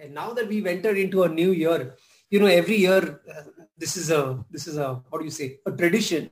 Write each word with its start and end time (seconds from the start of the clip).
And 0.00 0.14
now 0.14 0.32
that 0.32 0.48
we've 0.48 0.66
entered 0.66 0.96
into 0.96 1.24
a 1.24 1.28
new 1.28 1.50
year, 1.50 1.96
you 2.30 2.38
know, 2.38 2.46
every 2.46 2.76
year, 2.76 3.20
uh, 3.28 3.42
this 3.76 3.96
is 3.96 4.10
a, 4.10 4.44
this 4.50 4.66
is 4.66 4.76
a, 4.76 4.94
what 5.08 5.18
do 5.18 5.24
you 5.24 5.30
say, 5.30 5.58
a 5.66 5.72
tradition 5.72 6.30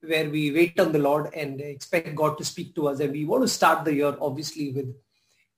where 0.00 0.28
we 0.28 0.52
wait 0.52 0.78
on 0.80 0.92
the 0.92 0.98
Lord 0.98 1.32
and 1.34 1.60
expect 1.60 2.14
God 2.14 2.36
to 2.38 2.44
speak 2.44 2.74
to 2.74 2.88
us. 2.88 3.00
And 3.00 3.12
we 3.12 3.24
want 3.24 3.42
to 3.42 3.48
start 3.48 3.84
the 3.84 3.94
year, 3.94 4.16
obviously, 4.20 4.72
with, 4.72 4.94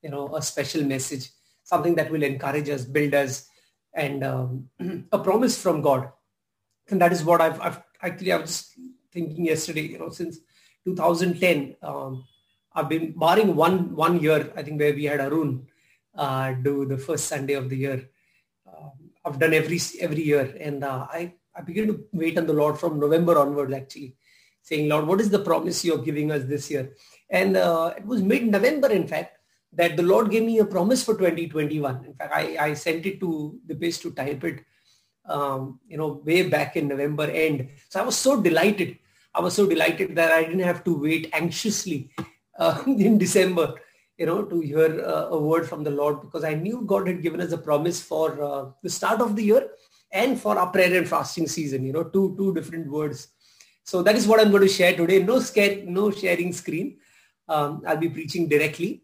you 0.03 0.11
know, 0.11 0.35
a 0.37 0.43
special 0.43 0.85
message, 0.85 1.31
something 1.65 1.95
that 1.97 2.11
will 2.11 2.23
encourage 2.23 2.69
us, 2.69 2.85
build 2.85 3.15
us, 3.15 3.49
and 3.95 4.23
um, 4.23 4.69
a 5.13 5.19
promise 5.19 5.61
from 5.61 5.81
God. 5.81 6.11
And 6.91 7.01
that 7.01 7.13
is 7.13 7.25
what 7.25 7.41
I've, 7.41 7.61
I've 7.61 7.83
actually, 8.03 8.33
I 8.33 8.37
was 8.37 8.51
just 8.51 8.79
thinking 9.13 9.47
yesterday, 9.47 9.83
you 9.83 9.99
know, 9.99 10.11
since 10.11 10.39
2010, 10.85 11.77
um, 11.83 12.25
I've 12.75 12.89
been 12.89 13.13
barring 13.13 13.57
one, 13.57 13.97
one 13.97 14.21
year, 14.21 14.53
I 14.55 14.63
think 14.63 14.79
where 14.79 14.95
we 14.95 15.05
had 15.05 15.21
Arun 15.21 15.67
uh, 16.17 16.53
do 16.53 16.87
the 16.87 16.99
first 16.99 17.27
Sunday 17.27 17.55
of 17.55 17.69
the 17.69 17.77
year. 17.77 18.09
Um, 18.67 18.93
I've 19.25 19.39
done 19.39 19.55
every, 19.55 19.81
every 20.01 20.23
year. 20.23 20.57
And 20.61 20.85
uh, 20.85 21.07
I, 21.11 21.35
I 21.55 21.63
began 21.63 21.89
to 21.89 22.05
wait 22.13 22.39
on 22.39 22.47
the 22.47 22.53
Lord 22.53 22.79
from 22.79 22.99
November 22.99 23.39
onward, 23.39 23.73
actually 23.75 24.17
saying, 24.63 24.89
Lord, 24.89 25.07
what 25.07 25.21
is 25.21 25.31
the 25.31 25.39
promise 25.39 25.85
you're 25.85 25.99
giving 25.99 26.33
us 26.33 26.45
this 26.45 26.71
year? 26.71 26.93
And 27.31 27.57
uh, 27.57 27.95
it 27.97 28.05
was 28.05 28.23
mid-November, 28.23 28.91
in 28.91 29.07
fact, 29.07 29.39
that 29.73 29.97
the 29.97 30.03
Lord 30.03 30.31
gave 30.31 30.43
me 30.43 30.59
a 30.59 30.65
promise 30.65 31.05
for 31.05 31.15
2021. 31.15 32.05
In 32.05 32.15
fact, 32.15 32.33
I, 32.35 32.57
I 32.59 32.75
sent 32.75 33.07
it 33.07 33.21
to 33.21 33.59
the 33.67 33.75
base 33.75 33.99
to 34.01 34.11
type 34.11 34.43
it, 34.43 34.65
um, 35.29 35.81
you 35.87 35.97
know, 35.97 36.21
way 36.25 36.49
back 36.49 36.77
in 36.77 36.89
November 36.89 37.31
end. 37.31 37.69
So 37.89 38.01
I 38.01 38.05
was 38.05 38.17
so 38.17 38.41
delighted. 38.41 38.99
I 39.35 39.41
was 39.41 39.55
so 39.55 39.67
delighted 39.67 40.17
that 40.17 40.33
I 40.33 40.45
didn't 40.45 40.61
have 40.61 40.83
to 40.85 40.99
wait 40.99 41.31
anxiously 41.33 42.11
uh, 42.59 42.83
in 42.87 43.19
December, 43.19 43.75
you 44.19 44.27
know, 44.27 44.45
to 44.45 44.61
hear 44.61 45.05
uh, 45.05 45.29
a 45.29 45.39
word 45.39 45.69
from 45.69 45.85
the 45.85 45.91
Lord 45.91 46.21
because 46.23 46.45
I 46.45 46.55
knew 46.55 46.83
God 46.87 47.07
had 47.07 47.23
given 47.23 47.41
us 47.41 47.53
a 47.53 47.59
promise 47.59 48.03
for 48.03 48.43
uh, 48.43 48.71
the 48.83 48.91
start 48.91 49.21
of 49.21 49.37
the 49.37 49.45
year 49.45 49.69
and 50.13 50.41
for 50.41 50.59
our 50.59 50.71
prayer 50.71 50.97
and 50.97 51.09
fasting 51.09 51.47
season, 51.47 51.85
you 51.85 51.93
know, 51.93 52.05
two, 52.05 52.35
two 52.39 52.55
different 52.55 52.89
words. 52.91 53.29
So 53.85 54.03
that 54.03 54.17
is 54.17 54.27
what 54.27 54.41
I'm 54.41 54.51
going 54.51 54.63
to 54.63 54.69
share 54.69 54.97
today. 54.97 55.23
No 55.23 55.39
scare, 55.39 55.85
no 55.85 56.11
sharing 56.11 56.53
screen. 56.53 56.99
Um, 57.49 57.83
I'll 57.87 57.97
be 57.97 58.09
preaching 58.09 58.49
directly 58.49 59.03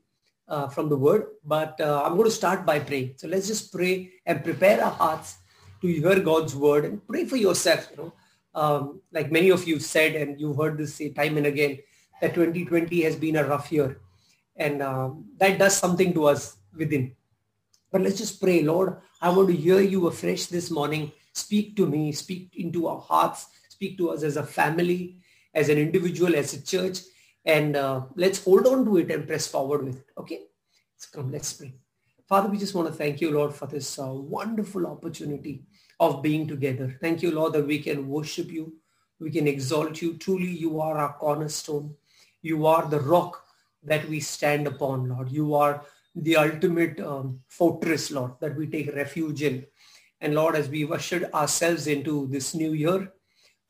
uh, 0.49 0.69
from 0.69 0.89
the 0.89 0.97
word, 0.97 1.27
but 1.45 1.81
uh, 1.81 2.03
I'm 2.05 2.17
going 2.17 2.25
to 2.29 2.35
start 2.35 2.67
by 2.67 2.79
praying. 2.81 3.15
So 3.17 3.29
let's 3.29 3.47
just 3.47 3.73
pray 3.73 4.13
and 4.27 4.43
prepare 4.43 4.83
our 4.83 4.91
hearts 4.91 5.39
to 5.83 5.87
hear 5.87 6.19
God's 6.21 6.57
word 6.57 6.85
and 6.85 7.07
pray 7.07 7.25
for 7.27 7.37
yourself. 7.37 7.89
You 7.91 7.97
know, 7.97 8.13
um, 8.55 9.01
like 9.13 9.31
many 9.31 9.51
of 9.51 9.67
you 9.67 9.79
said, 9.79 10.15
and 10.17 10.41
you've 10.41 10.57
heard 10.57 10.79
this 10.79 10.95
say 10.95 11.11
time 11.11 11.37
and 11.37 11.47
again, 11.47 11.79
that 12.21 12.35
2020 12.35 13.03
has 13.03 13.17
been 13.17 13.37
a 13.37 13.45
rough 13.45 13.71
year, 13.73 14.01
and 14.57 14.83
um, 14.83 15.27
that 15.39 15.59
does 15.59 15.77
something 15.77 16.13
to 16.15 16.27
us 16.27 16.57
within. 16.77 17.15
But 17.91 18.03
let's 18.03 18.19
just 18.19 18.41
pray, 18.41 18.63
Lord. 18.63 18.97
I 19.21 19.31
want 19.31 19.49
to 19.49 19.57
hear 19.57 19.81
you 19.81 20.07
afresh 20.07 20.47
this 20.47 20.71
morning. 20.71 21.13
Speak 21.33 21.77
to 21.77 21.87
me. 21.87 22.13
Speak 22.13 22.51
into 22.57 22.87
our 22.89 23.01
hearts 23.01 23.47
speak 23.83 23.99
to 23.99 24.11
us 24.11 24.23
as 24.23 24.37
a 24.37 24.47
family, 24.47 25.17
as 25.55 25.69
an 25.69 25.77
individual, 25.77 26.37
as 26.37 26.55
a 26.55 26.63
church, 26.63 27.01
and 27.45 27.75
uh, 27.75 28.03
let's 28.15 28.45
hold 28.45 28.65
on 28.65 28.85
to 28.85 28.99
it 28.99 29.11
and 29.11 29.27
press 29.27 29.49
forward 29.49 29.83
with 29.85 29.97
it. 29.97 30.07
Okay? 30.17 30.43
So 30.97 31.09
come, 31.13 31.33
let's 31.33 31.53
pray. 31.53 31.75
Father, 32.29 32.49
we 32.49 32.59
just 32.59 32.77
want 32.77 32.87
to 32.87 32.95
thank 32.95 33.21
you, 33.21 33.33
Lord, 33.33 33.53
for 33.53 33.67
this 33.67 33.99
uh, 33.99 34.07
wonderful 34.07 34.87
opportunity 34.87 35.65
of 35.99 36.23
being 36.23 36.47
together. 36.47 36.97
Thank 37.01 37.23
you, 37.23 37.33
Lord, 37.33 37.55
that 37.55 37.67
we 37.67 37.81
can 37.81 38.09
worship 38.09 38.53
you. 38.53 38.75
We 39.19 39.33
can 39.33 39.49
exalt 39.49 40.01
you. 40.01 40.17
Truly, 40.17 40.53
you 40.65 40.81
are 40.81 40.97
our 40.97 41.15
cornerstone. 41.15 41.97
You 42.41 42.67
are 42.67 42.87
the 42.89 43.01
rock 43.01 43.45
that 43.83 44.09
we 44.09 44.21
stand 44.21 44.67
upon, 44.67 45.09
Lord. 45.09 45.31
You 45.31 45.55
are 45.55 45.85
the 46.15 46.37
ultimate 46.37 47.01
um, 47.01 47.41
fortress, 47.49 48.11
Lord, 48.11 48.33
that 48.41 48.57
we 48.57 48.67
take 48.67 48.95
refuge 48.95 49.43
in. 49.43 49.67
And 50.21 50.35
Lord, 50.35 50.55
as 50.55 50.69
we've 50.69 50.93
ushered 50.93 51.31
ourselves 51.33 51.87
into 51.87 52.29
this 52.29 52.55
new 52.55 52.73
year, 52.73 53.13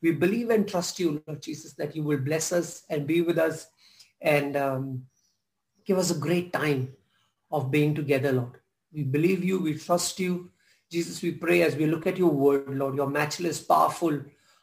we 0.01 0.11
believe 0.11 0.49
and 0.49 0.67
trust 0.67 0.99
you, 0.99 1.23
Lord 1.25 1.41
Jesus, 1.41 1.73
that 1.73 1.95
you 1.95 2.03
will 2.03 2.19
bless 2.19 2.51
us 2.51 2.83
and 2.89 3.07
be 3.07 3.21
with 3.21 3.37
us 3.37 3.67
and 4.21 4.55
um, 4.57 5.05
give 5.85 5.97
us 5.97 6.11
a 6.11 6.19
great 6.19 6.51
time 6.53 6.93
of 7.51 7.71
being 7.71 7.95
together, 7.95 8.33
Lord. 8.33 8.59
We 8.91 9.03
believe 9.03 9.43
you. 9.43 9.59
We 9.59 9.75
trust 9.75 10.19
you. 10.19 10.51
Jesus, 10.91 11.21
we 11.21 11.31
pray 11.31 11.63
as 11.63 11.75
we 11.75 11.87
look 11.87 12.05
at 12.05 12.17
your 12.17 12.29
word, 12.29 12.69
Lord, 12.69 12.95
your 12.95 13.09
matchless, 13.09 13.61
powerful, 13.61 14.21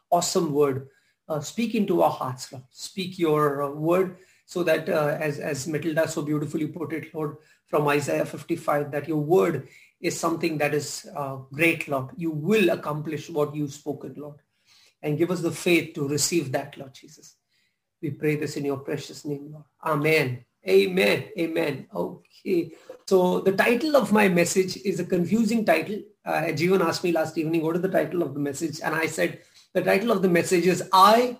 awesome 0.09 0.53
word. 0.53 0.87
Uh, 1.27 1.41
speak 1.41 1.75
into 1.75 2.01
our 2.01 2.11
hearts, 2.11 2.51
Lord. 2.51 2.63
Speak 2.69 3.19
your 3.19 3.63
uh, 3.63 3.71
word 3.71 4.17
so 4.51 4.63
that 4.63 4.89
uh, 4.89 5.17
as, 5.19 5.39
as 5.39 5.67
Matilda 5.67 6.07
so 6.07 6.21
beautifully 6.21 6.67
put 6.67 6.93
it, 6.93 7.13
Lord, 7.13 7.37
from 7.67 7.87
Isaiah 7.87 8.25
55, 8.25 8.91
that 8.91 9.07
your 9.07 9.23
word 9.35 9.67
is 10.01 10.19
something 10.19 10.57
that 10.57 10.73
is 10.73 11.07
uh, 11.15 11.37
great, 11.53 11.87
Lord. 11.87 12.09
You 12.17 12.31
will 12.31 12.69
accomplish 12.69 13.29
what 13.29 13.55
you've 13.55 13.73
spoken, 13.73 14.15
Lord 14.17 14.39
and 15.01 15.17
give 15.17 15.31
us 15.31 15.41
the 15.41 15.51
faith 15.51 15.93
to 15.95 16.07
receive 16.07 16.51
that, 16.51 16.77
Lord 16.77 16.93
Jesus. 16.93 17.35
We 18.01 18.11
pray 18.11 18.35
this 18.35 18.57
in 18.57 18.65
your 18.65 18.77
precious 18.77 19.25
name, 19.25 19.51
Lord. 19.51 19.65
Amen. 19.83 20.45
Amen. 20.67 21.25
Amen. 21.37 21.87
Okay. 21.93 22.71
So 23.07 23.41
the 23.41 23.51
title 23.53 23.95
of 23.95 24.11
my 24.11 24.27
message 24.27 24.77
is 24.77 24.99
a 24.99 25.05
confusing 25.05 25.65
title. 25.65 26.01
Uh, 26.23 26.53
Jeevan 26.53 26.85
asked 26.85 27.03
me 27.03 27.11
last 27.11 27.37
evening, 27.37 27.63
what 27.63 27.75
is 27.75 27.81
the 27.81 27.89
title 27.89 28.21
of 28.21 28.33
the 28.33 28.39
message? 28.39 28.79
And 28.83 28.93
I 28.95 29.07
said, 29.07 29.41
the 29.73 29.81
title 29.81 30.11
of 30.11 30.21
the 30.21 30.29
message 30.29 30.67
is 30.67 30.87
I, 30.93 31.37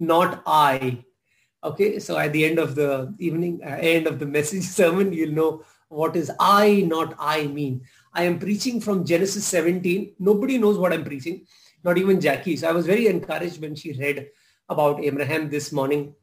not 0.00 0.42
I. 0.46 1.04
Okay. 1.64 1.98
So 1.98 2.18
at 2.18 2.32
the 2.32 2.44
end 2.44 2.58
of 2.58 2.74
the 2.74 3.14
evening, 3.18 3.60
uh, 3.64 3.78
end 3.80 4.06
of 4.06 4.18
the 4.18 4.26
message 4.26 4.64
sermon, 4.80 5.12
you'll 5.12 5.34
know 5.34 5.64
what 5.88 6.16
is 6.16 6.30
I, 6.38 6.84
not 6.86 7.14
I 7.18 7.46
mean. 7.46 7.82
I 8.12 8.24
am 8.24 8.38
preaching 8.38 8.80
from 8.80 9.04
Genesis 9.04 9.46
17. 9.46 10.14
Nobody 10.18 10.58
knows 10.58 10.78
what 10.78 10.92
I'm 10.92 11.04
preaching 11.04 11.46
not 11.84 11.98
even 11.98 12.20
Jackie. 12.20 12.56
So 12.56 12.68
I 12.68 12.72
was 12.72 12.86
very 12.86 13.06
encouraged 13.06 13.60
when 13.60 13.76
she 13.76 13.92
read 13.92 14.28
about 14.68 15.04
Abraham 15.04 15.50
this 15.50 15.70
morning. 15.70 16.14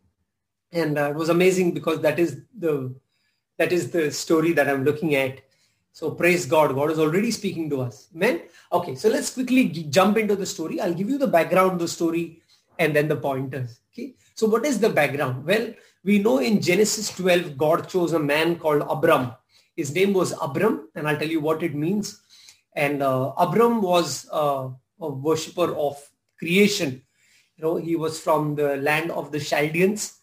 And 0.73 0.97
uh, 0.97 1.11
it 1.11 1.15
was 1.15 1.29
amazing 1.29 1.73
because 1.73 2.01
that 2.01 2.19
is 2.19 2.41
the 2.57 2.93
that 3.57 3.71
is 3.71 3.91
the 3.91 4.11
story 4.11 4.53
that 4.53 4.67
I'm 4.67 4.83
looking 4.83 5.15
at. 5.15 5.41
So 5.93 6.11
praise 6.11 6.45
God. 6.45 6.73
God 6.73 6.89
is 6.89 6.97
already 6.97 7.29
speaking 7.29 7.69
to 7.69 7.81
us. 7.81 8.07
Amen. 8.15 8.41
Okay, 8.71 8.95
so 8.95 9.09
let's 9.09 9.33
quickly 9.33 9.67
jump 9.67 10.17
into 10.17 10.35
the 10.35 10.45
story. 10.45 10.79
I'll 10.79 10.93
give 10.93 11.09
you 11.09 11.17
the 11.17 11.27
background, 11.27 11.79
the 11.79 11.87
story, 11.87 12.41
and 12.79 12.95
then 12.95 13.07
the 13.07 13.17
pointers. 13.17 13.81
Okay. 13.93 14.15
So 14.41 14.47
what 14.47 14.65
is 14.65 14.79
the 14.79 14.89
background? 14.89 15.45
Well, 15.45 15.71
we 16.03 16.17
know 16.17 16.39
in 16.39 16.63
Genesis 16.63 17.15
12, 17.15 17.59
God 17.59 17.87
chose 17.87 18.13
a 18.13 18.19
man 18.19 18.55
called 18.55 18.81
Abram. 18.89 19.33
His 19.75 19.93
name 19.93 20.13
was 20.13 20.33
Abram, 20.41 20.89
and 20.95 21.07
I'll 21.07 21.15
tell 21.15 21.29
you 21.29 21.41
what 21.41 21.61
it 21.61 21.75
means. 21.75 22.19
And 22.75 23.03
uh, 23.03 23.33
Abram 23.37 23.83
was 23.83 24.27
uh, 24.31 24.69
a 24.99 25.09
worshipper 25.11 25.75
of 25.75 26.01
creation. 26.39 27.03
You 27.55 27.63
know, 27.63 27.75
he 27.75 27.95
was 27.95 28.19
from 28.19 28.55
the 28.55 28.77
land 28.77 29.11
of 29.11 29.31
the 29.31 29.39
Chaldeans. 29.39 30.17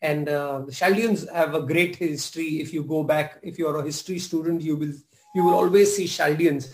And 0.00 0.30
uh, 0.30 0.60
the 0.60 0.72
Chaldeans 0.72 1.28
have 1.28 1.54
a 1.54 1.60
great 1.60 1.96
history. 1.96 2.62
If 2.62 2.72
you 2.72 2.82
go 2.84 3.04
back, 3.04 3.38
if 3.42 3.58
you're 3.58 3.76
a 3.76 3.84
history 3.84 4.18
student, 4.18 4.62
you 4.62 4.76
will 4.76 4.94
you 5.34 5.44
will 5.44 5.52
always 5.52 5.94
see 5.94 6.06
Chaldeans 6.06 6.70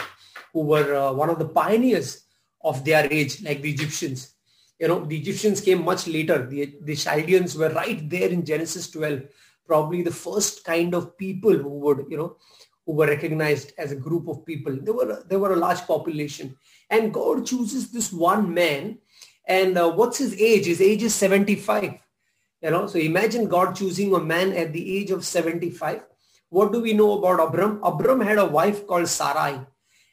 who 0.52 0.60
were 0.60 0.94
uh, 0.94 1.12
one 1.12 1.28
of 1.28 1.40
the 1.40 1.48
pioneers 1.48 2.22
of 2.62 2.84
their 2.84 3.12
age, 3.12 3.42
like 3.42 3.62
the 3.62 3.72
Egyptians. 3.72 4.37
You 4.78 4.88
know, 4.88 5.04
the 5.04 5.16
Egyptians 5.16 5.60
came 5.60 5.84
much 5.84 6.06
later. 6.06 6.46
The, 6.46 6.74
the 6.82 6.94
Chaldeans 6.94 7.56
were 7.56 7.70
right 7.70 8.08
there 8.08 8.28
in 8.28 8.44
Genesis 8.44 8.90
12, 8.90 9.22
probably 9.66 10.02
the 10.02 10.12
first 10.12 10.64
kind 10.64 10.94
of 10.94 11.18
people 11.18 11.52
who 11.52 11.70
would, 11.80 12.06
you 12.08 12.16
know, 12.16 12.36
who 12.86 12.92
were 12.92 13.06
recognized 13.06 13.72
as 13.76 13.92
a 13.92 13.96
group 13.96 14.28
of 14.28 14.46
people. 14.46 14.76
There 14.80 14.94
were, 14.94 15.24
there 15.28 15.38
were 15.38 15.52
a 15.52 15.56
large 15.56 15.80
population. 15.80 16.56
And 16.90 17.12
God 17.12 17.44
chooses 17.44 17.90
this 17.90 18.12
one 18.12 18.54
man. 18.54 18.98
And 19.46 19.76
uh, 19.76 19.90
what's 19.90 20.18
his 20.18 20.34
age? 20.40 20.66
His 20.66 20.80
age 20.80 21.02
is 21.02 21.14
75. 21.14 21.94
You 22.62 22.70
know, 22.70 22.86
so 22.86 22.98
imagine 22.98 23.48
God 23.48 23.74
choosing 23.74 24.14
a 24.14 24.20
man 24.20 24.52
at 24.52 24.72
the 24.72 24.98
age 24.98 25.10
of 25.10 25.24
75. 25.24 26.04
What 26.50 26.72
do 26.72 26.80
we 26.80 26.92
know 26.92 27.18
about 27.18 27.46
Abram? 27.46 27.80
Abram 27.82 28.20
had 28.20 28.38
a 28.38 28.44
wife 28.44 28.86
called 28.86 29.08
Sarai 29.08 29.60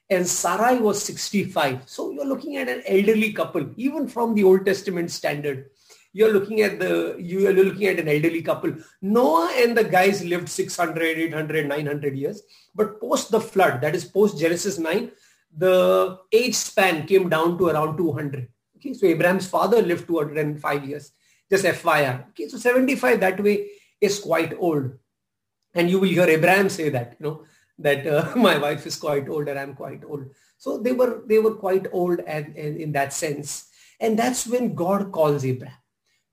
and 0.09 0.27
Sarai 0.27 0.79
was 0.79 1.03
65. 1.03 1.83
So 1.87 2.11
you're 2.11 2.25
looking 2.25 2.57
at 2.57 2.69
an 2.69 2.83
elderly 2.85 3.33
couple, 3.33 3.69
even 3.75 4.07
from 4.07 4.35
the 4.35 4.43
Old 4.43 4.65
Testament 4.65 5.11
standard. 5.11 5.69
You're 6.13 6.31
looking 6.31 6.61
at 6.61 6.79
the 6.79 7.17
you 7.19 7.47
are 7.47 7.53
looking 7.53 7.87
at 7.87 7.99
an 7.99 8.07
elderly 8.07 8.41
couple. 8.41 8.73
Noah 9.01 9.51
and 9.57 9.77
the 9.77 9.83
guys 9.83 10.23
lived 10.23 10.47
600 10.47 11.03
800 11.03 11.67
900 11.67 12.15
years. 12.15 12.41
But 12.73 13.01
post 13.01 13.31
the 13.31 13.41
flood 13.41 13.81
that 13.81 13.95
is 13.95 14.05
post 14.05 14.39
genesis 14.39 14.77
9 14.79 15.11
the 15.57 16.17
age 16.31 16.55
span 16.55 17.05
came 17.07 17.29
down 17.29 17.57
to 17.57 17.67
around 17.67 17.95
200 17.97 18.47
okay 18.75 18.93
so 18.93 19.05
abraham's 19.07 19.47
father 19.47 19.81
lived 19.81 20.07
205 20.07 20.85
years. 20.85 21.11
Just 21.49 21.65
fyr 21.65 22.27
okay 22.29 22.47
so 22.47 22.57
75 22.57 23.19
that 23.19 23.41
way 23.41 23.69
is 23.99 24.19
quite 24.19 24.53
old. 24.57 24.91
And 25.73 25.89
you 25.89 25.99
will 25.99 26.09
hear 26.09 26.29
abraham 26.29 26.69
say 26.69 26.89
that 26.89 27.17
you 27.19 27.25
know 27.25 27.43
that 27.79 28.05
uh, 28.07 28.35
my 28.35 28.57
wife 28.57 28.85
is 28.85 28.95
quite 28.95 29.29
old 29.29 29.47
and 29.47 29.59
i'm 29.59 29.75
quite 29.75 30.03
old 30.05 30.25
so 30.57 30.77
they 30.77 30.91
were 30.91 31.23
they 31.27 31.39
were 31.39 31.55
quite 31.55 31.87
old 31.91 32.19
and, 32.21 32.55
and 32.55 32.77
in 32.77 32.91
that 32.91 33.13
sense 33.13 33.69
and 33.99 34.17
that's 34.17 34.47
when 34.47 34.75
god 34.75 35.11
calls 35.11 35.45
abraham 35.45 35.77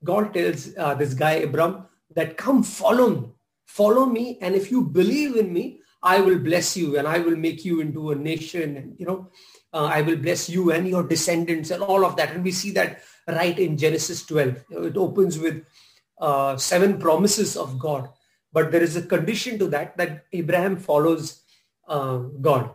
God 0.03 0.33
tells 0.33 0.75
uh, 0.77 0.93
this 0.95 1.13
guy, 1.13 1.33
Abram, 1.33 1.85
that 2.15 2.37
come 2.37 2.63
follow 2.63 3.09
me. 3.09 3.29
Follow 3.65 4.05
me. 4.05 4.37
And 4.41 4.55
if 4.55 4.69
you 4.69 4.83
believe 4.83 5.35
in 5.35 5.51
me, 5.51 5.79
I 6.01 6.19
will 6.19 6.37
bless 6.37 6.75
you 6.75 6.97
and 6.97 7.07
I 7.07 7.19
will 7.19 7.37
make 7.37 7.63
you 7.63 7.79
into 7.79 8.11
a 8.11 8.15
nation 8.15 8.75
and, 8.75 8.95
you 8.99 9.05
know, 9.05 9.29
uh, 9.73 9.85
I 9.85 10.01
will 10.01 10.17
bless 10.17 10.49
you 10.49 10.71
and 10.71 10.87
your 10.87 11.03
descendants 11.03 11.71
and 11.71 11.81
all 11.81 12.05
of 12.05 12.17
that. 12.17 12.31
And 12.31 12.43
we 12.43 12.51
see 12.51 12.71
that 12.71 13.01
right 13.27 13.57
in 13.57 13.77
Genesis 13.77 14.25
12. 14.25 14.65
You 14.69 14.79
know, 14.79 14.87
it 14.87 14.97
opens 14.97 15.39
with 15.39 15.65
uh, 16.19 16.57
seven 16.57 16.99
promises 16.99 17.55
of 17.55 17.79
God. 17.79 18.09
But 18.53 18.71
there 18.71 18.83
is 18.83 18.95
a 18.95 19.01
condition 19.01 19.59
to 19.59 19.67
that, 19.67 19.97
that 19.97 20.25
Abraham 20.31 20.77
follows 20.77 21.41
uh, 21.87 22.17
God 22.17 22.73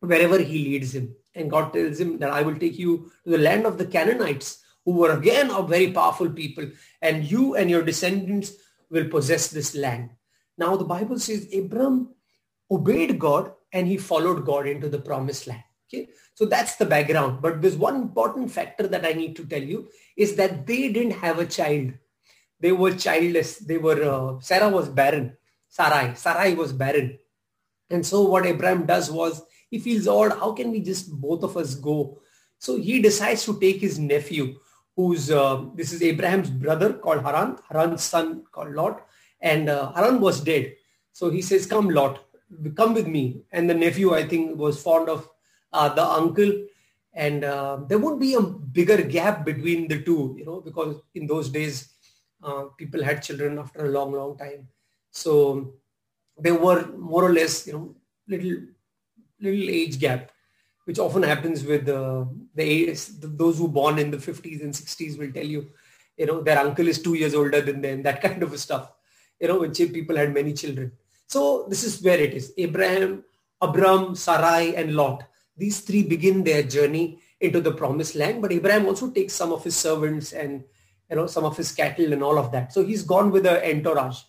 wherever 0.00 0.38
he 0.38 0.64
leads 0.64 0.94
him. 0.94 1.14
And 1.34 1.50
God 1.50 1.72
tells 1.72 1.98
him 1.98 2.18
that 2.18 2.30
I 2.30 2.42
will 2.42 2.56
take 2.56 2.78
you 2.78 3.10
to 3.24 3.30
the 3.30 3.38
land 3.38 3.66
of 3.66 3.78
the 3.78 3.86
Canaanites, 3.86 4.62
who 4.84 4.92
were 4.92 5.12
again 5.12 5.50
a 5.50 5.62
very 5.62 5.92
powerful 5.92 6.28
people. 6.30 6.66
And 7.00 7.30
you 7.30 7.56
and 7.56 7.70
your 7.70 7.82
descendants 7.82 8.52
will 8.90 9.08
possess 9.08 9.48
this 9.48 9.74
land. 9.74 10.10
Now 10.58 10.76
the 10.76 10.84
Bible 10.84 11.18
says 11.18 11.48
Abram 11.56 12.10
obeyed 12.70 13.18
God 13.18 13.52
and 13.72 13.86
he 13.86 13.96
followed 13.96 14.44
God 14.44 14.66
into 14.66 14.88
the 14.88 14.98
promised 14.98 15.46
land. 15.46 15.62
Okay, 15.88 16.08
so 16.34 16.44
that's 16.44 16.76
the 16.76 16.86
background. 16.86 17.42
But 17.42 17.62
there's 17.62 17.76
one 17.76 17.96
important 17.96 18.50
factor 18.50 18.86
that 18.86 19.04
I 19.04 19.12
need 19.12 19.34
to 19.36 19.44
tell 19.44 19.62
you 19.62 19.88
is 20.16 20.36
that 20.36 20.66
they 20.66 20.88
didn't 20.92 21.18
have 21.18 21.38
a 21.38 21.46
child. 21.46 21.92
They 22.60 22.72
were 22.72 22.94
childless. 22.94 23.58
They 23.58 23.78
were, 23.78 24.02
uh, 24.02 24.40
Sarah 24.40 24.68
was 24.68 24.88
barren. 24.88 25.36
Sarai, 25.68 26.14
Sarai 26.14 26.54
was 26.54 26.72
barren. 26.72 27.18
And 27.90 28.04
so 28.04 28.22
what 28.22 28.46
Abraham 28.46 28.86
does 28.86 29.10
was 29.10 29.42
he 29.70 29.78
feels 29.78 30.06
odd. 30.06 30.32
How 30.32 30.52
can 30.52 30.70
we 30.70 30.80
just 30.80 31.10
both 31.10 31.42
of 31.42 31.56
us 31.56 31.74
go? 31.74 32.20
So 32.58 32.76
he 32.76 33.00
decides 33.00 33.44
to 33.46 33.58
take 33.58 33.80
his 33.80 33.98
nephew, 33.98 34.58
who's, 34.94 35.30
uh, 35.30 35.64
this 35.74 35.92
is 35.92 36.02
Abraham's 36.02 36.50
brother 36.50 36.92
called 36.92 37.22
Haran, 37.22 37.56
Haran's 37.68 38.02
son 38.02 38.44
called 38.52 38.74
Lot. 38.74 39.06
And 39.40 39.68
uh, 39.70 39.92
Haran 39.92 40.20
was 40.20 40.40
dead. 40.40 40.74
So 41.12 41.30
he 41.30 41.40
says, 41.40 41.66
come 41.66 41.88
Lot, 41.88 42.22
come 42.76 42.94
with 42.94 43.06
me. 43.06 43.42
And 43.52 43.68
the 43.70 43.74
nephew, 43.74 44.14
I 44.14 44.26
think, 44.28 44.58
was 44.58 44.82
fond 44.82 45.08
of 45.08 45.28
uh, 45.72 45.88
the 45.88 46.04
uncle. 46.04 46.52
And 47.14 47.44
uh, 47.44 47.78
there 47.88 47.98
would 47.98 48.20
be 48.20 48.34
a 48.34 48.40
bigger 48.42 49.02
gap 49.02 49.44
between 49.44 49.88
the 49.88 50.02
two, 50.02 50.34
you 50.38 50.44
know, 50.44 50.60
because 50.60 50.96
in 51.14 51.26
those 51.26 51.48
days, 51.48 51.88
uh, 52.42 52.64
people 52.76 53.02
had 53.02 53.22
children 53.22 53.58
after 53.58 53.84
a 53.84 53.90
long, 53.90 54.12
long 54.12 54.36
time. 54.36 54.68
So 55.10 55.74
they 56.38 56.52
were 56.52 56.86
more 56.96 57.24
or 57.24 57.32
less, 57.32 57.66
you 57.66 57.72
know, 57.72 57.94
little, 58.28 58.62
little 59.40 59.70
age 59.70 59.98
gap, 59.98 60.30
which 60.84 60.98
often 60.98 61.22
happens 61.22 61.64
with 61.64 61.88
uh, 61.88 62.24
the 62.54 62.98
those 63.22 63.58
who 63.58 63.68
born 63.68 63.98
in 63.98 64.10
the 64.10 64.16
50s 64.16 64.62
and 64.62 64.72
60s 64.72 65.18
will 65.18 65.32
tell 65.32 65.44
you, 65.44 65.70
you 66.16 66.26
know, 66.26 66.42
their 66.42 66.58
uncle 66.58 66.88
is 66.88 67.02
two 67.02 67.14
years 67.14 67.34
older 67.34 67.60
than 67.60 67.80
them, 67.80 68.02
that 68.02 68.22
kind 68.26 68.42
of 68.42 68.58
stuff, 68.58 68.92
you 69.38 69.48
know, 69.48 69.60
when 69.60 69.72
people 69.72 70.16
had 70.16 70.32
many 70.32 70.52
children. 70.52 70.92
So 71.26 71.66
this 71.68 71.84
is 71.84 72.02
where 72.02 72.18
it 72.18 72.34
is. 72.34 72.52
Abraham, 72.58 73.24
Abram, 73.60 74.14
Sarai, 74.16 74.74
and 74.74 74.94
Lot. 74.94 75.24
These 75.56 75.80
three 75.80 76.02
begin 76.02 76.42
their 76.42 76.62
journey 76.62 77.20
into 77.40 77.60
the 77.60 77.72
promised 77.72 78.16
land. 78.16 78.42
But 78.42 78.52
Abraham 78.52 78.86
also 78.86 79.10
takes 79.10 79.34
some 79.34 79.52
of 79.52 79.62
his 79.62 79.76
servants 79.76 80.32
and 80.32 80.64
you 81.10 81.16
know 81.16 81.26
some 81.26 81.44
of 81.44 81.56
his 81.56 81.72
cattle 81.72 82.12
and 82.12 82.22
all 82.22 82.38
of 82.38 82.52
that. 82.52 82.72
So 82.72 82.84
he's 82.84 83.02
gone 83.02 83.30
with 83.30 83.46
an 83.46 83.62
entourage. 83.64 84.22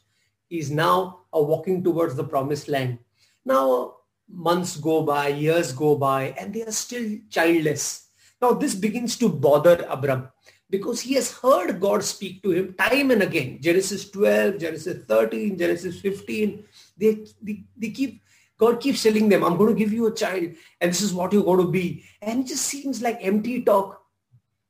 He's 0.48 0.72
now 0.72 1.22
uh, 1.36 1.42
walking 1.42 1.84
towards 1.84 2.16
the 2.16 2.24
promised 2.24 2.68
land. 2.68 3.00
Now 3.46 3.96
months 4.28 4.78
go 4.78 5.04
by, 5.04 5.28
years 5.30 5.72
go 5.72 5.96
by, 5.96 6.34
and 6.38 6.54
they 6.54 6.64
are 6.64 6.72
still 6.72 7.18
childless. 7.30 8.08
Now 8.42 8.54
this 8.54 8.74
begins 8.74 9.16
to 9.18 9.30
bother 9.30 9.86
Abram 9.90 10.30
because 10.70 11.02
he 11.02 11.14
has 11.16 11.32
heard 11.32 11.80
God 11.80 12.04
speak 12.04 12.42
to 12.44 12.52
him 12.52 12.74
time 12.74 13.12
and 13.12 13.22
again. 13.22 13.60
Genesis 13.62 14.10
12, 14.10 14.58
Genesis 14.58 15.06
13, 15.06 15.58
Genesis 15.58 16.00
15. 16.00 16.64
They, 16.98 17.26
they, 17.42 17.64
they 17.78 17.90
keep, 17.90 18.24
God 18.58 18.80
keeps 18.80 19.04
telling 19.04 19.28
them, 19.30 19.44
I'm 19.44 19.58
going 19.58 19.74
to 19.74 19.80
give 19.80 19.92
you 19.92 20.08
a 20.08 20.16
child 20.16 20.50
and 20.80 20.92
this 20.92 21.02
is 21.02 21.14
what 21.14 21.34
you're 21.34 21.44
going 21.44 21.66
to 21.66 21.72
be. 21.72 22.06
And 22.22 22.46
it 22.46 22.48
just 22.48 22.66
seems 22.66 23.02
like 23.02 23.20
empty 23.22 23.64
talk. 23.64 24.02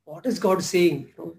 What 0.03 0.25
is 0.25 0.39
God 0.39 0.63
saying? 0.63 1.09
You 1.09 1.13
know, 1.17 1.35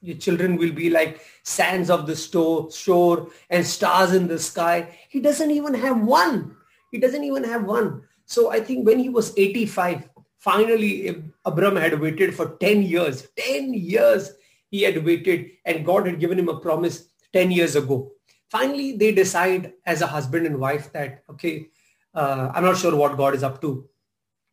your 0.00 0.16
children 0.16 0.56
will 0.56 0.72
be 0.72 0.90
like 0.90 1.20
sands 1.42 1.90
of 1.90 2.06
the 2.06 2.16
store, 2.16 2.70
shore 2.70 3.28
and 3.50 3.66
stars 3.66 4.12
in 4.12 4.28
the 4.28 4.38
sky. 4.38 4.96
He 5.08 5.20
doesn't 5.20 5.50
even 5.50 5.74
have 5.74 6.00
one. 6.00 6.56
He 6.90 6.98
doesn't 6.98 7.24
even 7.24 7.44
have 7.44 7.64
one. 7.64 8.02
So 8.24 8.50
I 8.50 8.60
think 8.60 8.86
when 8.86 8.98
he 8.98 9.08
was 9.08 9.36
85, 9.36 10.08
finally 10.38 11.22
Abram 11.44 11.76
had 11.76 12.00
waited 12.00 12.34
for 12.34 12.56
10 12.60 12.82
years. 12.82 13.28
10 13.36 13.74
years 13.74 14.32
he 14.70 14.82
had 14.82 15.04
waited 15.04 15.50
and 15.64 15.84
God 15.84 16.06
had 16.06 16.20
given 16.20 16.38
him 16.38 16.48
a 16.48 16.60
promise 16.60 17.08
10 17.32 17.50
years 17.50 17.76
ago 17.76 18.12
finally 18.50 18.96
they 18.96 19.12
decide 19.12 19.72
as 19.86 20.02
a 20.02 20.06
husband 20.06 20.46
and 20.46 20.58
wife 20.58 20.92
that, 20.92 21.22
okay, 21.30 21.68
uh, 22.14 22.50
I'm 22.52 22.64
not 22.64 22.76
sure 22.76 22.94
what 22.94 23.16
God 23.16 23.34
is 23.34 23.42
up 23.42 23.60
to, 23.62 23.88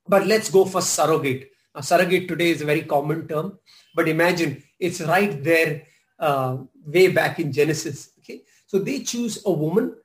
but 0.07 0.27
let's 0.27 0.49
go 0.49 0.63
for 0.65 0.81
surrogate. 0.81 1.49
Now, 1.75 1.81
surrogate 1.81 2.27
today 2.27 2.51
is 2.51 2.61
a 2.61 2.65
very 2.65 2.83
common 2.83 3.27
term, 3.27 3.57
but 3.97 4.07
imagine 4.07 4.61
it's 4.79 5.01
right 5.01 5.43
there 5.43 5.83
uh, 6.19 6.57
way 6.85 7.07
back 7.09 7.39
in 7.39 7.51
Genesis. 7.51 8.13
Okay, 8.19 8.43
so 8.69 8.77
they 8.77 9.01
choose 9.01 9.41
a 9.45 9.51
woman 9.51 9.95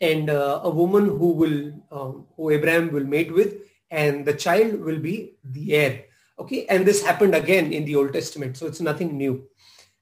and 0.00 0.28
uh, 0.28 0.60
a 0.64 0.70
woman 0.70 1.06
who 1.06 1.30
will 1.40 1.58
um, 1.94 2.26
who 2.34 2.50
Abraham 2.50 2.90
will 2.92 3.06
mate 3.06 3.32
with, 3.32 3.54
and 3.90 4.26
the 4.26 4.34
child 4.34 4.80
will 4.80 4.98
be 4.98 5.38
the 5.44 5.74
heir. 5.74 6.04
Okay, 6.38 6.66
and 6.66 6.84
this 6.84 7.06
happened 7.06 7.34
again 7.34 7.72
in 7.72 7.86
the 7.86 7.96
Old 7.96 8.12
Testament, 8.12 8.56
so 8.56 8.66
it's 8.66 8.80
nothing 8.80 9.16
new. 9.16 9.46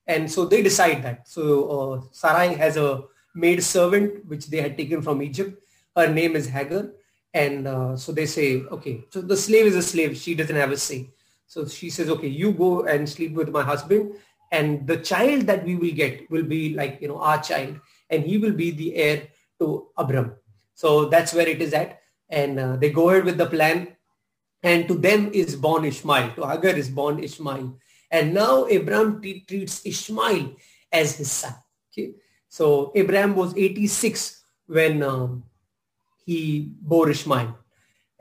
And 0.06 0.30
so 0.30 0.44
they 0.44 0.62
decide 0.62 1.02
that. 1.04 1.28
So 1.28 1.44
uh, 1.76 2.00
Sarai 2.12 2.54
has 2.54 2.76
a 2.76 3.04
maid 3.34 3.62
servant, 3.62 4.26
which 4.26 4.48
they 4.48 4.60
had 4.60 4.76
taken 4.76 5.00
from 5.00 5.22
Egypt. 5.22 5.62
Her 5.96 6.08
name 6.08 6.36
is 6.36 6.48
Hagar. 6.48 6.90
And 7.32 7.66
uh, 7.66 7.96
so 7.96 8.12
they 8.12 8.26
say, 8.26 8.62
okay, 8.62 9.04
so 9.10 9.20
the 9.20 9.36
slave 9.36 9.66
is 9.66 9.76
a 9.76 9.82
slave. 9.82 10.16
She 10.16 10.34
doesn't 10.34 10.54
have 10.54 10.72
a 10.72 10.76
say. 10.76 11.13
So 11.54 11.64
she 11.68 11.88
says, 11.88 12.10
okay, 12.10 12.26
you 12.26 12.50
go 12.50 12.82
and 12.82 13.08
sleep 13.08 13.34
with 13.34 13.48
my 13.50 13.62
husband. 13.62 14.16
And 14.50 14.88
the 14.88 14.96
child 14.96 15.46
that 15.46 15.64
we 15.64 15.76
will 15.76 15.94
get 15.94 16.28
will 16.28 16.42
be 16.42 16.74
like, 16.74 16.98
you 17.00 17.06
know, 17.06 17.20
our 17.20 17.40
child. 17.40 17.78
And 18.10 18.24
he 18.24 18.38
will 18.38 18.54
be 18.54 18.72
the 18.72 18.96
heir 18.96 19.28
to 19.60 19.86
Abram. 19.96 20.32
So 20.74 21.04
that's 21.04 21.32
where 21.32 21.46
it 21.46 21.62
is 21.62 21.72
at. 21.72 22.00
And 22.28 22.58
uh, 22.58 22.74
they 22.74 22.90
go 22.90 23.08
ahead 23.08 23.24
with 23.24 23.38
the 23.38 23.46
plan. 23.46 23.94
And 24.64 24.88
to 24.88 24.94
them 24.94 25.30
is 25.32 25.54
born 25.54 25.84
Ishmael. 25.84 26.34
To 26.34 26.48
Hagar 26.48 26.74
is 26.74 26.90
born 26.90 27.22
Ishmael. 27.22 27.78
And 28.10 28.34
now 28.34 28.64
Abram 28.64 29.22
treats 29.22 29.86
Ishmael 29.86 30.56
as 30.90 31.14
his 31.18 31.30
son. 31.30 31.54
Okay. 31.92 32.14
So 32.48 32.90
Abraham 32.96 33.36
was 33.36 33.56
86 33.56 34.42
when 34.66 35.04
um, 35.04 35.44
he 36.26 36.72
bore 36.82 37.10
Ishmael. 37.10 37.56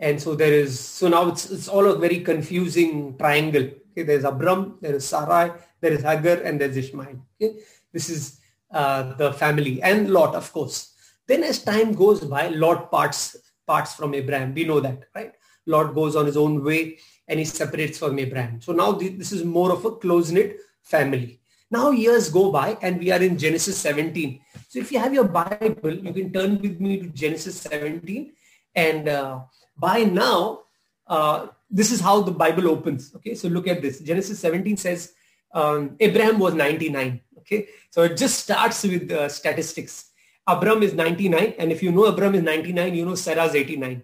And 0.04 0.22
so 0.22 0.36
there 0.36 0.52
is, 0.52 0.78
so 0.78 1.08
now 1.08 1.30
it's, 1.30 1.50
it's 1.50 1.70
all 1.70 1.86
a 1.86 1.98
very 1.98 2.20
confusing 2.20 3.18
triangle. 3.18 3.70
Okay, 3.92 4.04
there's 4.04 4.26
Abram, 4.26 4.78
there 4.82 4.96
is 4.96 5.06
Sarai, 5.08 5.52
there 5.80 5.94
is 5.94 6.04
Hagar, 6.04 6.42
and 6.44 6.60
there's 6.60 6.76
Ishmael. 6.76 7.16
Okay, 7.36 7.60
this 7.94 8.10
is 8.10 8.42
uh, 8.72 9.14
the 9.14 9.32
family 9.32 9.82
and 9.82 10.10
Lot, 10.10 10.36
of 10.36 10.52
course. 10.52 10.94
Then 11.26 11.42
as 11.44 11.64
time 11.64 11.94
goes 11.94 12.20
by, 12.20 12.50
Lot 12.50 12.92
parts 12.92 13.38
parts 13.66 13.94
from 13.94 14.14
Abraham. 14.14 14.54
We 14.54 14.66
know 14.66 14.82
that, 14.82 15.06
right? 15.16 15.34
Lot 15.66 15.96
goes 15.96 16.18
on 16.18 16.26
his 16.26 16.36
own 16.36 16.62
way 16.66 16.98
and 17.30 17.40
he 17.40 17.46
separates 17.46 17.98
from 17.98 18.20
Abraham. 18.20 18.60
So 18.60 18.74
now 18.74 18.92
this 18.92 19.32
is 19.32 19.46
more 19.46 19.72
of 19.72 19.86
a 19.86 19.92
close-knit 19.92 20.58
family. 20.82 21.40
Now 21.72 21.92
years 21.92 22.30
go 22.30 22.52
by 22.52 22.78
and 22.82 23.00
we 23.00 23.10
are 23.12 23.22
in 23.22 23.38
Genesis 23.38 23.78
17. 23.78 24.42
So 24.68 24.80
if 24.80 24.92
you 24.92 25.00
have 25.00 25.14
your 25.14 25.30
Bible, 25.30 25.94
you 25.94 26.14
can 26.14 26.34
turn 26.34 26.62
with 26.62 26.82
me 26.82 27.00
to 27.00 27.08
Genesis 27.08 27.62
17. 27.62 28.34
And 28.76 29.08
uh, 29.08 29.40
by 29.78 30.04
now, 30.04 30.62
uh, 31.08 31.48
this 31.70 31.92
is 31.92 32.00
how 32.00 32.22
the 32.22 32.32
Bible 32.32 32.68
opens. 32.70 33.14
Okay, 33.16 33.36
so 33.36 33.48
look 33.48 33.68
at 33.68 33.82
this. 33.82 34.00
Genesis 34.00 34.40
17 34.40 34.78
says 34.78 35.14
um, 35.54 35.96
Abraham 36.00 36.40
was 36.40 36.54
99. 36.54 37.20
Okay, 37.40 37.68
so 37.90 38.04
it 38.04 38.16
just 38.16 38.40
starts 38.40 38.84
with 38.84 39.12
uh, 39.12 39.28
statistics. 39.28 40.12
Abram 40.48 40.84
is 40.84 40.94
99. 40.94 41.56
And 41.58 41.72
if 41.72 41.82
you 41.82 41.92
know 41.92 42.06
Abram 42.06 42.36
is 42.36 42.44
99, 42.44 42.94
you 42.94 43.06
know 43.06 43.16
Sarah's 43.16 43.56
89. 43.56 44.04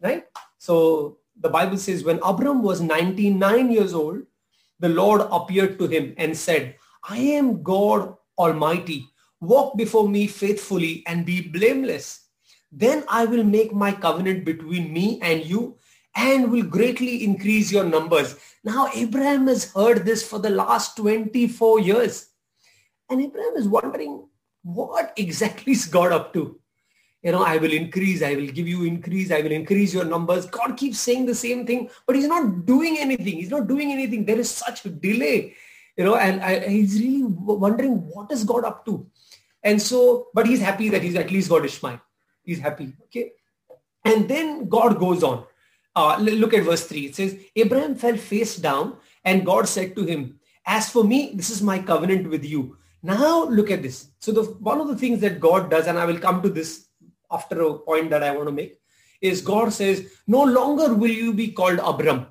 Right? 0.00 0.24
So 0.58 1.18
the 1.40 1.48
Bible 1.48 1.78
says 1.78 2.04
when 2.04 2.20
Abram 2.22 2.62
was 2.62 2.80
99 2.80 3.70
years 3.70 3.94
old, 3.94 4.22
the 4.80 4.88
Lord 4.88 5.22
appeared 5.30 5.78
to 5.78 5.86
him 5.86 6.14
and 6.16 6.36
said, 6.36 6.76
I 7.08 7.18
am 7.18 7.62
God 7.62 8.14
Almighty. 8.38 9.08
Walk 9.40 9.76
before 9.76 10.08
me 10.08 10.26
faithfully 10.26 11.04
and 11.06 11.26
be 11.26 11.42
blameless. 11.42 12.27
Then 12.70 13.04
I 13.08 13.24
will 13.24 13.44
make 13.44 13.72
my 13.72 13.92
covenant 13.92 14.44
between 14.44 14.92
me 14.92 15.18
and 15.22 15.44
you 15.44 15.78
and 16.14 16.50
will 16.50 16.64
greatly 16.64 17.24
increase 17.24 17.72
your 17.72 17.84
numbers. 17.84 18.36
Now 18.64 18.90
Abraham 18.94 19.46
has 19.46 19.72
heard 19.72 20.04
this 20.04 20.26
for 20.26 20.38
the 20.38 20.50
last 20.50 20.96
24 20.96 21.80
years. 21.80 22.28
And 23.08 23.22
Abraham 23.22 23.56
is 23.56 23.68
wondering, 23.68 24.28
what 24.62 25.12
exactly 25.16 25.72
is 25.72 25.86
God 25.86 26.12
up 26.12 26.32
to? 26.34 26.60
You 27.22 27.32
know, 27.32 27.42
I 27.42 27.56
will 27.56 27.72
increase, 27.72 28.22
I 28.22 28.34
will 28.34 28.46
give 28.46 28.68
you 28.68 28.84
increase, 28.84 29.32
I 29.32 29.40
will 29.40 29.50
increase 29.50 29.92
your 29.92 30.04
numbers. 30.04 30.46
God 30.46 30.76
keeps 30.76 30.98
saying 30.98 31.26
the 31.26 31.34
same 31.34 31.66
thing, 31.66 31.90
but 32.06 32.14
he's 32.14 32.28
not 32.28 32.64
doing 32.64 32.96
anything. 32.98 33.36
He's 33.36 33.50
not 33.50 33.66
doing 33.66 33.90
anything. 33.90 34.24
There 34.24 34.38
is 34.38 34.50
such 34.50 34.84
a 34.84 34.90
delay 34.90 35.54
you 35.98 36.04
know, 36.04 36.14
and 36.14 36.40
I, 36.40 36.60
he's 36.68 37.00
really 37.00 37.24
wondering 37.24 38.08
what 38.08 38.30
is 38.30 38.44
God 38.44 38.64
up 38.64 38.86
to. 38.86 39.04
And 39.64 39.82
so, 39.82 40.28
but 40.32 40.46
he's 40.46 40.60
happy 40.60 40.88
that 40.90 41.02
he's 41.02 41.16
at 41.16 41.32
least 41.32 41.50
got 41.50 41.64
Ishmael. 41.64 42.00
He's 42.48 42.60
happy. 42.60 42.94
Okay. 43.04 43.32
And 44.06 44.26
then 44.26 44.70
God 44.70 44.98
goes 44.98 45.22
on. 45.22 45.44
Uh, 45.94 46.16
look 46.18 46.54
at 46.54 46.64
verse 46.64 46.86
3. 46.86 47.06
It 47.06 47.14
says, 47.14 47.36
Abraham 47.54 47.94
fell 47.94 48.16
face 48.16 48.56
down 48.56 48.96
and 49.22 49.44
God 49.44 49.68
said 49.68 49.94
to 49.96 50.04
him, 50.04 50.40
as 50.64 50.88
for 50.88 51.04
me, 51.04 51.32
this 51.34 51.50
is 51.50 51.60
my 51.60 51.78
covenant 51.78 52.30
with 52.30 52.46
you. 52.46 52.78
Now 53.02 53.44
look 53.44 53.70
at 53.70 53.82
this. 53.82 54.08
So 54.18 54.32
the, 54.32 54.44
one 54.70 54.80
of 54.80 54.88
the 54.88 54.96
things 54.96 55.20
that 55.20 55.40
God 55.40 55.70
does, 55.70 55.88
and 55.88 55.98
I 55.98 56.06
will 56.06 56.18
come 56.18 56.40
to 56.40 56.48
this 56.48 56.86
after 57.30 57.60
a 57.60 57.78
point 57.80 58.08
that 58.10 58.22
I 58.22 58.30
want 58.30 58.48
to 58.48 58.52
make, 58.52 58.80
is 59.20 59.42
God 59.42 59.70
says, 59.70 60.10
no 60.26 60.42
longer 60.42 60.94
will 60.94 61.10
you 61.10 61.34
be 61.34 61.52
called 61.52 61.80
Abram. 61.84 62.28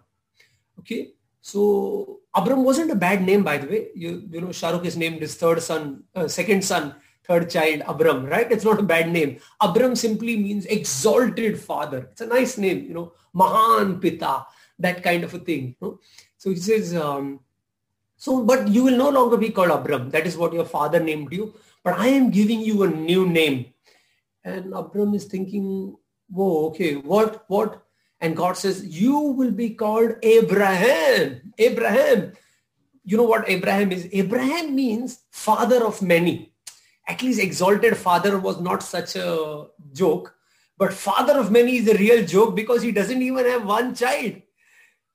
Okay. 0.80 1.12
So 1.42 2.22
Abram 2.34 2.64
wasn't 2.64 2.90
a 2.90 2.96
bad 2.96 3.22
name, 3.22 3.44
by 3.44 3.60
the 3.60 3.68
way. 3.68 3.90
You, 3.94 4.24
you 4.32 4.42
know, 4.42 4.48
Shahrukh 4.48 4.86
is 4.86 4.98
named 4.98 5.22
his 5.22 5.36
third 5.36 5.62
son, 5.62 6.06
uh, 6.16 6.28
second 6.28 6.66
son, 6.66 6.96
third 7.28 7.50
child, 7.50 7.82
Abram, 7.88 8.26
right? 8.26 8.52
It's 8.52 8.64
not 8.64 8.80
a 8.80 8.84
bad 8.84 9.10
name. 9.10 9.40
Abram 9.60 9.96
simply 9.96 10.38
means 10.38 10.66
exalted 10.66 11.60
father. 11.60 12.10
It's 12.12 12.22
a 12.22 12.28
nice 12.28 12.58
name, 12.58 12.86
you 12.86 12.94
know, 12.94 13.14
Mahan 13.34 14.00
Pita, 14.00 14.46
that 14.80 15.04
kind 15.04 15.24
of 15.24 15.34
a 15.34 15.40
thing. 15.40 15.76
You 15.82 15.88
know? 15.88 16.00
So 16.38 16.50
he 16.50 16.56
says, 16.56 16.96
um, 16.96 17.42
so, 18.16 18.44
but 18.44 18.68
you 18.68 18.84
will 18.84 18.98
no 18.98 19.10
longer 19.10 19.38
be 19.38 19.50
called 19.50 19.72
Abram. 19.72 20.10
That 20.10 20.26
is 20.26 20.38
what 20.38 20.54
your 20.54 20.66
father 20.66 21.00
named 21.00 21.32
you. 21.32 21.54
But 21.84 22.00
I 22.00 22.08
am 22.08 22.32
giving 22.32 22.62
you 22.62 22.84
a 22.84 22.88
new 22.90 23.28
name. 23.28 23.74
And 24.44 24.74
Abram 24.74 25.14
is 25.14 25.26
thinking, 25.26 25.96
whoa, 26.30 26.68
okay, 26.68 26.96
what, 26.96 27.44
what? 27.48 27.84
And 28.20 28.36
God 28.36 28.58
says, 28.58 28.86
you 28.86 29.20
will 29.20 29.52
be 29.52 29.72
called 29.72 30.16
Abraham. 30.24 31.54
Abraham. 31.58 32.34
You 33.04 33.18
know 33.18 33.24
what 33.24 33.48
Abraham 33.48 33.92
is? 33.92 34.08
Abraham 34.12 34.76
means 34.76 35.20
father 35.30 35.86
of 35.86 36.02
many. 36.02 36.52
At 37.08 37.22
least 37.22 37.40
exalted 37.40 37.96
father 37.98 38.38
was 38.38 38.60
not 38.60 38.84
such 38.84 39.16
a 39.16 39.66
joke. 39.94 40.34
But 40.78 40.94
father 40.94 41.40
of 41.40 41.52
many 41.52 41.78
is 41.78 41.88
a 41.88 41.98
real 41.98 42.26
joke 42.26 42.56
because 42.56 42.82
he 42.82 42.92
doesn't 42.92 43.22
even 43.22 43.46
have 43.46 43.66
one 43.66 43.96
child. 43.96 44.42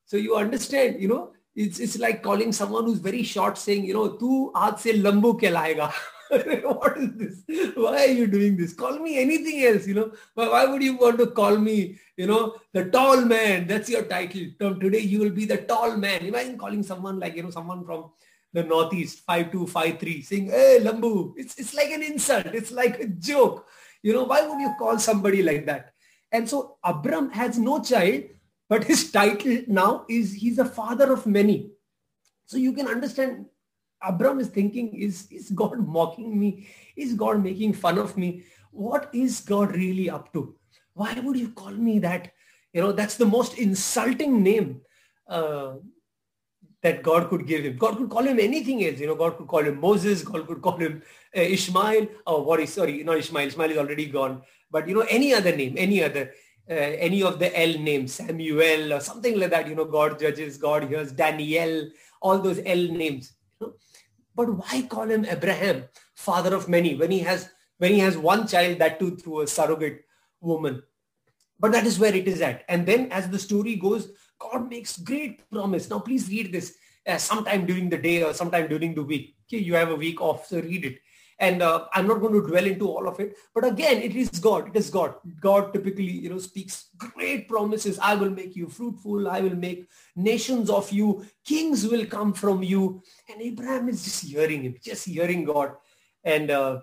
So 0.07 0.17
you 0.17 0.37
understand, 0.37 1.01
you 1.01 1.09
know, 1.09 1.33
it's 1.55 1.79
it's 1.79 1.99
like 1.99 2.23
calling 2.23 2.53
someone 2.53 2.85
who's 2.85 2.99
very 2.99 3.23
short 3.23 3.59
saying, 3.59 3.85
you 3.85 3.95
know, 3.95 4.09
tu 4.17 4.51
aaj 4.55 4.79
se 4.79 4.99
lambu 5.03 5.39
kehlayega. 5.41 5.93
what 6.81 6.97
is 6.97 7.11
this? 7.45 7.75
Why 7.77 8.05
are 8.05 8.17
you 8.19 8.27
doing 8.27 8.57
this? 8.57 8.73
Call 8.73 8.99
me 8.99 9.19
anything 9.19 9.65
else, 9.65 9.87
you 9.87 9.95
know. 9.95 10.13
Why 10.35 10.65
would 10.65 10.83
you 10.83 10.97
want 10.97 11.19
to 11.19 11.27
call 11.27 11.59
me, 11.59 11.99
you 12.17 12.27
know, 12.27 12.57
the 12.73 12.87
tall 12.87 13.21
man? 13.33 13.67
That's 13.67 13.91
your 13.91 14.05
title. 14.05 14.47
From 14.59 14.81
today, 14.81 15.01
you 15.01 15.21
will 15.21 15.31
be 15.31 15.45
the 15.45 15.59
tall 15.59 15.97
man. 15.97 16.25
Imagine 16.25 16.57
calling 16.57 16.83
someone 16.83 17.21
like, 17.21 17.37
you 17.37 17.43
know, 17.43 17.51
someone 17.51 17.85
from 17.85 18.11
the 18.53 18.63
Northeast, 18.63 19.21
five 19.27 19.51
two, 19.51 19.67
five 19.67 19.99
three, 19.99 20.23
saying, 20.23 20.51
hey, 20.51 20.79
Lambu. 20.83 21.35
It's, 21.37 21.59
it's 21.59 21.75
like 21.75 21.91
an 21.91 22.03
insult. 22.03 22.47
It's 22.47 22.71
like 22.71 23.01
a 23.01 23.07
joke. 23.07 23.67
You 24.03 24.13
know, 24.13 24.25
why 24.25 24.47
would 24.47 24.61
you 24.61 24.75
call 24.79 24.99
somebody 24.99 25.43
like 25.43 25.67
that? 25.67 25.93
And 26.33 26.49
so 26.49 26.77
Abram 26.85 27.31
has 27.31 27.59
no 27.59 27.83
child, 27.83 28.25
but 28.69 28.85
his 28.85 29.11
title 29.13 29.63
now 29.69 30.05
is 30.09 30.33
he's 30.33 30.59
a 30.59 30.65
father 30.65 31.13
of 31.13 31.27
many. 31.27 31.71
So 32.47 32.57
you 32.57 32.73
can 32.73 32.89
understand 32.89 33.47
Abram 34.03 34.41
is 34.41 34.49
thinking, 34.49 34.95
is, 34.95 35.29
is 35.31 35.51
God 35.51 35.79
mocking 35.87 36.39
me? 36.39 36.69
Is 36.97 37.15
God 37.15 37.43
making 37.43 37.75
fun 37.75 37.99
of 37.99 38.17
me? 38.17 38.45
What 38.71 39.11
is 39.13 39.41
God 39.41 39.75
really 39.75 40.11
up 40.11 40.33
to? 40.33 40.55
Why 40.95 41.19
would 41.19 41.39
you 41.39 41.51
call 41.51 41.73
me 41.73 41.99
that? 42.01 42.33
You 42.73 42.83
know, 42.83 42.93
that's 42.93 43.17
the 43.17 43.27
most 43.27 43.59
insulting 43.59 44.43
name 44.43 44.81
uh, 45.29 45.75
that 46.83 47.03
God 47.03 47.29
could 47.31 47.47
give 47.47 47.65
him. 47.65 47.77
God 47.77 47.97
could 47.97 48.11
call 48.11 48.23
him 48.23 48.39
anything 48.41 48.85
else. 48.85 48.99
You 48.99 49.07
know, 49.07 49.15
God 49.15 49.37
could 49.37 49.47
call 49.47 49.63
him 49.63 49.81
Moses. 49.81 50.23
God 50.23 50.47
could 50.47 50.61
call 50.61 50.77
him 50.77 51.03
uh, 51.37 51.41
Ishmael. 51.41 52.09
Oh, 52.27 52.43
what 52.43 52.61
is, 52.61 52.73
sorry, 52.73 53.03
not 53.05 53.19
Ishmael. 53.19 53.47
Ishmael 53.49 53.71
is 53.71 53.79
already 53.79 54.07
gone. 54.07 54.43
But, 54.71 54.89
you 54.89 54.95
know, 54.95 55.07
any 55.09 55.33
other 55.33 55.55
name, 55.55 55.75
any 55.77 56.03
other, 56.03 56.33
uh, 56.69 56.75
any 56.75 57.23
of 57.23 57.39
the 57.39 57.57
L 57.59 57.79
names, 57.79 58.15
Samuel 58.15 58.93
or 58.95 59.01
something 59.01 59.39
like 59.39 59.51
that. 59.51 59.69
You 59.69 59.75
know, 59.75 59.85
God 59.85 60.19
judges, 60.19 60.59
God 60.59 60.85
hears, 60.85 61.13
Daniel, 61.13 61.89
all 62.21 62.39
those 62.39 62.61
L 62.65 62.89
names. 62.89 63.33
But 64.35 64.57
why 64.57 64.83
call 64.89 65.11
him 65.11 65.25
Abraham, 65.25 65.85
father 66.15 66.55
of 66.57 66.69
many, 66.69 66.95
when 66.95 67.11
he 67.11 67.21
has 67.21 67.51
when 67.79 67.93
he 67.93 67.99
has 67.99 68.17
one 68.17 68.47
child, 68.47 68.79
that 68.79 68.99
too 68.99 69.17
through 69.17 69.43
a 69.43 69.47
surrogate 69.47 70.05
woman? 70.41 70.83
But 71.61 71.73
that 71.73 71.85
is 71.85 71.99
where 71.99 72.15
it 72.15 72.27
is 72.27 72.41
at. 72.41 72.65
And 72.69 72.87
then 72.87 73.13
as 73.13 73.29
the 73.29 73.39
story 73.39 73.77
goes, 73.77 74.11
God 74.43 74.69
makes 74.69 74.99
great 74.99 75.49
promise. 75.51 75.89
Now 75.89 76.01
please 76.01 76.29
read 76.29 76.53
this 76.53 76.77
uh, 77.07 77.19
sometime 77.19 77.67
during 77.67 77.89
the 77.89 77.99
day 77.99 78.23
or 78.23 78.35
sometime 78.35 78.69
during 78.69 78.95
the 78.95 79.03
week. 79.03 79.37
Okay, 79.47 79.63
you 79.63 79.75
have 79.75 79.91
a 79.91 79.97
week 79.97 80.21
off, 80.21 80.47
so 80.47 80.61
read 80.61 80.85
it. 80.85 80.99
And 81.39 81.61
uh, 81.61 81.87
I'm 81.93 82.07
not 82.07 82.21
going 82.21 82.35
to 82.35 82.47
dwell 82.47 82.65
into 82.65 82.89
all 82.89 83.09
of 83.09 83.19
it. 83.19 83.37
But 83.55 83.65
again, 83.67 84.01
it 84.01 84.15
is 84.15 84.29
God. 84.31 84.69
It 84.69 84.77
is 84.77 84.91
God. 84.91 85.15
God 85.41 85.73
typically, 85.73 86.05
you 86.05 86.29
know, 86.31 86.39
speaks 86.39 86.91
great 86.97 87.49
promises. 87.49 87.99
I 87.99 88.15
will 88.15 88.31
make 88.31 88.55
you 88.55 88.69
fruitful. 88.69 89.29
I 89.29 89.41
will 89.41 89.57
make 89.57 89.89
nations 90.15 90.71
of 90.71 90.93
you. 90.93 91.27
Kings 91.45 91.87
will 91.87 92.07
come 92.07 92.33
from 92.33 92.63
you. 92.63 93.03
And 93.29 93.43
Abraham 93.43 93.89
is 93.89 94.05
just 94.05 94.25
hearing 94.25 94.63
him, 94.63 94.77
just 94.81 95.05
hearing 95.07 95.45
God. 95.45 95.73
And 96.23 96.51
uh, 96.51 96.81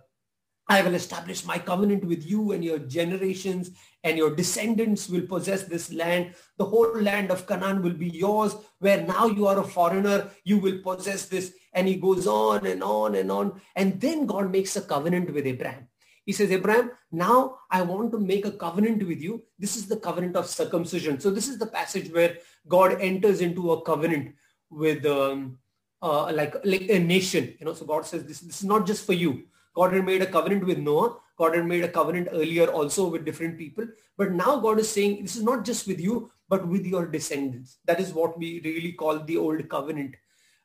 I 0.69 0.83
will 0.83 0.93
establish 0.93 1.45
my 1.45 1.57
covenant 1.57 2.05
with 2.05 2.23
you 2.23 2.51
and 2.51 2.63
your 2.63 2.77
generations 2.77 3.71
and 4.03 4.15
your 4.17 4.35
descendants 4.35 5.09
will 5.09 5.25
possess 5.25 5.63
this 5.63 5.91
land. 5.91 6.35
The 6.57 6.65
whole 6.65 6.95
land 7.01 7.31
of 7.31 7.47
Canaan 7.47 7.81
will 7.81 7.95
be 7.95 8.09
yours 8.09 8.55
where 8.77 9.01
now 9.01 9.25
you 9.25 9.47
are 9.47 9.59
a 9.59 9.63
foreigner. 9.63 10.29
You 10.43 10.59
will 10.59 10.79
possess 10.83 11.25
this. 11.25 11.53
And 11.73 11.87
he 11.87 11.95
goes 11.95 12.27
on 12.27 12.67
and 12.67 12.83
on 12.83 13.15
and 13.15 13.31
on. 13.31 13.59
And 13.75 13.99
then 13.99 14.27
God 14.27 14.51
makes 14.51 14.75
a 14.75 14.81
covenant 14.81 15.33
with 15.33 15.47
Abraham. 15.47 15.87
He 16.23 16.33
says, 16.33 16.51
Abraham, 16.51 16.91
now 17.11 17.57
I 17.71 17.81
want 17.81 18.11
to 18.11 18.19
make 18.19 18.45
a 18.45 18.51
covenant 18.51 19.05
with 19.07 19.19
you. 19.19 19.41
This 19.57 19.75
is 19.75 19.87
the 19.87 19.97
covenant 19.97 20.35
of 20.35 20.45
circumcision. 20.45 21.19
So 21.19 21.31
this 21.31 21.47
is 21.47 21.57
the 21.57 21.65
passage 21.65 22.11
where 22.11 22.37
God 22.67 23.01
enters 23.01 23.41
into 23.41 23.71
a 23.71 23.81
covenant 23.81 24.35
with 24.69 25.03
um, 25.07 25.57
uh, 26.03 26.31
like, 26.31 26.53
like 26.63 26.87
a 26.89 26.99
nation. 26.99 27.55
You 27.59 27.65
know, 27.65 27.73
so 27.73 27.85
God 27.85 28.05
says, 28.05 28.23
this, 28.25 28.41
this 28.41 28.59
is 28.59 28.65
not 28.65 28.85
just 28.85 29.03
for 29.07 29.13
you 29.13 29.45
God 29.75 29.93
had 29.93 30.05
made 30.05 30.21
a 30.21 30.25
covenant 30.25 30.65
with 30.65 30.77
Noah. 30.77 31.17
God 31.37 31.55
had 31.55 31.65
made 31.65 31.83
a 31.83 31.89
covenant 31.89 32.29
earlier 32.31 32.67
also 32.67 33.09
with 33.09 33.25
different 33.25 33.57
people. 33.57 33.85
But 34.17 34.31
now 34.31 34.59
God 34.59 34.79
is 34.79 34.89
saying, 34.89 35.21
this 35.21 35.35
is 35.35 35.43
not 35.43 35.63
just 35.63 35.87
with 35.87 35.99
you, 35.99 36.31
but 36.49 36.67
with 36.67 36.85
your 36.85 37.05
descendants. 37.07 37.77
That 37.85 37.99
is 37.99 38.13
what 38.13 38.37
we 38.37 38.61
really 38.63 38.91
call 38.91 39.19
the 39.19 39.37
old 39.37 39.69
covenant. 39.69 40.15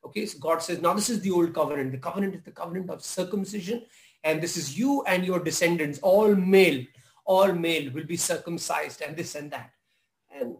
Okay, 0.04 0.26
so 0.26 0.38
God 0.38 0.62
says, 0.62 0.80
now 0.80 0.94
this 0.94 1.10
is 1.10 1.20
the 1.20 1.30
old 1.30 1.54
covenant. 1.54 1.92
The 1.92 1.98
covenant 1.98 2.34
is 2.34 2.42
the 2.42 2.50
covenant 2.50 2.90
of 2.90 3.04
circumcision. 3.04 3.84
And 4.24 4.42
this 4.42 4.56
is 4.56 4.78
you 4.78 5.02
and 5.06 5.24
your 5.24 5.38
descendants, 5.38 5.98
all 6.00 6.34
male, 6.34 6.84
all 7.24 7.52
male 7.52 7.92
will 7.92 8.04
be 8.04 8.16
circumcised 8.16 9.02
and 9.02 9.16
this 9.16 9.34
and 9.34 9.50
that. 9.50 9.70
And 10.34 10.56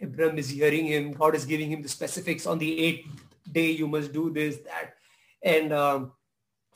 Abraham 0.00 0.38
is 0.38 0.48
hearing 0.48 0.86
him. 0.86 1.12
God 1.12 1.34
is 1.34 1.44
giving 1.44 1.70
him 1.70 1.82
the 1.82 1.88
specifics 1.88 2.46
on 2.46 2.58
the 2.58 2.80
eighth 2.80 3.08
day. 3.50 3.72
You 3.72 3.88
must 3.88 4.12
do 4.12 4.30
this, 4.30 4.58
that. 4.58 4.94
And 5.42 5.72
um, 5.72 6.12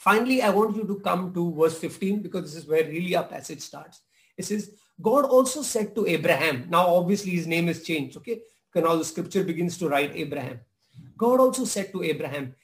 Finally, 0.02 0.42
I 0.42 0.50
want 0.50 0.74
you 0.74 0.84
to 0.84 0.98
come 0.98 1.32
to 1.32 1.54
verse 1.54 1.78
15 1.78 2.22
because 2.22 2.42
this 2.42 2.64
is 2.64 2.68
where 2.68 2.82
really 2.84 3.14
our 3.14 3.22
passage 3.22 3.60
starts. 3.60 4.00
It 4.36 4.44
says, 4.44 4.74
God 5.00 5.26
also 5.26 5.62
said 5.62 5.94
to 5.94 6.08
Abraham, 6.08 6.66
now 6.68 6.88
obviously 6.88 7.30
his 7.30 7.46
name 7.46 7.68
is 7.68 7.84
changed, 7.84 8.16
okay? 8.16 8.40
Because 8.66 8.88
now 8.88 8.96
the 8.96 9.04
scripture 9.04 9.44
begins 9.44 9.78
to 9.78 9.88
write 9.88 10.16
Abraham. 10.16 10.58
God 11.16 11.38
also 11.38 11.64
said 11.64 11.92
to 11.92 12.02
Abraham, 12.02 12.56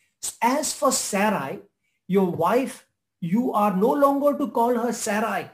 as 0.42 0.72
for 0.72 0.90
Sarai, 0.90 1.60
your 2.08 2.28
wife, 2.28 2.84
you 3.20 3.52
are 3.52 3.76
no 3.76 3.92
longer 3.92 4.36
to 4.36 4.48
call 4.48 4.76
her 4.76 4.92
Sarai. 4.92 5.48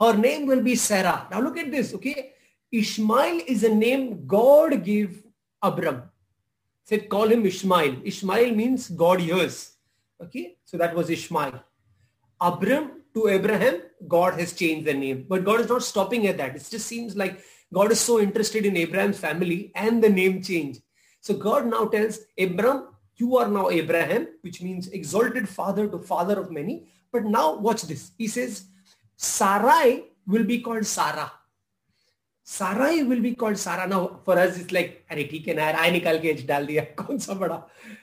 Her 0.00 0.16
name 0.16 0.46
will 0.46 0.62
be 0.62 0.74
Sarah. 0.74 1.28
Now 1.30 1.40
look 1.40 1.56
at 1.56 1.70
this, 1.70 1.94
okay? 1.94 2.32
Ishmael 2.72 3.42
is 3.46 3.62
a 3.62 3.72
name 3.72 4.26
God 4.26 4.82
gave 4.82 5.22
Abram. 5.62 6.02
Said 6.82 7.08
call 7.08 7.28
him 7.28 7.46
Ishmael. 7.46 7.98
Ishmael 8.04 8.56
means 8.56 8.88
God 8.88 9.20
hears. 9.20 9.71
Okay, 10.22 10.56
so 10.64 10.76
that 10.76 10.94
was 10.94 11.10
Ishmael. 11.10 11.62
Abram 12.40 13.02
to 13.14 13.28
Abraham, 13.28 13.82
God 14.06 14.38
has 14.38 14.52
changed 14.52 14.86
the 14.86 14.94
name. 14.94 15.26
But 15.28 15.44
God 15.44 15.60
is 15.60 15.68
not 15.68 15.82
stopping 15.82 16.26
at 16.26 16.36
that. 16.38 16.56
It 16.56 16.66
just 16.70 16.86
seems 16.86 17.16
like 17.16 17.40
God 17.72 17.92
is 17.92 18.00
so 18.00 18.20
interested 18.20 18.66
in 18.66 18.76
Abraham's 18.76 19.18
family 19.18 19.72
and 19.74 20.02
the 20.02 20.08
name 20.08 20.42
change. 20.42 20.78
So 21.20 21.34
God 21.34 21.66
now 21.66 21.86
tells 21.86 22.20
Abram, 22.38 22.88
you 23.16 23.36
are 23.36 23.48
now 23.48 23.70
Abraham, 23.70 24.28
which 24.42 24.62
means 24.62 24.88
exalted 24.88 25.48
father 25.48 25.86
to 25.88 25.98
father 25.98 26.38
of 26.38 26.50
many. 26.50 26.88
But 27.12 27.24
now 27.24 27.54
watch 27.56 27.82
this. 27.82 28.12
He 28.18 28.26
says, 28.26 28.64
Sarai 29.16 30.04
will 30.26 30.44
be 30.44 30.60
called 30.60 30.86
Sarah. 30.86 31.30
Sarai 32.43 33.03
will 33.03 33.21
be 33.21 33.35
called 33.35 33.57
Sarah. 33.57 33.87
Now 33.87 34.21
for 34.23 34.39
us 34.39 34.57
it's 34.57 34.71
like 34.71 35.05
अरे 35.11 35.23
ठीक 35.31 35.47
है 35.47 35.53
ना 35.53 35.63
यार 35.63 35.75
आय 35.75 35.91
निकाल 35.91 36.19
के 36.19 36.27
H 36.29 36.45
डाल 36.47 36.65
दिया 36.65 36.83
कौन 37.01 37.17
सा 37.19 37.33
बड़ा 37.41 37.55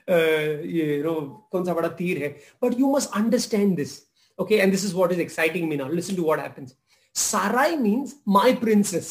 ये 0.09 1.01
नो 1.03 1.13
कौन 1.51 1.65
सा 1.65 1.73
बड़ा 1.73 1.87
तीर 2.01 2.17
है 2.23 2.29
but 2.63 2.77
you 2.81 2.89
must 2.95 3.15
understand 3.19 3.79
this 3.81 3.93
okay 4.39 4.59
and 4.61 4.75
this 4.75 4.83
is 4.89 4.93
what 4.99 5.13
is 5.15 5.21
exciting 5.23 5.69
me 5.69 5.79
now 5.81 5.87
listen 5.99 6.19
to 6.19 6.25
what 6.27 6.39
happens 6.39 6.75
Sarai 7.21 7.75
means 7.85 8.13
my 8.25 8.53
princess 8.65 9.09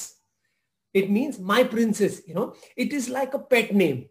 it 1.02 1.10
means 1.16 1.40
my 1.40 1.64
princess 1.74 2.20
you 2.28 2.34
know 2.38 2.46
it 2.76 2.92
is 3.00 3.08
like 3.16 3.34
a 3.34 3.42
pet 3.54 3.74
name 3.82 4.04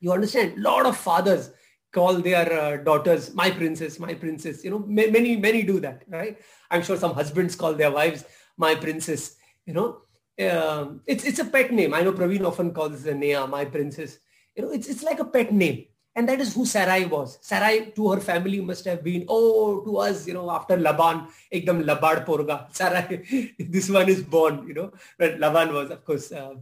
you 0.00 0.12
understand 0.16 0.58
a 0.58 0.66
lot 0.66 0.90
of 0.90 0.96
fathers 0.96 1.48
call 1.92 2.20
their 2.26 2.44
uh, 2.60 2.76
daughters 2.90 3.30
my 3.34 3.48
princess 3.60 4.00
my 4.08 4.18
princess 4.24 4.64
you 4.64 4.74
know 4.74 4.82
many 5.18 5.36
many 5.46 5.62
do 5.62 5.78
that 5.88 6.04
right 6.18 6.44
i'm 6.72 6.82
sure 6.82 7.00
some 7.06 7.14
husbands 7.22 7.54
call 7.64 7.82
their 7.84 7.94
wives 8.00 8.28
my 8.66 8.74
princess 8.86 9.30
You 9.66 9.72
know, 9.72 10.02
It's 10.39 11.23
it's 11.25 11.39
a 11.39 11.45
pet 11.45 11.71
name. 11.71 11.93
I 11.93 12.01
know 12.01 12.13
Praveen 12.13 12.45
often 12.45 12.73
calls 12.73 13.05
Nea 13.05 13.45
my 13.47 13.65
princess. 13.65 14.19
You 14.55 14.63
know, 14.63 14.71
it's 14.71 14.87
it's 14.87 15.03
like 15.03 15.19
a 15.19 15.25
pet 15.25 15.53
name. 15.53 15.85
And 16.15 16.27
that 16.27 16.41
is 16.41 16.53
who 16.53 16.65
Sarai 16.65 17.05
was. 17.05 17.37
Sarai 17.41 17.91
to 17.95 18.11
her 18.11 18.19
family 18.19 18.59
must 18.59 18.83
have 18.85 19.03
been, 19.03 19.25
oh, 19.29 19.81
to 19.85 19.97
us, 19.97 20.27
you 20.27 20.33
know, 20.33 20.49
after 20.51 20.75
Laban, 20.75 21.27
ekdam 21.53 21.83
labad 21.83 22.25
porga. 22.25 22.67
Sarai, 22.75 23.53
this 23.57 23.89
one 23.89 24.09
is 24.09 24.23
born, 24.23 24.67
you 24.67 24.73
know. 24.73 24.91
But 25.17 25.39
Laban 25.39 25.73
was, 25.73 25.91
of 25.91 26.03
course, 26.03 26.31
uh, 26.31 26.55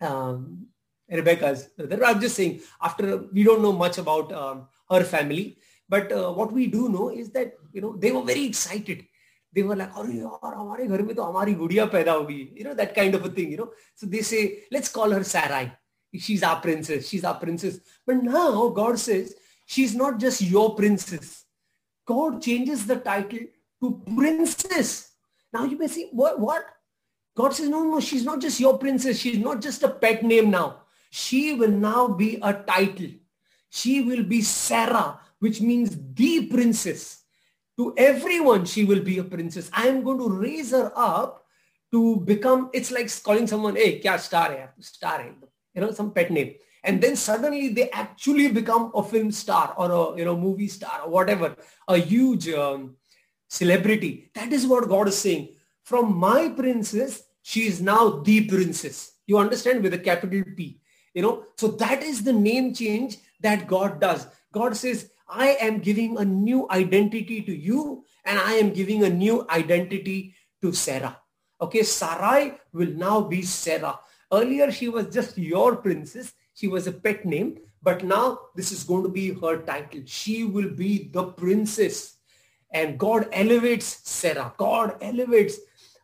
um, 0.00 0.66
Rebecca's. 1.10 1.70
I'm 1.78 2.20
just 2.20 2.36
saying, 2.36 2.60
after, 2.80 3.16
we 3.32 3.42
don't 3.42 3.62
know 3.62 3.72
much 3.72 3.98
about 3.98 4.30
um, 4.32 4.68
her 4.88 5.02
family. 5.02 5.56
But 5.88 6.12
uh, 6.12 6.30
what 6.32 6.52
we 6.52 6.68
do 6.68 6.88
know 6.88 7.08
is 7.08 7.30
that, 7.30 7.54
you 7.72 7.80
know, 7.80 7.96
they 7.96 8.12
were 8.12 8.22
very 8.22 8.44
excited 8.44 9.04
They 9.55 9.63
were 9.63 9.75
like, 9.75 9.91
अरे 9.95 10.13
यार 10.19 10.53
हमारे 10.53 10.85
घर 10.87 11.01
में 11.01 11.15
तो 11.15 11.23
हमारी 11.23 11.53
गुड़िया 11.55 11.85
पैदा 11.91 12.13
होगी 12.13 12.57
you 12.57 12.65
know 12.65 12.73
that 12.73 12.93
kind 12.93 13.15
of 13.15 13.25
a 13.25 13.29
thing 13.29 13.51
you 13.51 13.57
know 13.57 13.71
so 13.95 14.05
they 14.05 14.21
say 14.21 14.63
let's 14.71 14.89
call 14.89 15.11
her 15.11 15.23
Sarai 15.23 15.71
she's 16.13 16.43
our 16.43 16.59
princess 16.59 17.07
she's 17.07 17.23
our 17.23 17.35
princess 17.35 17.79
but 18.05 18.21
now 18.21 18.67
God 18.69 18.99
says 18.99 19.33
she's 19.65 19.95
not 19.95 20.19
just 20.19 20.41
your 20.41 20.75
princess 20.75 21.45
God 22.05 22.41
changes 22.41 22.85
the 22.85 22.97
title 22.97 23.47
to 23.81 24.01
princess 24.15 25.11
now 25.53 25.63
you 25.63 25.77
may 25.77 25.87
say 25.87 26.09
what 26.11 26.39
what 26.39 26.65
God 27.35 27.53
says 27.53 27.69
no 27.69 27.83
no 27.83 27.99
she's 27.99 28.25
not 28.25 28.41
just 28.41 28.59
your 28.59 28.77
princess 28.77 29.19
she's 29.19 29.39
not 29.39 29.61
just 29.61 29.83
a 29.83 29.89
pet 29.89 30.23
name 30.23 30.49
now 30.51 30.81
she 31.09 31.53
will 31.53 31.71
now 31.71 32.07
be 32.07 32.39
a 32.41 32.53
title 32.53 33.07
she 33.69 34.01
will 34.01 34.23
be 34.23 34.41
Sarah 34.41 35.19
which 35.39 35.61
means 35.61 35.97
the 36.13 36.47
princess 36.47 37.18
To 37.80 37.94
everyone, 37.96 38.66
she 38.66 38.84
will 38.84 39.00
be 39.00 39.16
a 39.18 39.24
princess. 39.24 39.70
I 39.72 39.88
am 39.88 40.04
going 40.04 40.18
to 40.18 40.28
raise 40.28 40.72
her 40.72 40.92
up 40.94 41.46
to 41.92 42.16
become, 42.16 42.68
it's 42.74 42.90
like 42.90 43.08
calling 43.22 43.46
someone, 43.46 43.74
hey, 43.74 44.00
kya 44.00 44.20
star 44.20 44.48
hai? 44.48 44.68
Star 44.80 45.22
hai. 45.22 45.32
You 45.74 45.80
know, 45.80 45.90
some 45.90 46.10
pet 46.12 46.30
name. 46.30 46.56
And 46.84 47.00
then 47.00 47.16
suddenly 47.16 47.68
they 47.68 47.88
actually 47.90 48.48
become 48.48 48.92
a 48.94 49.02
film 49.02 49.32
star 49.32 49.72
or 49.78 49.90
a, 49.90 50.18
you 50.18 50.26
know, 50.26 50.36
movie 50.36 50.68
star 50.68 51.00
or 51.06 51.10
whatever, 51.10 51.56
a 51.88 51.96
huge 51.96 52.50
um, 52.50 52.96
celebrity. 53.48 54.30
That 54.34 54.52
is 54.52 54.66
what 54.66 54.86
God 54.90 55.08
is 55.08 55.16
saying. 55.16 55.48
From 55.82 56.18
my 56.18 56.50
princess, 56.50 57.22
she 57.40 57.66
is 57.66 57.80
now 57.80 58.20
the 58.20 58.46
princess. 58.46 59.12
You 59.26 59.38
understand 59.38 59.82
with 59.82 59.94
a 59.94 59.98
capital 59.98 60.42
P. 60.54 60.82
You 61.14 61.22
know, 61.22 61.44
so 61.56 61.68
that 61.68 62.02
is 62.02 62.22
the 62.22 62.32
name 62.32 62.74
change 62.74 63.16
that 63.40 63.66
God 63.66 64.02
does. 64.02 64.26
God 64.52 64.76
says, 64.76 65.10
I 65.30 65.56
am 65.60 65.78
giving 65.78 66.18
a 66.18 66.24
new 66.24 66.66
identity 66.70 67.42
to 67.42 67.54
you 67.54 68.04
and 68.24 68.38
I 68.38 68.54
am 68.54 68.72
giving 68.72 69.04
a 69.04 69.08
new 69.08 69.46
identity 69.48 70.34
to 70.60 70.72
Sarah. 70.72 71.18
Okay, 71.60 71.82
Sarai 71.82 72.54
will 72.72 72.90
now 72.90 73.20
be 73.20 73.42
Sarah. 73.42 73.98
Earlier, 74.32 74.72
she 74.72 74.88
was 74.88 75.06
just 75.06 75.38
your 75.38 75.76
princess. 75.76 76.32
She 76.54 76.68
was 76.68 76.86
a 76.86 76.92
pet 76.92 77.24
name. 77.24 77.58
But 77.82 78.04
now 78.04 78.38
this 78.54 78.72
is 78.72 78.84
going 78.84 79.04
to 79.04 79.08
be 79.08 79.32
her 79.32 79.62
title. 79.62 80.02
She 80.04 80.44
will 80.44 80.70
be 80.70 81.08
the 81.12 81.24
princess. 81.24 82.16
And 82.72 82.98
God 82.98 83.28
elevates 83.32 84.00
Sarah. 84.08 84.52
God 84.56 84.96
elevates 85.00 85.58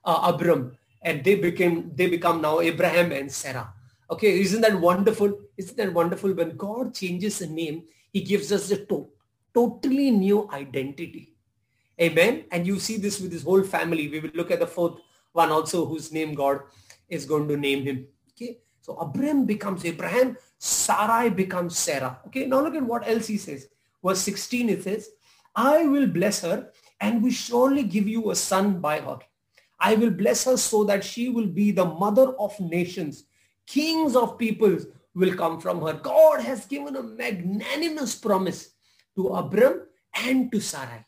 uh, 0.04 0.32
Abram. 0.32 0.76
And 1.02 1.22
they 1.22 1.34
became 1.34 1.92
they 1.94 2.06
become 2.08 2.40
now 2.40 2.60
Abraham 2.60 3.12
and 3.12 3.30
Sarah. 3.30 3.72
Okay, 4.10 4.40
isn't 4.40 4.60
that 4.62 4.80
wonderful? 4.80 5.38
Isn't 5.56 5.76
that 5.76 5.92
wonderful? 5.92 6.32
When 6.32 6.56
God 6.56 6.94
changes 6.94 7.40
a 7.42 7.46
name, 7.46 7.84
he 8.12 8.22
gives 8.22 8.50
us 8.50 8.68
the 8.68 8.78
to- 8.86 9.08
totally 9.56 10.10
new 10.10 10.48
identity. 10.52 11.34
Amen. 11.98 12.44
And 12.52 12.66
you 12.66 12.78
see 12.78 12.98
this 12.98 13.18
with 13.20 13.32
his 13.32 13.42
whole 13.42 13.62
family. 13.62 14.08
We 14.08 14.20
will 14.20 14.34
look 14.34 14.50
at 14.50 14.60
the 14.60 14.66
fourth 14.66 15.00
one 15.32 15.50
also 15.50 15.86
whose 15.86 16.12
name 16.12 16.34
God 16.34 16.60
is 17.08 17.24
going 17.24 17.48
to 17.48 17.56
name 17.56 17.82
him. 17.82 18.06
Okay. 18.32 18.58
So 18.82 18.98
Abraham 19.02 19.46
becomes 19.46 19.86
Abraham. 19.86 20.36
Sarai 20.58 21.30
becomes 21.30 21.78
Sarah. 21.78 22.18
Okay. 22.26 22.46
Now 22.46 22.60
look 22.60 22.74
at 22.74 22.82
what 22.82 23.08
else 23.08 23.26
he 23.26 23.38
says. 23.38 23.68
Verse 24.04 24.20
16 24.20 24.68
it 24.68 24.82
says, 24.84 25.08
I 25.54 25.86
will 25.86 26.06
bless 26.06 26.42
her 26.42 26.70
and 27.00 27.22
will 27.22 27.30
surely 27.30 27.82
give 27.82 28.06
you 28.06 28.30
a 28.30 28.36
son 28.36 28.80
by 28.80 29.00
her. 29.00 29.18
I 29.80 29.94
will 29.94 30.10
bless 30.10 30.44
her 30.44 30.58
so 30.58 30.84
that 30.84 31.02
she 31.02 31.30
will 31.30 31.46
be 31.46 31.70
the 31.70 31.84
mother 31.84 32.28
of 32.38 32.58
nations. 32.60 33.24
Kings 33.66 34.16
of 34.16 34.38
peoples 34.38 34.86
will 35.14 35.34
come 35.34 35.60
from 35.60 35.80
her. 35.82 35.94
God 35.94 36.40
has 36.40 36.66
given 36.66 36.96
a 36.96 37.02
magnanimous 37.02 38.14
promise 38.14 38.75
to 39.16 39.28
Abram 39.28 39.82
and 40.14 40.52
to 40.52 40.60
Sarai. 40.60 41.04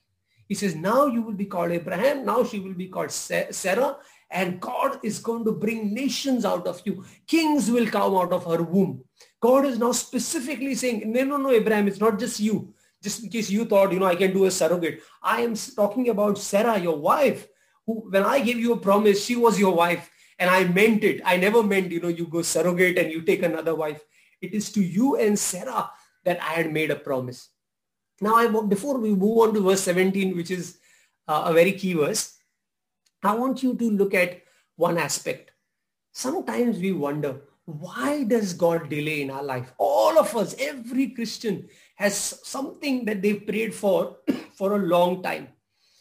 He 0.48 0.54
says, 0.54 0.74
now 0.74 1.06
you 1.06 1.22
will 1.22 1.34
be 1.34 1.44
called 1.44 1.72
Abraham. 1.72 2.24
Now 2.24 2.42
she 2.42 2.58
will 2.58 2.74
be 2.74 2.88
called 2.88 3.10
Sarah. 3.10 3.98
And 4.30 4.60
God 4.60 4.98
is 5.02 5.18
going 5.18 5.44
to 5.44 5.52
bring 5.52 5.92
nations 5.94 6.44
out 6.44 6.66
of 6.66 6.80
you. 6.84 7.04
Kings 7.26 7.70
will 7.70 7.86
come 7.86 8.14
out 8.14 8.32
of 8.32 8.44
her 8.44 8.62
womb. 8.62 9.04
God 9.40 9.66
is 9.66 9.78
now 9.78 9.92
specifically 9.92 10.74
saying, 10.74 11.10
no, 11.12 11.24
no, 11.24 11.36
no, 11.36 11.50
Abraham, 11.50 11.86
it's 11.86 12.00
not 12.00 12.18
just 12.18 12.40
you. 12.40 12.74
Just 13.02 13.22
in 13.22 13.30
case 13.30 13.48
you 13.48 13.64
thought, 13.64 13.92
you 13.92 14.00
know, 14.00 14.06
I 14.06 14.16
can 14.16 14.32
do 14.32 14.46
a 14.46 14.50
surrogate. 14.50 15.02
I 15.22 15.42
am 15.42 15.54
talking 15.54 16.08
about 16.08 16.38
Sarah, 16.38 16.78
your 16.78 16.96
wife, 16.96 17.46
who, 17.86 18.08
when 18.10 18.24
I 18.24 18.40
gave 18.40 18.58
you 18.58 18.72
a 18.72 18.78
promise, 18.78 19.24
she 19.24 19.36
was 19.36 19.58
your 19.58 19.74
wife. 19.74 20.10
And 20.38 20.50
I 20.50 20.64
meant 20.64 21.04
it. 21.04 21.20
I 21.24 21.36
never 21.36 21.62
meant, 21.62 21.90
you 21.90 22.00
know, 22.00 22.08
you 22.08 22.26
go 22.26 22.42
surrogate 22.42 22.98
and 22.98 23.10
you 23.12 23.22
take 23.22 23.42
another 23.42 23.74
wife. 23.74 24.02
It 24.40 24.54
is 24.54 24.72
to 24.72 24.82
you 24.82 25.16
and 25.16 25.38
Sarah 25.38 25.90
that 26.24 26.42
I 26.42 26.52
had 26.52 26.72
made 26.72 26.90
a 26.90 26.96
promise. 26.96 27.48
Now, 28.20 28.34
I 28.34 28.48
before 28.62 28.98
we 28.98 29.10
move 29.14 29.38
on 29.38 29.54
to 29.54 29.60
verse 29.60 29.82
17, 29.82 30.36
which 30.36 30.50
is 30.50 30.78
uh, 31.28 31.44
a 31.46 31.52
very 31.52 31.72
key 31.72 31.94
verse, 31.94 32.38
I 33.22 33.34
want 33.34 33.62
you 33.62 33.74
to 33.74 33.90
look 33.90 34.14
at 34.14 34.42
one 34.76 34.98
aspect. 34.98 35.52
Sometimes 36.12 36.78
we 36.78 36.92
wonder, 36.92 37.40
why 37.64 38.24
does 38.24 38.54
God 38.54 38.88
delay 38.88 39.22
in 39.22 39.30
our 39.30 39.42
life? 39.42 39.72
All 39.78 40.18
of 40.18 40.34
us, 40.36 40.54
every 40.58 41.10
Christian 41.10 41.68
has 41.96 42.16
something 42.42 43.04
that 43.04 43.20
they've 43.22 43.46
prayed 43.46 43.74
for 43.74 44.16
for 44.54 44.74
a 44.74 44.78
long 44.78 45.22
time. 45.22 45.48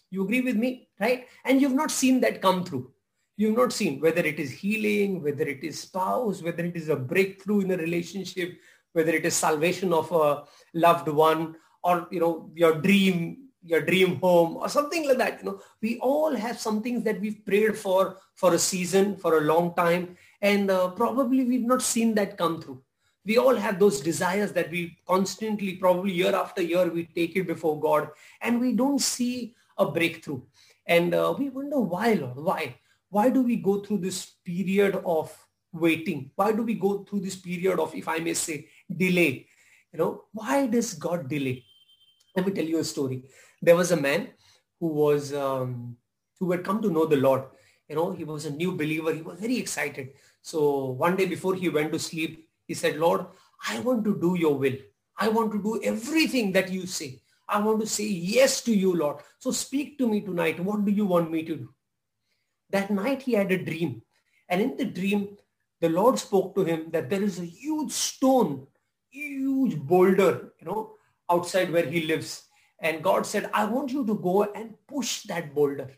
You 0.10 0.24
agree 0.24 0.42
with 0.42 0.56
me, 0.56 0.88
right? 1.00 1.28
And 1.44 1.62
you've 1.62 1.74
not 1.74 1.92
seen 1.92 2.22
that 2.22 2.42
come 2.42 2.64
through. 2.64 2.92
You've 3.36 3.58
not 3.58 3.74
seen 3.74 4.00
whether 4.00 4.22
it 4.22 4.40
is 4.40 4.50
healing, 4.50 5.22
whether 5.22 5.44
it 5.44 5.64
is 5.64 5.82
spouse, 5.82 6.42
whether 6.42 6.64
it 6.64 6.76
is 6.76 6.90
a 6.90 6.96
breakthrough 6.96 7.62
in 7.62 7.72
a 7.72 7.78
relationship, 7.78 8.58
whether 8.94 9.12
it 9.12 9.26
is 9.26 9.36
salvation 9.36 9.94
of 9.94 10.12
a 10.12 10.44
loved 10.74 11.08
one, 11.10 11.56
or 11.88 12.08
you 12.12 12.20
know 12.20 12.52
your 12.54 12.74
dream 12.86 13.48
your 13.64 13.82
dream 13.82 14.16
home 14.20 14.58
or 14.58 14.70
something 14.70 15.08
like 15.08 15.18
that 15.18 15.40
you 15.40 15.46
know. 15.46 15.60
We 15.82 16.00
all 16.00 16.36
have 16.36 16.60
some 16.60 16.82
things 16.82 17.04
that 17.04 17.20
we've 17.20 17.46
prayed 17.46 17.78
for 17.78 18.18
for 18.36 18.54
a 18.54 18.60
season 18.60 19.16
for 19.16 19.38
a 19.38 19.42
long 19.42 19.74
time 19.76 20.18
and 20.42 20.72
uh, 20.72 20.90
probably 20.90 21.44
we've 21.44 21.70
not 21.74 21.82
seen 21.82 22.16
that 22.16 22.38
come 22.38 22.62
through. 22.62 22.82
We 23.26 23.38
all 23.38 23.56
have 23.56 23.80
those 23.80 24.00
desires 24.00 24.54
that 24.54 24.72
we 24.72 24.98
constantly 25.06 25.76
probably 25.76 26.14
year 26.14 26.34
after 26.36 26.62
year 26.62 26.88
we 26.88 27.06
take 27.16 27.36
it 27.36 27.48
before 27.48 27.80
god 27.80 28.10
and 28.42 28.62
we 28.62 28.74
don't 28.74 29.00
see 29.00 29.56
a 29.78 29.86
breakthrough. 29.92 30.42
And 30.86 31.14
uh, 31.14 31.36
we 31.38 31.50
wonder 31.50 31.80
why 31.80 32.14
lord 32.14 32.38
why? 32.38 32.76
Why 33.10 33.30
do 33.30 33.42
we 33.42 33.56
go 33.58 33.80
through 33.82 34.00
this 34.00 34.26
period 34.46 35.02
of 35.06 35.36
waiting? 35.74 36.32
Why 36.36 36.52
do 36.52 36.64
we 36.64 36.74
go 36.74 37.04
through 37.04 37.22
this 37.22 37.36
period 37.36 37.80
of 37.80 37.96
if 37.96 38.08
i 38.08 38.20
may 38.20 38.34
say 38.34 38.68
delay? 39.06 39.48
You 39.92 40.00
know 40.00 40.12
why 40.32 40.68
does 40.68 40.94
god 40.94 41.28
delay 41.28 41.67
let 42.38 42.46
me 42.46 42.54
tell 42.54 42.66
you 42.66 42.80
a 42.80 42.84
story. 42.84 43.24
There 43.62 43.76
was 43.76 43.92
a 43.92 44.00
man 44.00 44.28
who 44.80 44.88
was 44.88 45.34
um, 45.34 45.98
who 46.40 46.52
had 46.52 46.64
come 46.64 46.82
to 46.84 46.92
know 46.92 47.06
the 47.06 47.18
Lord. 47.18 47.44
You 47.90 47.96
know, 47.96 48.12
he 48.12 48.24
was 48.24 48.46
a 48.46 48.52
new 48.52 48.74
believer. 48.74 49.12
He 49.14 49.24
was 49.24 49.40
very 49.40 49.58
excited. 49.58 50.10
So 50.42 50.92
one 50.92 51.16
day 51.16 51.26
before 51.26 51.56
he 51.56 51.70
went 51.70 51.92
to 51.94 52.00
sleep, 52.00 52.48
he 52.68 52.76
said, 52.76 52.98
Lord, 52.98 53.26
I 53.68 53.80
want 53.80 54.04
to 54.06 54.20
do 54.20 54.36
your 54.38 54.56
will. 54.56 54.76
I 55.18 55.30
want 55.30 55.52
to 55.54 55.64
do 55.64 55.82
everything 55.84 56.52
that 56.52 56.70
you 56.70 56.86
say. 56.86 57.22
I 57.50 57.60
want 57.60 57.80
to 57.80 57.88
say 57.88 58.04
yes 58.06 58.62
to 58.66 58.76
you, 58.76 58.94
Lord. 58.94 59.18
So 59.40 59.52
speak 59.52 59.98
to 59.98 60.08
me 60.08 60.22
tonight. 60.22 60.60
What 60.60 60.86
do 60.86 60.92
you 60.92 61.06
want 61.06 61.32
me 61.32 61.44
to 61.44 61.56
do? 61.56 61.70
That 62.70 62.92
night 62.92 63.24
he 63.24 63.34
had 63.34 63.52
a 63.52 63.64
dream. 63.64 64.02
And 64.50 64.62
in 64.62 64.78
the 64.78 64.86
dream, 64.86 65.38
the 65.80 65.90
Lord 65.90 66.20
spoke 66.20 66.54
to 66.56 66.64
him 66.64 66.92
that 66.92 67.10
there 67.10 67.24
is 67.24 67.40
a 67.40 67.46
huge 67.46 67.92
stone, 67.92 68.68
huge 69.10 69.78
boulder, 69.78 70.54
you 70.60 70.68
know, 70.68 70.97
outside 71.30 71.72
where 71.72 71.86
he 71.86 72.02
lives. 72.06 72.44
And 72.80 73.04
God 73.04 73.26
said, 73.26 73.50
I 73.54 73.66
want 73.66 73.92
you 73.92 74.06
to 74.06 74.16
go 74.16 74.44
and 74.44 74.76
push 74.88 75.24
that 75.24 75.54
boulder. 75.54 75.92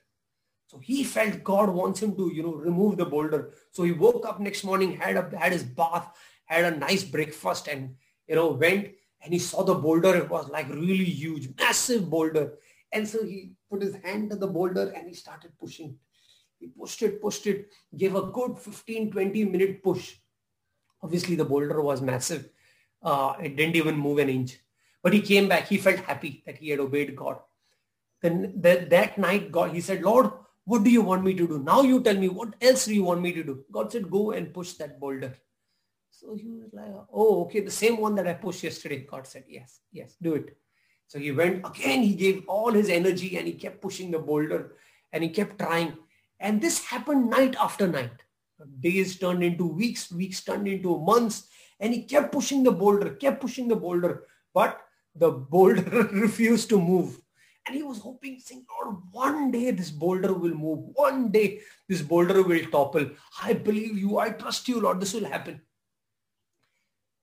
So 0.68 0.78
he 0.78 1.04
felt 1.04 1.44
God 1.44 1.70
wants 1.70 2.02
him 2.02 2.15
to, 2.15 2.32
you 2.34 2.44
know, 2.44 2.54
remove 2.54 2.98
the 2.98 3.06
boulder. 3.06 3.54
So 3.72 3.84
he 3.84 3.92
woke 3.92 4.28
up 4.28 4.39
next 4.39 4.63
morning, 4.63 4.96
had 4.96 5.18
a, 5.18 5.38
had 5.38 5.52
his 5.52 5.63
bath, 5.63 6.15
had 6.46 6.74
a 6.74 6.78
nice 6.78 7.04
breakfast 7.04 7.68
and, 7.68 7.96
you 8.28 8.36
know, 8.36 8.52
went 8.52 8.89
and 9.22 9.34
he 9.34 9.39
saw 9.39 9.63
the 9.63 9.74
boulder. 9.74 10.15
It 10.15 10.30
was 10.30 10.48
like 10.50 10.70
really 10.70 11.06
huge, 11.06 11.50
massive 11.58 12.10
boulder. 12.10 12.54
And 12.92 13.08
so 13.08 13.24
he 13.24 13.54
put 13.70 13.82
his 13.82 13.96
hand 14.04 14.30
to 14.30 14.36
the 14.36 14.48
boulder 14.48 14.94
and 14.96 15.08
he 15.08 15.13
started 15.15 15.52
pushing. 15.60 15.98
He 16.60 16.68
pushed 16.68 17.02
it, 17.02 17.22
pushed 17.22 17.48
it, 17.48 17.70
gave 17.96 18.15
a 18.15 18.24
good 18.24 18.58
15, 18.58 19.12
20 19.12 19.46
minute 19.46 19.84
push. 19.84 20.15
Obviously 21.02 21.36
the 21.36 21.46
boulder 21.46 21.82
was 21.82 22.02
massive. 22.02 22.50
Uh, 23.02 23.34
it 23.42 23.56
didn't 23.56 23.76
even 23.76 23.98
move 23.98 24.20
an 24.20 24.30
inch. 24.30 24.60
But 25.02 25.14
he 25.14 25.22
came 25.22 25.48
back. 25.48 25.68
He 25.68 25.78
felt 25.78 26.00
happy 26.00 26.44
that 26.46 26.58
he 26.58 26.70
had 26.70 26.80
obeyed 26.80 27.16
God. 27.16 27.40
Then 28.22 28.54
that, 28.58 28.90
that 28.90 29.18
night, 29.18 29.52
God, 29.52 29.72
he 29.74 29.82
said, 29.82 30.02
Lord, 30.02 30.32
what 30.66 30.84
do 30.84 30.90
you 30.90 31.02
want 31.02 31.24
me 31.24 31.34
to 31.34 31.48
do? 31.48 31.60
Now 31.60 31.82
you 31.82 32.02
tell 32.02 32.16
me, 32.16 32.28
what 32.28 32.54
else 32.62 32.86
do 32.86 32.94
you 32.94 33.04
want 33.04 33.22
me 33.22 33.32
to 33.34 33.44
do? 33.44 33.64
God 33.72 33.92
said, 33.92 34.12
go 34.12 34.32
and 34.32 34.54
push 34.54 34.74
that 34.74 35.00
boulder. 35.00 35.36
So 36.12 36.36
he 36.36 36.50
was 36.50 36.70
like, 36.74 36.92
oh, 37.14 37.46
okay, 37.46 37.62
the 37.62 37.72
same 37.72 37.98
one 37.98 38.14
that 38.16 38.28
I 38.28 38.34
pushed 38.34 38.64
yesterday. 38.64 39.08
God 39.10 39.26
said, 39.26 39.46
yes, 39.48 39.80
yes, 39.92 40.16
do 40.22 40.36
it. 40.36 40.58
So 41.08 41.18
he 41.18 41.32
went 41.32 41.66
again, 41.66 42.04
he 42.04 42.14
gave 42.14 42.44
all 42.48 42.72
his 42.72 42.90
energy 42.90 43.38
and 43.38 43.48
he 43.48 43.54
kept 43.54 43.82
pushing 43.82 44.12
the 44.12 44.20
boulder 44.20 44.76
and 45.12 45.24
he 45.24 45.30
kept 45.30 45.58
trying. 45.58 45.94
And 46.40 46.62
this 46.62 46.84
happened 46.84 47.30
night 47.30 47.56
after 47.60 47.88
night. 47.88 48.12
Days 48.80 49.18
turned 49.18 49.44
into 49.44 49.66
weeks, 49.66 50.12
weeks 50.12 50.44
turned 50.44 50.68
into 50.68 51.00
months. 51.00 51.48
And 51.80 51.94
he 51.94 52.04
kept 52.04 52.34
pushing 52.34 52.64
the 52.64 52.72
boulder, 52.72 53.12
kept 53.12 53.42
pushing 53.42 53.70
the 53.70 53.76
boulder. 53.76 54.26
But 54.54 54.82
the 55.20 55.32
boulder 55.32 56.04
refused 56.12 56.70
to 56.70 56.80
move. 56.80 57.20
And 57.68 57.76
he 57.76 57.84
was 57.84 58.00
hoping, 58.00 58.40
saying, 58.40 58.66
Lord, 58.70 58.98
one 59.12 59.52
day 59.52 59.70
this 59.72 59.92
boulder 59.92 60.34
will 60.34 60.56
move. 60.56 60.80
One 60.96 61.30
day 61.30 61.60
this 61.88 62.02
boulder 62.02 62.42
will 62.42 62.66
topple. 62.72 63.12
I 63.44 63.54
believe 63.54 63.98
you. 63.98 64.18
I 64.18 64.30
trust 64.32 64.68
you, 64.68 64.80
Lord. 64.80 65.00
This 65.00 65.14
will 65.14 65.26
happen. 65.26 65.62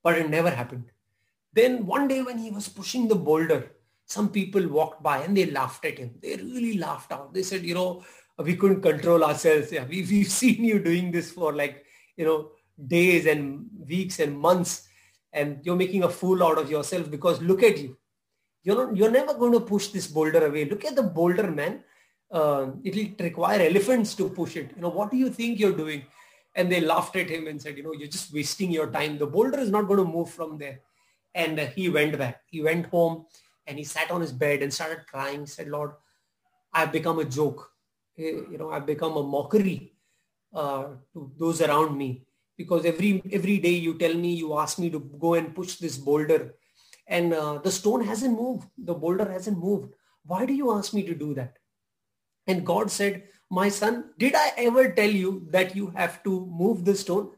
But 0.04 0.18
it 0.18 0.30
never 0.30 0.50
happened. 0.50 0.84
Then 1.52 1.86
one 1.86 2.06
day 2.06 2.22
when 2.22 2.38
he 2.38 2.50
was 2.50 2.68
pushing 2.68 3.08
the 3.08 3.16
boulder, 3.16 3.72
some 4.04 4.28
people 4.28 4.68
walked 4.68 5.02
by 5.02 5.18
and 5.18 5.36
they 5.36 5.46
laughed 5.46 5.84
at 5.84 5.98
him. 5.98 6.14
They 6.22 6.36
really 6.36 6.78
laughed 6.78 7.10
out. 7.10 7.34
They 7.34 7.42
said, 7.42 7.64
you 7.64 7.74
know, 7.74 8.04
we 8.38 8.54
couldn't 8.54 8.82
control 8.82 9.24
ourselves. 9.24 9.72
Yeah, 9.72 9.84
we, 9.84 10.02
we've 10.10 10.30
seen 10.30 10.62
you 10.62 10.78
doing 10.78 11.10
this 11.10 11.32
for 11.32 11.52
like, 11.52 11.84
you 12.16 12.24
know, 12.24 12.50
days 12.86 13.26
and 13.26 13.66
weeks 13.88 14.20
and 14.20 14.38
months 14.38 14.86
and 15.32 15.60
you're 15.62 15.76
making 15.76 16.02
a 16.04 16.08
fool 16.08 16.42
out 16.42 16.58
of 16.58 16.70
yourself 16.70 17.10
because 17.10 17.40
look 17.42 17.62
at 17.62 17.78
you 17.78 17.96
you're 18.66 18.74
not, 18.74 18.96
you're 18.96 19.12
never 19.12 19.32
going 19.32 19.52
to 19.52 19.60
push 19.60 19.88
this 19.88 20.08
boulder 20.08 20.44
away. 20.44 20.64
Look 20.64 20.84
at 20.84 20.96
the 20.96 21.04
boulder, 21.04 21.48
man. 21.48 21.84
Uh, 22.28 22.70
it'll 22.82 23.24
require 23.24 23.60
elephants 23.60 24.16
to 24.16 24.28
push 24.28 24.56
it. 24.56 24.72
You 24.74 24.82
know, 24.82 24.88
what 24.88 25.12
do 25.12 25.16
you 25.16 25.30
think 25.30 25.60
you're 25.60 25.76
doing? 25.76 26.02
And 26.56 26.70
they 26.70 26.80
laughed 26.80 27.14
at 27.14 27.30
him 27.30 27.46
and 27.46 27.62
said, 27.62 27.76
you 27.76 27.84
know, 27.84 27.92
you're 27.92 28.08
just 28.08 28.34
wasting 28.34 28.72
your 28.72 28.90
time. 28.90 29.18
The 29.18 29.26
boulder 29.26 29.60
is 29.60 29.70
not 29.70 29.86
going 29.86 30.04
to 30.04 30.12
move 30.12 30.30
from 30.30 30.58
there. 30.58 30.80
And 31.32 31.60
he 31.60 31.88
went 31.88 32.18
back. 32.18 32.40
He 32.46 32.60
went 32.60 32.86
home 32.86 33.26
and 33.68 33.78
he 33.78 33.84
sat 33.84 34.10
on 34.10 34.20
his 34.20 34.32
bed 34.32 34.62
and 34.62 34.74
started 34.74 35.06
crying. 35.06 35.40
He 35.40 35.46
said, 35.46 35.68
Lord, 35.68 35.92
I've 36.72 36.90
become 36.90 37.20
a 37.20 37.24
joke. 37.24 37.70
Eh, 38.18 38.40
you 38.50 38.58
know, 38.58 38.72
I've 38.72 38.86
become 38.86 39.16
a 39.16 39.22
mockery 39.22 39.92
uh, 40.52 40.86
to 41.12 41.30
those 41.38 41.60
around 41.60 41.96
me 41.96 42.26
because 42.56 42.84
every 42.84 43.22
every 43.32 43.58
day 43.58 43.76
you 43.86 43.98
tell 43.98 44.14
me, 44.14 44.34
you 44.34 44.58
ask 44.58 44.78
me 44.78 44.90
to 44.90 45.00
go 45.00 45.34
and 45.34 45.54
push 45.54 45.76
this 45.76 45.96
boulder 45.96 46.54
and 47.06 47.32
uh, 47.32 47.58
the 47.58 47.70
stone 47.70 48.04
hasn't 48.04 48.38
moved. 48.38 48.66
The 48.78 48.94
boulder 48.94 49.30
hasn't 49.30 49.58
moved. 49.58 49.92
Why 50.24 50.44
do 50.44 50.52
you 50.52 50.72
ask 50.72 50.92
me 50.92 51.04
to 51.04 51.14
do 51.14 51.34
that? 51.34 51.58
And 52.46 52.66
God 52.66 52.90
said, 52.90 53.24
my 53.50 53.68
son, 53.68 54.10
did 54.18 54.34
I 54.34 54.52
ever 54.56 54.90
tell 54.90 55.10
you 55.10 55.46
that 55.50 55.76
you 55.76 55.88
have 55.90 56.22
to 56.24 56.46
move 56.46 56.84
the 56.84 56.96
stone? 56.96 57.30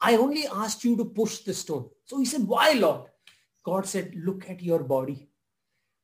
I 0.00 0.16
only 0.16 0.46
asked 0.46 0.84
you 0.84 0.96
to 0.96 1.04
push 1.04 1.38
the 1.38 1.54
stone. 1.54 1.88
So 2.04 2.18
he 2.18 2.26
said, 2.26 2.46
why 2.46 2.72
Lord? 2.72 3.06
God 3.64 3.86
said, 3.86 4.12
look 4.16 4.48
at 4.50 4.62
your 4.62 4.80
body. 4.80 5.28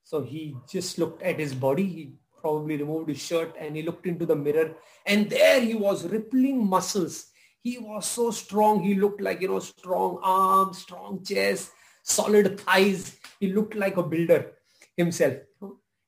So 0.04 0.22
he 0.22 0.56
just 0.70 0.98
looked 0.98 1.22
at 1.22 1.38
his 1.38 1.54
body. 1.54 1.86
He 1.86 2.14
probably 2.40 2.78
removed 2.78 3.10
his 3.10 3.22
shirt 3.22 3.54
and 3.58 3.76
he 3.76 3.82
looked 3.82 4.06
into 4.06 4.24
the 4.24 4.36
mirror 4.36 4.74
and 5.04 5.28
there 5.28 5.60
he 5.60 5.74
was 5.74 6.08
rippling 6.08 6.66
muscles. 6.66 7.29
He 7.62 7.78
was 7.78 8.06
so 8.06 8.30
strong. 8.30 8.82
He 8.82 8.94
looked 8.94 9.20
like, 9.20 9.40
you 9.40 9.48
know, 9.48 9.58
strong 9.58 10.18
arms, 10.22 10.78
strong 10.78 11.22
chest, 11.24 11.70
solid 12.02 12.58
thighs. 12.60 13.18
He 13.38 13.52
looked 13.52 13.74
like 13.74 13.96
a 13.96 14.02
builder 14.02 14.52
himself. 14.96 15.34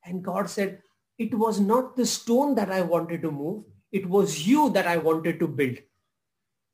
And 0.04 0.22
God 0.22 0.48
said, 0.48 0.80
it 1.18 1.34
was 1.34 1.60
not 1.60 1.96
the 1.96 2.06
stone 2.06 2.54
that 2.54 2.70
I 2.70 2.80
wanted 2.80 3.22
to 3.22 3.30
move. 3.30 3.64
It 3.92 4.08
was 4.08 4.48
you 4.48 4.70
that 4.70 4.86
I 4.86 4.96
wanted 4.96 5.38
to 5.40 5.46
build. 5.46 5.78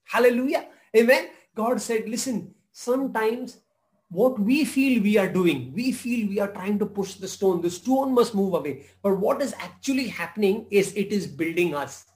Hallelujah. 0.05 0.67
Amen. 0.97 1.29
God 1.55 1.81
said, 1.81 2.09
listen, 2.09 2.55
sometimes 2.73 3.59
what 4.11 4.39
we 4.39 4.65
feel 4.65 5.03
we 5.03 5.19
are 5.19 5.29
doing, 5.29 5.73
we 5.75 5.93
feel 5.93 6.29
we 6.29 6.41
are 6.41 6.53
trying 6.53 6.79
to 6.79 6.87
push 6.87 7.15
the 7.15 7.29
stone. 7.29 7.61
The 7.61 7.71
stone 7.71 8.15
must 8.15 8.35
move 8.35 8.55
away. 8.55 8.87
But 9.03 9.19
what 9.19 9.43
is 9.43 9.53
actually 9.59 10.09
happening 10.09 10.67
is 10.71 10.95
it 10.95 11.13
is 11.13 11.27
building 11.27 11.75
us. 11.75 12.07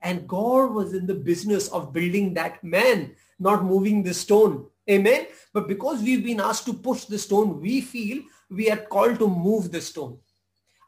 And 0.00 0.28
God 0.28 0.72
was 0.72 0.94
in 0.94 1.06
the 1.06 1.14
business 1.14 1.68
of 1.68 1.92
building 1.92 2.34
that 2.34 2.62
man, 2.62 3.16
not 3.38 3.64
moving 3.64 4.02
the 4.02 4.14
stone. 4.14 4.66
Amen. 4.88 5.26
But 5.52 5.68
because 5.68 6.02
we've 6.02 6.24
been 6.24 6.40
asked 6.40 6.66
to 6.66 6.72
push 6.72 7.04
the 7.04 7.18
stone, 7.18 7.60
we 7.60 7.80
feel 7.80 8.22
we 8.50 8.70
are 8.70 8.76
called 8.76 9.18
to 9.18 9.28
move 9.28 9.70
the 9.70 9.80
stone. 9.80 10.18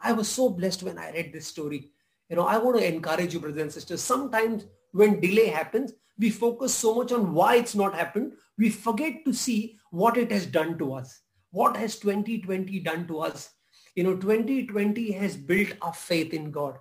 I 0.03 0.13
was 0.13 0.29
so 0.29 0.49
blessed 0.49 0.83
when 0.83 0.99
I 0.99 1.11
read 1.13 1.33
this 1.33 1.47
story. 1.47 1.91
You 2.29 2.37
know, 2.37 2.47
I 2.47 2.59
want 2.59 2.79
to 2.79 2.87
encourage 2.87 3.35
you, 3.35 3.41
brothers 3.41 3.61
and 3.61 3.73
sisters. 3.73 4.01
Sometimes 4.01 4.65
when 4.93 5.21
delay 5.21 5.47
happens, 5.47 5.93
we 6.19 6.31
focus 6.31 6.75
so 6.75 6.95
much 6.95 7.13
on 7.13 7.35
why 7.35 7.57
it's 7.57 7.75
not 7.75 7.95
happened. 7.95 8.33
We 8.57 8.71
forget 8.71 9.25
to 9.25 9.33
see 9.33 9.79
what 9.91 10.17
it 10.17 10.31
has 10.31 10.47
done 10.47 10.79
to 10.79 10.95
us. 10.95 11.21
What 11.51 11.77
has 11.77 11.99
2020 11.99 12.79
done 12.81 13.07
to 13.09 13.21
us? 13.21 13.51
You 13.95 14.05
know, 14.05 14.17
2020 14.17 15.13
has 15.13 15.37
built 15.37 15.71
our 15.83 15.93
faith 15.93 16.33
in 16.33 16.51
God. 16.51 16.79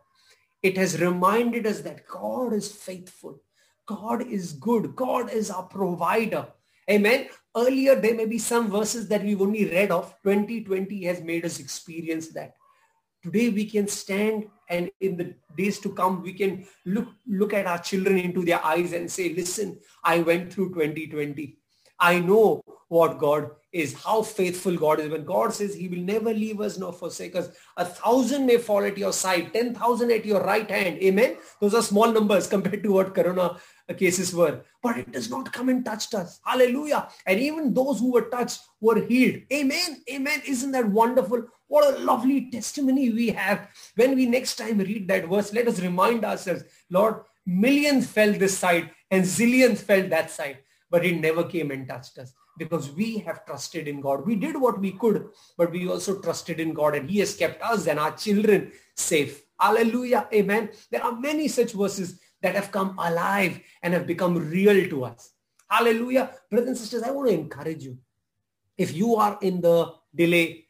It 0.61 0.77
has 0.77 0.99
reminded 0.99 1.65
us 1.65 1.81
that 1.81 2.07
God 2.07 2.53
is 2.53 2.71
faithful. 2.71 3.41
God 3.85 4.27
is 4.27 4.53
good. 4.53 4.95
God 4.95 5.31
is 5.31 5.49
our 5.49 5.63
provider. 5.63 6.47
Amen. 6.89 7.27
Earlier, 7.55 7.95
there 7.95 8.15
may 8.15 8.25
be 8.25 8.37
some 8.37 8.69
verses 8.69 9.07
that 9.09 9.23
we've 9.23 9.41
only 9.41 9.65
read 9.65 9.91
of. 9.91 10.15
2020 10.23 11.03
has 11.05 11.21
made 11.21 11.45
us 11.45 11.59
experience 11.59 12.29
that. 12.29 12.55
Today 13.23 13.49
we 13.49 13.65
can 13.65 13.87
stand 13.87 14.47
and 14.69 14.89
in 15.01 15.17
the 15.17 15.35
days 15.57 15.79
to 15.79 15.89
come, 15.89 16.21
we 16.21 16.33
can 16.33 16.65
look, 16.85 17.07
look 17.27 17.53
at 17.53 17.65
our 17.65 17.79
children 17.79 18.17
into 18.17 18.45
their 18.45 18.63
eyes 18.63 18.93
and 18.93 19.11
say, 19.11 19.33
listen, 19.33 19.79
I 20.03 20.19
went 20.19 20.53
through 20.53 20.69
2020. 20.69 21.58
I 21.99 22.19
know 22.19 22.63
what 22.87 23.19
God 23.19 23.51
is, 23.71 23.93
how 23.93 24.23
faithful 24.23 24.75
God 24.75 24.99
is. 24.99 25.09
When 25.09 25.25
God 25.25 25.53
says 25.53 25.75
he 25.75 25.87
will 25.87 25.99
never 25.99 26.33
leave 26.33 26.59
us 26.59 26.77
nor 26.77 26.91
forsake 26.91 27.35
us, 27.35 27.49
a 27.77 27.85
thousand 27.85 28.45
may 28.45 28.57
fall 28.57 28.83
at 28.83 28.97
your 28.97 29.13
side, 29.13 29.53
10,000 29.53 30.11
at 30.11 30.25
your 30.25 30.41
right 30.43 30.69
hand. 30.69 30.97
Amen. 31.03 31.37
Those 31.61 31.75
are 31.75 31.83
small 31.83 32.11
numbers 32.11 32.47
compared 32.55 32.83
to 32.83 32.91
what 32.91 33.13
Corona 33.13 33.59
cases 33.97 34.33
were. 34.33 34.61
But 34.81 34.97
it 34.97 35.11
does 35.11 35.29
not 35.29 35.51
come 35.53 35.69
and 35.69 35.85
touched 35.85 36.13
us. 36.15 36.39
Hallelujah. 36.45 37.09
And 37.25 37.39
even 37.39 37.73
those 37.73 37.99
who 37.99 38.11
were 38.11 38.29
touched 38.29 38.61
were 38.81 39.05
healed. 39.05 39.41
Amen. 39.53 40.01
Amen. 40.11 40.41
Isn't 40.45 40.71
that 40.71 40.87
wonderful? 40.87 41.43
What 41.67 41.93
a 41.93 41.99
lovely 41.99 42.49
testimony 42.49 43.11
we 43.11 43.29
have. 43.29 43.67
When 43.95 44.15
we 44.15 44.25
next 44.25 44.55
time 44.55 44.79
read 44.79 45.07
that 45.09 45.27
verse, 45.27 45.53
let 45.53 45.67
us 45.67 45.79
remind 45.79 46.25
ourselves, 46.25 46.63
Lord, 46.89 47.21
millions 47.45 48.07
fell 48.07 48.33
this 48.33 48.57
side 48.57 48.89
and 49.11 49.23
zillions 49.23 49.77
fell 49.77 50.07
that 50.09 50.31
side, 50.31 50.59
but 50.89 51.05
it 51.05 51.19
never 51.19 51.43
came 51.43 51.71
and 51.71 51.87
touched 51.87 52.17
us 52.17 52.33
because 52.57 52.91
we 52.91 53.17
have 53.19 53.45
trusted 53.45 53.87
in 53.87 54.01
God. 54.01 54.25
We 54.25 54.35
did 54.35 54.59
what 54.59 54.79
we 54.79 54.91
could, 54.91 55.29
but 55.57 55.71
we 55.71 55.87
also 55.87 56.19
trusted 56.19 56.59
in 56.59 56.73
God 56.73 56.95
and 56.95 57.09
he 57.09 57.19
has 57.19 57.35
kept 57.35 57.61
us 57.61 57.87
and 57.87 57.99
our 57.99 58.15
children 58.15 58.71
safe. 58.95 59.43
Hallelujah. 59.59 60.27
Amen. 60.33 60.69
There 60.91 61.03
are 61.03 61.13
many 61.13 61.47
such 61.47 61.73
verses 61.73 62.19
that 62.41 62.55
have 62.55 62.71
come 62.71 62.97
alive 62.99 63.59
and 63.81 63.93
have 63.93 64.07
become 64.07 64.37
real 64.37 64.89
to 64.89 65.05
us. 65.05 65.31
Hallelujah. 65.69 66.31
Brothers 66.49 66.69
and 66.69 66.77
sisters, 66.77 67.03
I 67.03 67.11
want 67.11 67.29
to 67.29 67.33
encourage 67.33 67.83
you. 67.83 67.97
If 68.77 68.93
you 68.93 69.15
are 69.15 69.37
in 69.41 69.61
the 69.61 69.93
delay 70.15 70.65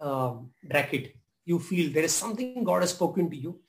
um, 0.00 0.50
bracket, 0.62 1.14
you 1.44 1.58
feel 1.58 1.92
there 1.92 2.04
is 2.04 2.14
something 2.14 2.64
God 2.64 2.82
has 2.82 2.90
spoken 2.90 3.30
to 3.30 3.36
you 3.36 3.60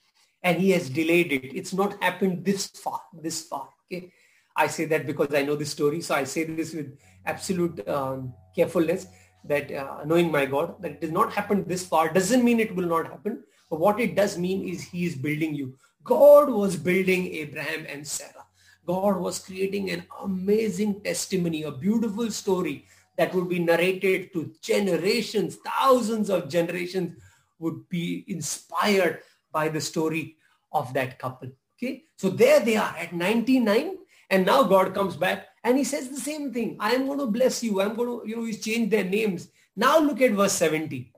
and 0.43 0.59
he 0.59 0.71
has 0.71 0.89
delayed 0.89 1.31
it. 1.31 1.55
It's 1.55 1.73
not 1.73 2.01
happened 2.01 2.45
this 2.45 2.67
far, 2.67 3.01
this 3.13 3.43
far. 3.43 3.69
Okay. 3.91 4.11
I 4.59 4.67
say 4.67 4.85
that 4.85 5.07
because 5.07 5.33
I 5.33 5.43
know 5.43 5.55
the 5.55 5.65
story. 5.65 6.01
So 6.01 6.15
I 6.15 6.25
say 6.25 6.43
this 6.43 6.73
with 6.73 6.97
absolute 7.25 7.87
um, 7.87 8.33
carefulness 8.53 9.07
that 9.45 9.71
uh, 9.71 10.03
knowing 10.05 10.31
my 10.31 10.45
God, 10.45 10.81
that 10.81 10.91
it 10.91 11.03
has 11.03 11.11
not 11.11 11.31
happened 11.31 11.65
this 11.65 11.87
far 11.87 12.11
doesn't 12.11 12.43
mean 12.43 12.59
it 12.59 12.75
will 12.75 12.87
not 12.87 13.07
happen. 13.07 13.43
But 13.69 13.79
what 13.79 13.99
it 14.01 14.15
does 14.15 14.37
mean 14.37 14.67
is 14.67 14.81
he 14.81 15.05
is 15.05 15.15
building 15.15 15.55
you. 15.55 15.75
God 16.03 16.49
was 16.49 16.75
building 16.75 17.27
Abraham 17.27 17.85
and 17.87 18.05
Sarah. 18.05 18.45
God 18.85 19.17
was 19.17 19.39
creating 19.39 19.91
an 19.91 20.03
amazing 20.23 21.01
testimony, 21.01 21.63
a 21.63 21.71
beautiful 21.71 22.29
story 22.31 22.85
that 23.17 23.33
would 23.33 23.47
be 23.47 23.59
narrated 23.59 24.33
to 24.33 24.51
generations, 24.61 25.57
thousands 25.65 26.29
of 26.29 26.49
generations 26.49 27.15
would 27.59 27.87
be 27.89 28.25
inspired 28.27 29.19
by 29.51 29.69
the 29.69 29.79
story 29.79 30.35
of 30.73 30.93
that 30.93 31.19
couple. 31.19 31.49
Okay. 31.77 32.03
So 32.17 32.29
there 32.29 32.59
they 32.59 32.75
are 32.75 32.95
at 32.97 33.13
99 33.13 33.98
and 34.29 34.45
now 34.45 34.63
God 34.63 34.93
comes 34.93 35.15
back 35.15 35.47
and 35.63 35.77
he 35.77 35.83
says 35.83 36.09
the 36.09 36.19
same 36.19 36.53
thing. 36.53 36.77
I 36.79 36.91
am 36.91 37.05
going 37.05 37.19
to 37.19 37.27
bless 37.27 37.63
you. 37.63 37.81
I'm 37.81 37.95
going 37.95 38.21
to, 38.21 38.27
you 38.27 38.35
know, 38.35 38.45
he's 38.45 38.63
changed 38.63 38.91
their 38.91 39.03
names. 39.03 39.49
Now 39.75 39.99
look 39.99 40.21
at 40.21 40.31
verse 40.31 40.53
17. 40.53 41.11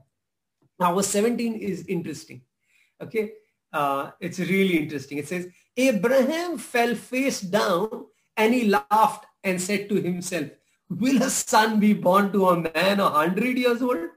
Now 0.80 0.96
verse 0.96 1.08
17 1.08 1.56
is 1.56 1.86
interesting. 1.88 2.42
Okay 3.02 3.32
uh, 3.74 4.12
it's 4.20 4.40
really 4.40 4.78
interesting. 4.78 5.18
It 5.18 5.28
says, 5.28 5.48
Abraham 5.78 6.58
fell 6.58 6.96
face 6.96 7.42
down 7.42 8.06
and 8.38 8.54
he 8.54 8.68
laughed 8.68 9.26
and 9.44 9.62
said 9.62 9.90
to 9.90 9.96
himself, 9.96 10.48
will 10.90 11.22
a 11.24 11.30
son 11.30 11.80
be 11.80 11.94
born 11.94 12.32
to 12.34 12.50
a 12.50 12.58
man 12.58 13.00
a 13.00 13.10
hundred 13.10 13.58
years 13.58 13.82
old? 13.82 14.10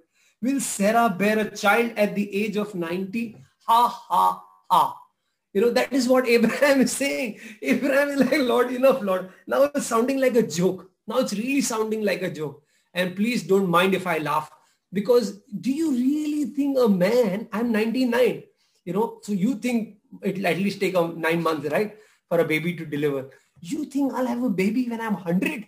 Will 0.42 0.60
Sarah 0.60 1.08
bear 1.08 1.38
a 1.38 1.50
child 1.56 1.92
at 1.96 2.14
the 2.14 2.34
age 2.34 2.56
of 2.56 2.74
90? 2.74 3.36
Ha, 3.66 3.88
ha, 3.88 4.44
ha. 4.70 4.96
You 5.54 5.60
know, 5.62 5.70
that 5.70 5.92
is 5.92 6.08
what 6.08 6.28
Abraham 6.36 6.82
is 6.82 6.92
saying. 6.92 7.38
Abraham 7.62 8.08
is 8.10 8.20
like, 8.20 8.40
Lord, 8.40 8.72
enough, 8.72 9.00
Lord. 9.00 9.30
Now 9.46 9.62
it's 9.62 9.86
sounding 9.86 10.20
like 10.20 10.34
a 10.34 10.46
joke. 10.46 10.90
Now 11.06 11.18
it's 11.18 11.32
really 11.32 11.62
sounding 11.62 12.02
like 12.04 12.22
a 12.22 12.30
joke. 12.30 12.62
And 12.92 13.16
please 13.16 13.44
don't 13.44 13.70
mind 13.70 13.94
if 13.94 14.06
I 14.06 14.18
laugh. 14.18 14.50
Because 14.92 15.40
do 15.60 15.72
you 15.72 15.90
really 15.90 16.44
think 16.46 16.78
a 16.78 16.88
man, 16.88 17.48
I'm 17.52 17.72
99, 17.72 18.42
you 18.84 18.92
know, 18.92 19.18
so 19.22 19.32
you 19.32 19.56
think 19.56 19.98
it'll 20.22 20.46
at 20.46 20.58
least 20.58 20.80
take 20.80 20.96
a 20.96 21.08
nine 21.08 21.42
months, 21.42 21.68
right? 21.70 21.96
For 22.28 22.38
a 22.38 22.44
baby 22.44 22.74
to 22.76 22.86
deliver. 22.86 23.30
You 23.60 23.86
think 23.86 24.12
I'll 24.12 24.26
have 24.26 24.42
a 24.42 24.50
baby 24.50 24.88
when 24.88 25.00
I'm 25.00 25.14
100? 25.14 25.66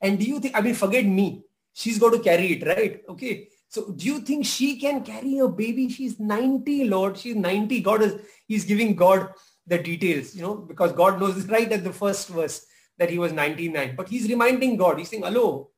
And 0.00 0.18
do 0.18 0.24
you 0.24 0.40
think, 0.40 0.56
I 0.56 0.60
mean, 0.60 0.74
forget 0.74 1.04
me. 1.04 1.44
She's 1.72 1.98
got 1.98 2.10
to 2.10 2.18
carry 2.18 2.54
it, 2.54 2.66
right? 2.66 3.02
Okay. 3.08 3.48
So 3.68 3.92
do 3.92 4.06
you 4.06 4.20
think 4.20 4.46
she 4.46 4.78
can 4.78 5.04
carry 5.04 5.38
a 5.38 5.48
baby? 5.48 5.88
She's 5.88 6.18
90, 6.18 6.84
Lord. 6.84 7.18
She's 7.18 7.36
90. 7.36 7.80
God 7.82 8.02
is, 8.02 8.14
he's 8.46 8.64
giving 8.64 8.94
God 8.94 9.30
the 9.66 9.78
details, 9.78 10.34
you 10.34 10.42
know, 10.42 10.54
because 10.54 10.92
God 10.92 11.20
knows 11.20 11.46
right 11.48 11.70
at 11.70 11.84
the 11.84 11.92
first 11.92 12.28
verse 12.28 12.66
that 12.98 13.10
he 13.10 13.18
was 13.18 13.32
99. 13.32 13.94
But 13.96 14.08
he's 14.08 14.28
reminding 14.28 14.76
God. 14.76 14.98
He's 14.98 15.10
saying, 15.10 15.22
hello, 15.22 15.70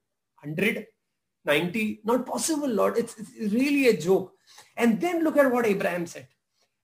100, 0.42 0.87
90, 1.44 2.00
not 2.05 2.26
possible, 2.26 2.68
Lord. 2.68 2.96
It's, 2.96 3.18
it's 3.18 3.53
really 3.53 3.88
a 3.88 3.96
joke. 3.96 4.33
And 4.76 5.00
then 5.00 5.24
look 5.24 5.37
at 5.37 5.50
what 5.50 5.66
Abraham 5.66 6.07
said. 6.07 6.29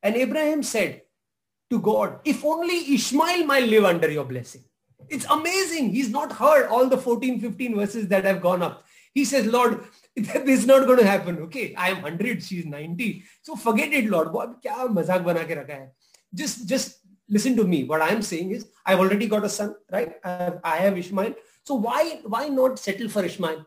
And 0.03 0.17
Abraham 0.17 0.63
said 0.63 1.03
to 1.71 1.81
God, 1.81 2.21
if 2.25 2.45
only 2.45 2.95
Ishmael 2.95 3.45
might 3.47 3.69
live 3.69 3.85
under 3.85 4.11
your 4.11 4.25
blessing. 4.25 4.65
It's 5.09 5.27
amazing. 5.27 5.91
He's 5.91 6.11
not 6.11 6.33
heard 6.33 6.67
all 6.69 6.89
the 6.89 6.99
14, 6.99 7.41
15 7.41 7.77
verses 7.77 8.09
that 8.09 8.25
have 8.25 8.41
gone 8.41 8.63
up. 8.63 8.85
He 9.15 9.25
says, 9.25 9.47
Lord, 9.47 9.85
this 10.47 10.61
is 10.61 10.67
not 10.67 10.87
going 10.87 10.99
to 10.99 11.07
happen. 11.07 11.39
Okay, 11.41 11.75
I 11.75 11.91
am 11.91 12.01
100, 12.01 12.43
she's 12.43 12.65
90. 12.65 13.23
So 13.43 13.55
forget 13.55 13.93
it, 13.93 14.09
Lord. 14.09 14.29
kya 14.29 14.89
mazak 14.89 15.25
bana 15.25 15.45
ke 15.45 15.57
rakha 15.59 15.73
hai? 15.73 15.89
Just, 16.35 16.67
just 16.67 17.01
listen 17.29 17.55
to 17.57 17.65
me. 17.65 17.85
What 17.85 18.01
I 18.01 18.09
am 18.09 18.23
saying 18.23 18.53
is, 18.53 18.67
I've 18.87 18.99
already 18.99 19.27
got 19.29 19.45
a 19.45 19.49
son, 19.49 19.75
right? 19.93 20.15
I 20.25 20.77
have, 20.79 20.97
Ishmael. 20.97 21.35
So 21.65 21.75
why, 21.75 22.21
why 22.25 22.49
not 22.49 22.79
settle 22.79 23.11
for 23.11 23.25
Ishmael? 23.25 23.67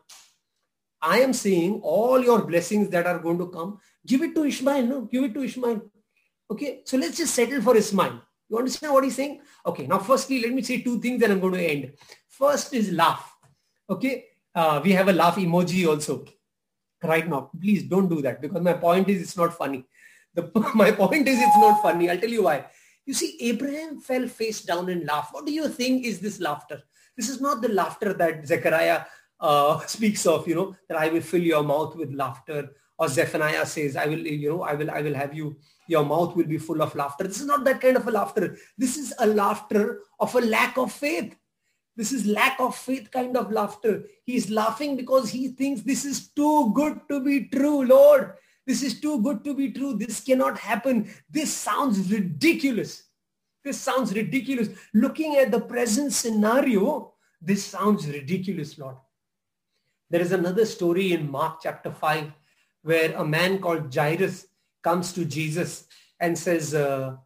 I 1.00 1.20
am 1.20 1.32
saying 1.32 1.80
all 1.84 2.20
your 2.20 2.44
blessings 2.44 2.88
that 2.90 3.06
are 3.06 3.20
going 3.20 3.38
to 3.38 3.46
come, 3.46 3.78
give 4.04 4.22
it 4.22 4.34
to 4.34 4.44
Ishmael. 4.44 4.86
No, 4.86 5.00
give 5.02 5.22
it 5.22 5.34
to 5.34 5.44
Ishmael. 5.44 5.82
Okay, 6.50 6.82
so 6.84 6.96
let's 6.96 7.16
just 7.16 7.32
settle 7.32 7.62
for 7.62 7.76
Ishmael. 7.76 8.20
You 8.48 8.58
understand 8.58 8.92
what 8.92 9.04
he's 9.04 9.14
saying? 9.14 9.40
Okay, 9.64 9.86
now 9.86 9.98
firstly, 9.98 10.42
let 10.42 10.52
me 10.52 10.62
say 10.62 10.82
two 10.82 11.00
things 11.00 11.22
and 11.22 11.32
I'm 11.32 11.40
going 11.40 11.54
to 11.54 11.62
end. 11.62 11.92
First 12.28 12.74
is 12.74 12.90
laugh. 12.90 13.36
Okay, 13.88 14.24
uh, 14.52 14.80
we 14.82 14.90
have 14.92 15.08
a 15.08 15.12
laugh 15.12 15.36
emoji 15.36 15.88
also 15.88 16.24
right 17.04 17.28
now. 17.28 17.50
Please 17.60 17.84
don't 17.84 18.08
do 18.08 18.22
that 18.22 18.40
because 18.40 18.62
my 18.62 18.74
point 18.74 19.08
is 19.08 19.22
it's 19.22 19.36
not 19.36 19.56
funny. 19.56 19.84
The, 20.34 20.50
my 20.74 20.90
point 20.92 21.28
is 21.28 21.38
it's 21.38 21.56
not 21.56 21.82
funny. 21.82 22.10
I'll 22.10 22.18
tell 22.18 22.30
you 22.30 22.44
why. 22.44 22.66
You 23.06 23.14
see, 23.14 23.36
Abraham 23.40 24.00
fell 24.00 24.28
face 24.28 24.62
down 24.62 24.88
and 24.88 25.06
laughed. 25.06 25.34
What 25.34 25.46
do 25.46 25.52
you 25.52 25.68
think 25.68 26.04
is 26.04 26.20
this 26.20 26.40
laughter? 26.40 26.82
This 27.16 27.28
is 27.28 27.40
not 27.40 27.60
the 27.62 27.68
laughter 27.68 28.12
that 28.12 28.46
Zechariah 28.46 29.02
uh, 29.40 29.80
speaks 29.86 30.26
of, 30.26 30.46
you 30.46 30.54
know, 30.54 30.76
that 30.88 30.98
I 30.98 31.08
will 31.08 31.20
fill 31.20 31.42
your 31.42 31.62
mouth 31.62 31.96
with 31.96 32.12
laughter. 32.12 32.70
Or 32.98 33.08
Zephaniah 33.08 33.64
says, 33.64 33.96
I 33.96 34.06
will, 34.06 34.18
you 34.18 34.50
know, 34.50 34.62
I 34.62 34.74
will, 34.74 34.90
I 34.90 35.00
will 35.00 35.14
have 35.14 35.34
you, 35.34 35.56
your 35.88 36.04
mouth 36.04 36.36
will 36.36 36.46
be 36.46 36.58
full 36.58 36.82
of 36.82 36.94
laughter. 36.94 37.24
This 37.24 37.40
is 37.40 37.46
not 37.46 37.64
that 37.64 37.80
kind 37.80 37.96
of 37.96 38.06
a 38.06 38.10
laughter. 38.10 38.56
This 38.76 38.98
is 38.98 39.14
a 39.18 39.26
laughter 39.26 40.02
of 40.20 40.34
a 40.34 40.40
lack 40.40 40.76
of 40.76 40.92
faith. 40.92 41.34
This 42.00 42.12
is 42.12 42.24
lack 42.24 42.58
of 42.58 42.74
faith 42.74 43.10
kind 43.10 43.36
of 43.36 43.52
laughter. 43.52 44.04
He's 44.24 44.48
laughing 44.48 44.96
because 44.96 45.28
he 45.28 45.48
thinks 45.48 45.82
this 45.82 46.06
is 46.06 46.30
too 46.30 46.72
good 46.72 46.98
to 47.10 47.20
be 47.20 47.44
true, 47.44 47.84
Lord. 47.84 48.32
This 48.66 48.82
is 48.82 49.02
too 49.02 49.20
good 49.20 49.44
to 49.44 49.52
be 49.52 49.70
true. 49.70 49.98
This 49.98 50.22
cannot 50.22 50.56
happen. 50.56 51.12
This 51.28 51.52
sounds 51.52 52.10
ridiculous. 52.10 53.02
This 53.62 53.78
sounds 53.78 54.14
ridiculous. 54.14 54.70
Looking 54.94 55.36
at 55.36 55.50
the 55.50 55.60
present 55.60 56.14
scenario, 56.14 57.12
this 57.38 57.66
sounds 57.66 58.08
ridiculous, 58.08 58.78
Lord. 58.78 58.96
There 60.08 60.22
is 60.22 60.32
another 60.32 60.64
story 60.64 61.12
in 61.12 61.30
Mark 61.30 61.58
chapter 61.62 61.92
5 61.92 62.32
where 62.80 63.14
a 63.14 63.26
man 63.26 63.58
called 63.58 63.94
Jairus 63.94 64.46
comes 64.82 65.12
to 65.12 65.26
Jesus 65.26 65.86
and 66.18 66.38
says, 66.38 66.72
uh, 66.72 67.16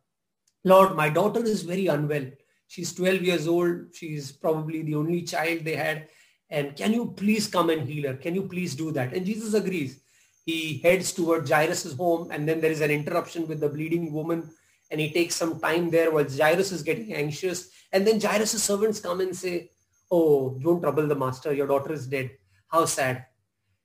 Lord, 0.64 0.96
my 0.96 1.10
daughter 1.10 1.44
is 1.44 1.62
very 1.62 1.86
unwell. 1.86 2.26
She's 2.66 2.94
12 2.94 3.22
years 3.22 3.46
old. 3.46 3.94
She's 3.94 4.32
probably 4.32 4.82
the 4.82 4.94
only 4.94 5.22
child 5.22 5.64
they 5.64 5.76
had. 5.76 6.08
And 6.50 6.76
can 6.76 6.92
you 6.92 7.14
please 7.16 7.46
come 7.46 7.70
and 7.70 7.88
heal 7.88 8.08
her? 8.08 8.16
Can 8.16 8.34
you 8.34 8.42
please 8.42 8.74
do 8.74 8.92
that? 8.92 9.12
And 9.12 9.26
Jesus 9.26 9.54
agrees. 9.54 10.00
He 10.44 10.78
heads 10.78 11.12
toward 11.12 11.48
Jairus' 11.48 11.94
home 11.94 12.30
and 12.30 12.46
then 12.46 12.60
there 12.60 12.70
is 12.70 12.80
an 12.80 12.90
interruption 12.90 13.48
with 13.48 13.60
the 13.60 13.68
bleeding 13.68 14.12
woman 14.12 14.50
and 14.90 15.00
he 15.00 15.10
takes 15.10 15.34
some 15.34 15.58
time 15.58 15.90
there 15.90 16.10
while 16.10 16.28
Jairus 16.28 16.70
is 16.70 16.82
getting 16.82 17.14
anxious. 17.14 17.70
And 17.92 18.06
then 18.06 18.20
Jairus' 18.20 18.62
servants 18.62 19.00
come 19.00 19.20
and 19.20 19.34
say, 19.34 19.70
oh, 20.10 20.58
don't 20.62 20.82
trouble 20.82 21.06
the 21.06 21.14
master. 21.14 21.52
Your 21.52 21.66
daughter 21.66 21.92
is 21.92 22.06
dead. 22.06 22.30
How 22.68 22.84
sad. 22.84 23.26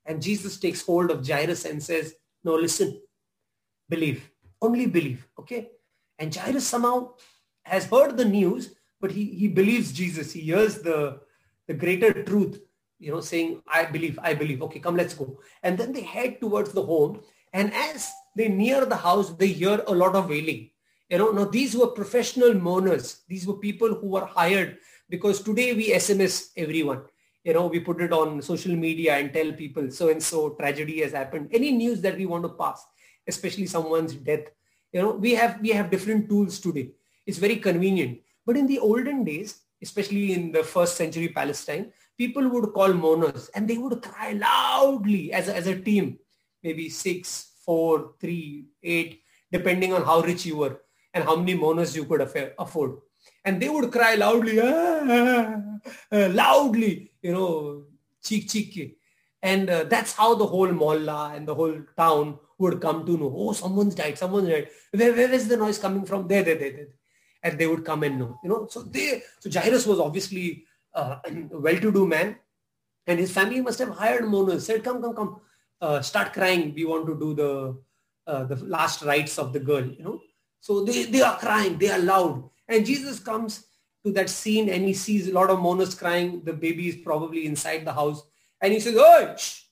And 0.05 0.21
Jesus 0.21 0.59
takes 0.59 0.81
hold 0.81 1.11
of 1.11 1.25
Jairus 1.25 1.65
and 1.65 1.81
says, 1.81 2.15
no, 2.43 2.55
listen, 2.55 3.01
believe, 3.87 4.29
only 4.61 4.85
believe. 4.85 5.25
Okay. 5.39 5.69
And 6.17 6.35
Jairus 6.35 6.67
somehow 6.67 7.13
has 7.69 7.85
heard 7.85 8.17
the 8.17 8.25
news, 8.25 8.75
but 8.99 9.11
he, 9.11 9.25
he 9.25 9.47
believes 9.47 9.91
Jesus. 9.91 10.31
He 10.33 10.41
hears 10.41 10.81
the, 10.81 11.21
the 11.67 11.73
greater 11.73 12.23
truth, 12.23 12.61
you 12.99 13.11
know, 13.11 13.21
saying, 13.21 13.61
I 13.67 13.85
believe, 13.85 14.19
I 14.21 14.33
believe. 14.33 14.61
Okay, 14.63 14.79
come, 14.79 14.95
let's 14.95 15.13
go. 15.13 15.39
And 15.63 15.77
then 15.77 15.93
they 15.93 16.01
head 16.01 16.39
towards 16.41 16.71
the 16.71 16.83
home. 16.83 17.21
And 17.53 17.73
as 17.73 18.11
they 18.35 18.49
near 18.49 18.85
the 18.85 18.95
house, 18.95 19.31
they 19.33 19.47
hear 19.47 19.81
a 19.87 19.93
lot 19.93 20.15
of 20.15 20.29
wailing. 20.29 20.69
You 21.09 21.17
know, 21.17 21.31
now 21.31 21.45
these 21.45 21.75
were 21.75 21.87
professional 21.87 22.53
mourners. 22.53 23.21
These 23.27 23.47
were 23.47 23.55
people 23.55 23.95
who 23.95 24.07
were 24.07 24.25
hired 24.25 24.77
because 25.09 25.41
today 25.41 25.73
we 25.73 25.89
SMS 25.91 26.49
everyone 26.55 27.01
you 27.43 27.53
know, 27.53 27.67
we 27.67 27.79
put 27.79 28.01
it 28.01 28.11
on 28.11 28.41
social 28.41 28.75
media 28.75 29.15
and 29.15 29.33
tell 29.33 29.51
people 29.53 29.89
so 29.89 30.09
and 30.09 30.21
so 30.21 30.51
tragedy 30.51 31.01
has 31.01 31.13
happened. 31.13 31.49
Any 31.51 31.71
news 31.71 32.01
that 32.01 32.17
we 32.17 32.25
want 32.25 32.43
to 32.43 32.49
pass, 32.49 32.85
especially 33.27 33.65
someone's 33.65 34.13
death, 34.13 34.51
you 34.91 35.01
know, 35.01 35.11
we 35.11 35.35
have 35.35 35.59
we 35.61 35.69
have 35.69 35.89
different 35.89 36.27
tools 36.27 36.59
today. 36.59 36.91
It's 37.29 37.37
very 37.37 37.57
convenient. 37.57 38.19
But 38.45 38.57
in 38.57 38.65
the 38.65 38.79
olden 38.79 39.23
days, 39.23 39.61
especially 39.81 40.33
in 40.33 40.51
the 40.51 40.63
first 40.63 40.97
century 40.97 41.29
Palestine, 41.29 41.91
people 42.17 42.49
would 42.49 42.73
call 42.73 42.93
mourners 42.93 43.49
and 43.53 43.67
they 43.67 43.77
would 43.77 44.01
cry 44.01 44.33
loudly 44.33 45.31
as 45.31 45.47
a, 45.47 45.55
as 45.55 45.67
a 45.67 45.79
team, 45.79 46.17
maybe 46.63 46.89
six, 46.89 47.53
four, 47.65 48.13
three, 48.19 48.65
eight, 48.83 49.21
depending 49.51 49.93
on 49.93 50.03
how 50.03 50.19
rich 50.21 50.45
you 50.45 50.57
were 50.57 50.81
and 51.13 51.23
how 51.23 51.35
many 51.35 51.53
mourners 51.53 51.95
you 51.95 52.05
could 52.05 52.21
afford 52.57 52.97
and 53.45 53.61
they 53.61 53.69
would 53.69 53.91
cry 53.91 54.15
loudly, 54.15 54.59
ah, 54.61 55.61
ah, 56.11 56.27
loudly, 56.41 57.11
you 57.21 57.31
know, 57.31 57.83
cheek 58.23 58.49
cheek. 58.49 58.97
And 59.41 59.69
uh, 59.69 59.83
that's 59.85 60.13
how 60.13 60.35
the 60.35 60.45
whole 60.45 60.67
mohalla 60.67 61.35
and 61.35 61.47
the 61.47 61.55
whole 61.55 61.77
town 61.97 62.39
would 62.57 62.81
come 62.81 63.05
to 63.05 63.17
know, 63.17 63.33
oh, 63.35 63.53
someone's 63.53 63.95
died, 63.95 64.17
someone's 64.17 64.49
died. 64.49 64.67
Where, 64.91 65.13
where 65.13 65.31
is 65.31 65.47
the 65.47 65.55
noise 65.55 65.77
coming 65.77 66.05
from? 66.05 66.27
There, 66.27 66.43
there, 66.43 66.55
there, 66.55 66.71
there. 66.71 66.87
And 67.41 67.57
they 67.57 67.67
would 67.67 67.85
come 67.85 68.03
and 68.03 68.19
know, 68.19 68.39
you 68.43 68.49
know. 68.49 68.67
So 68.69 68.81
they, 68.81 69.23
so 69.39 69.49
Jairus 69.49 69.85
was 69.85 69.99
obviously 69.99 70.65
uh, 70.93 71.17
a 71.25 71.31
well-to-do 71.51 72.05
man 72.07 72.35
and 73.07 73.19
his 73.19 73.31
family 73.31 73.61
must 73.61 73.79
have 73.79 73.89
hired 73.89 74.27
mourners, 74.27 74.65
said, 74.65 74.83
come, 74.83 75.01
come, 75.01 75.15
come, 75.15 75.41
uh, 75.81 76.01
start 76.01 76.31
crying. 76.31 76.73
We 76.75 76.85
want 76.85 77.07
to 77.07 77.17
do 77.17 77.33
the, 77.33 77.77
uh, 78.27 78.43
the 78.43 78.55
last 78.65 79.01
rites 79.01 79.39
of 79.39 79.51
the 79.51 79.59
girl, 79.59 79.85
you 79.85 80.03
know. 80.03 80.21
So 80.59 80.83
they, 80.83 81.05
they 81.05 81.21
are 81.21 81.37
crying, 81.37 81.77
they 81.77 81.89
are 81.89 81.99
loud. 81.99 82.49
And 82.67 82.85
Jesus 82.85 83.19
comes 83.19 83.65
to 84.05 84.11
that 84.11 84.29
scene 84.29 84.69
and 84.69 84.85
he 84.85 84.93
sees 84.93 85.27
a 85.27 85.33
lot 85.33 85.49
of 85.49 85.59
mourners 85.59 85.95
crying. 85.95 86.43
The 86.43 86.53
baby 86.53 86.89
is 86.89 86.97
probably 86.97 87.45
inside 87.45 87.85
the 87.85 87.93
house. 87.93 88.21
And 88.61 88.73
he 88.73 88.79
says, 88.79 88.95
oh, 88.97 89.35
shh, 89.37 89.63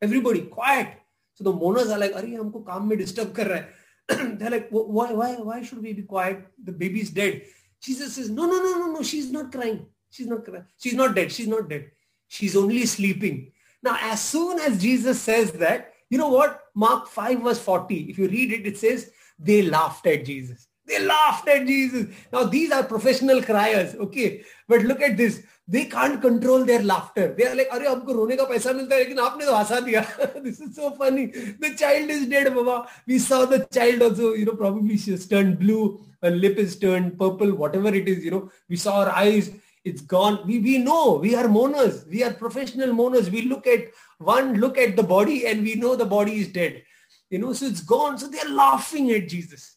everybody 0.00 0.42
quiet. 0.42 0.94
So 1.34 1.44
the 1.44 1.52
mourners 1.52 1.90
are 1.90 1.98
like, 1.98 2.14
mein 2.14 2.98
disturb 2.98 3.34
kar 3.34 3.44
raha 3.44 3.66
They're 4.38 4.50
like, 4.50 4.68
why, 4.70 5.12
why, 5.12 5.34
why 5.34 5.62
should 5.62 5.82
we 5.82 5.92
be 5.92 6.02
quiet? 6.02 6.46
The 6.62 6.72
baby 6.72 7.00
is 7.00 7.10
dead. 7.10 7.42
Jesus 7.80 8.14
says, 8.14 8.30
no, 8.30 8.46
no, 8.46 8.62
no, 8.62 8.78
no, 8.78 8.92
no, 8.92 9.02
she's 9.02 9.30
not 9.30 9.52
crying. 9.52 9.86
She's 10.10 10.26
not 10.26 10.44
crying. 10.44 10.64
She's 10.78 10.94
not 10.94 11.14
dead. 11.14 11.30
She's 11.30 11.46
not 11.46 11.68
dead. 11.68 11.90
She's 12.26 12.56
only 12.56 12.86
sleeping. 12.86 13.52
Now, 13.82 13.98
as 14.00 14.22
soon 14.22 14.58
as 14.60 14.80
Jesus 14.80 15.20
says 15.20 15.52
that, 15.52 15.92
you 16.10 16.18
know 16.18 16.28
what? 16.28 16.64
Mark 16.74 17.06
5 17.08 17.42
verse 17.42 17.58
40, 17.58 18.10
if 18.10 18.18
you 18.18 18.28
read 18.28 18.52
it, 18.52 18.66
it 18.66 18.78
says, 18.78 19.10
they 19.38 19.62
laughed 19.62 20.06
at 20.06 20.24
Jesus. 20.24 20.66
They 20.86 21.04
laughed 21.04 21.46
at 21.48 21.66
Jesus. 21.66 22.06
Now 22.32 22.44
these 22.44 22.72
are 22.72 22.82
professional 22.82 23.42
criers, 23.42 23.94
okay? 23.94 24.42
But 24.66 24.82
look 24.82 25.02
at 25.02 25.16
this. 25.16 25.42
They 25.67 25.85
can't 25.85 26.21
control 26.21 26.65
their 26.65 26.83
laughter. 26.83 27.33
They 27.37 27.45
are 27.47 27.55
like, 27.55 27.69
अरे 27.71 27.87
हमको 27.87 28.13
रोने 28.13 28.35
का 28.37 28.43
पैसा 28.43 28.73
मिलता 28.73 28.95
है 28.95 29.03
लेकिन 29.03 29.19
आपने 29.19 29.45
तो 29.45 29.55
हंसा 29.55 29.79
दिया. 29.85 30.43
this 30.43 30.59
is 30.59 30.75
so 30.75 30.91
funny. 30.91 31.27
The 31.59 31.73
child 31.75 32.09
is 32.09 32.27
dead, 32.27 32.53
Baba. 32.53 32.87
We 33.07 33.19
saw 33.19 33.45
the 33.45 33.65
child 33.73 34.01
also, 34.01 34.33
you 34.33 34.45
know, 34.45 34.55
probably 34.55 34.97
she's 34.97 35.27
turned 35.27 35.59
blue. 35.59 36.05
Her 36.21 36.31
lip 36.31 36.57
is 36.57 36.77
turned 36.77 37.17
purple, 37.17 37.53
whatever 37.55 37.93
it 37.93 38.07
is, 38.07 38.23
you 38.25 38.31
know. 38.31 38.51
We 38.69 38.75
saw 38.75 39.05
her 39.05 39.11
eyes. 39.11 39.51
It's 39.85 40.01
gone. 40.01 40.39
We, 40.45 40.59
we 40.59 40.77
know 40.77 41.15
we 41.15 41.35
are 41.35 41.47
mourners. 41.47 42.05
We 42.09 42.23
are 42.23 42.33
professional 42.33 42.93
mourners. 42.93 43.29
We 43.29 43.43
look 43.43 43.67
at 43.67 43.87
one 44.17 44.55
look 44.55 44.77
at 44.77 44.95
the 44.95 45.03
body 45.03 45.47
and 45.47 45.63
we 45.63 45.75
know 45.75 45.95
the 45.95 46.05
body 46.05 46.39
is 46.39 46.47
dead. 46.47 46.83
You 47.29 47.39
know, 47.39 47.53
so 47.53 47.65
it's 47.65 47.81
gone. 47.81 48.17
So 48.17 48.27
they're 48.27 48.49
laughing 48.49 49.11
at 49.11 49.27
Jesus. 49.27 49.76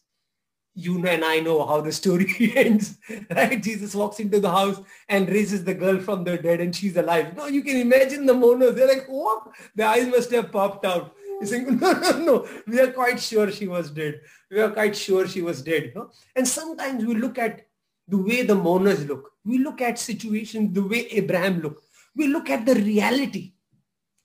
you 0.74 1.06
and 1.06 1.24
I 1.24 1.40
know 1.40 1.66
how 1.66 1.80
the 1.80 1.92
story 1.92 2.52
ends, 2.56 2.98
right? 3.30 3.62
Jesus 3.62 3.94
walks 3.94 4.20
into 4.20 4.40
the 4.40 4.50
house 4.50 4.80
and 5.08 5.28
raises 5.28 5.64
the 5.64 5.74
girl 5.74 6.00
from 6.00 6.24
the 6.24 6.38
dead 6.38 6.60
and 6.60 6.74
she's 6.74 6.96
alive. 6.96 7.36
No, 7.36 7.46
you 7.46 7.62
can 7.62 7.76
imagine 7.76 8.26
the 8.26 8.34
mourners. 8.34 8.74
They're 8.74 8.88
like, 8.88 9.06
what? 9.06 9.48
The 9.74 9.84
eyes 9.84 10.08
must 10.08 10.30
have 10.30 10.50
popped 10.50 10.84
out. 10.84 11.14
He's 11.40 11.50
saying, 11.50 11.78
no, 11.78 11.92
no, 11.92 12.18
no. 12.18 12.48
We 12.66 12.80
are 12.80 12.92
quite 12.92 13.20
sure 13.20 13.50
she 13.50 13.68
was 13.68 13.90
dead. 13.90 14.20
We 14.50 14.60
are 14.60 14.70
quite 14.70 14.96
sure 14.96 15.28
she 15.28 15.42
was 15.42 15.60
dead. 15.62 15.92
No? 15.94 16.10
And 16.36 16.46
sometimes 16.46 17.04
we 17.04 17.14
look 17.16 17.38
at 17.38 17.66
the 18.08 18.18
way 18.18 18.42
the 18.42 18.54
mourners 18.54 19.04
look. 19.06 19.32
We 19.44 19.58
look 19.58 19.80
at 19.80 19.98
situations 19.98 20.72
the 20.72 20.86
way 20.86 21.06
Abraham 21.10 21.60
looked. 21.60 21.84
We 22.14 22.28
look 22.28 22.48
at 22.50 22.64
the 22.64 22.74
reality. 22.74 23.54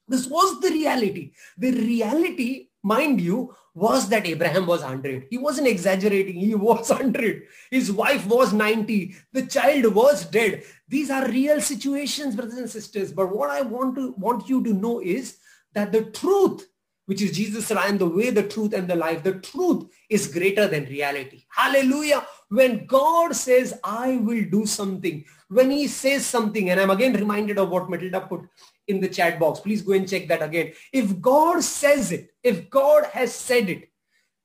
This 0.07 0.27
was 0.27 0.59
the 0.61 0.69
reality. 0.69 1.33
The 1.57 1.71
reality, 1.71 2.66
mind 2.87 3.21
you, 3.21 3.53
was 3.77 4.09
that 4.09 4.25
Abraham 4.25 4.65
was 4.65 4.81
100. 4.81 5.27
He 5.29 5.37
wasn't 5.37 5.67
exaggerating. 5.67 6.35
He 6.35 6.55
was 6.55 6.89
100. 6.99 7.43
His 7.69 7.91
wife 7.91 8.25
was 8.25 8.51
90. 8.51 9.15
The 9.33 9.45
child 9.45 9.93
was 9.93 10.25
dead. 10.25 10.63
These 10.87 11.11
are 11.11 11.29
real 11.29 11.61
situations, 11.61 12.35
brothers 12.35 12.57
and 12.57 12.69
sisters. 12.69 13.11
But 13.11 13.35
what 13.35 13.51
I 13.51 13.61
want 13.61 13.95
to 13.97 14.13
want 14.17 14.49
you 14.49 14.63
to 14.63 14.73
know 14.73 14.99
is 14.99 15.37
that 15.73 15.91
the 15.91 16.05
truth, 16.05 16.67
which 17.05 17.21
is 17.21 17.37
Jesus 17.37 17.69
I 17.71 17.87
am 17.87 17.99
the 17.99 18.09
way, 18.09 18.31
the 18.31 18.47
truth, 18.47 18.73
and 18.73 18.87
the 18.87 18.95
life. 18.95 19.21
The 19.21 19.39
truth 19.39 19.85
is 20.09 20.33
greater 20.33 20.67
than 20.67 20.85
reality. 20.85 21.43
Hallelujah. 21.49 22.25
When 22.49 22.87
God 22.87 23.35
says, 23.35 23.79
I 23.83 24.17
will 24.17 24.45
do 24.49 24.65
something, 24.65 25.23
when 25.49 25.71
he 25.71 25.87
says 25.87 26.25
something, 26.25 26.69
and 26.69 26.79
I'm 26.79 26.89
again 26.89 27.13
reminded 27.13 27.57
of 27.57 27.69
what 27.69 27.89
Matilda 27.89 28.21
put 28.21 28.41
in 28.87 28.99
the 28.99 29.07
chat 29.07 29.39
box. 29.39 29.59
Please 29.59 29.81
go 29.81 29.93
and 29.93 30.07
check 30.07 30.27
that 30.27 30.41
again. 30.41 30.73
If 30.91 31.21
God 31.21 31.63
says 31.63 32.11
it, 32.11 32.33
if 32.43 32.69
God 32.69 33.05
has 33.13 33.33
said 33.33 33.69
it, 33.69 33.89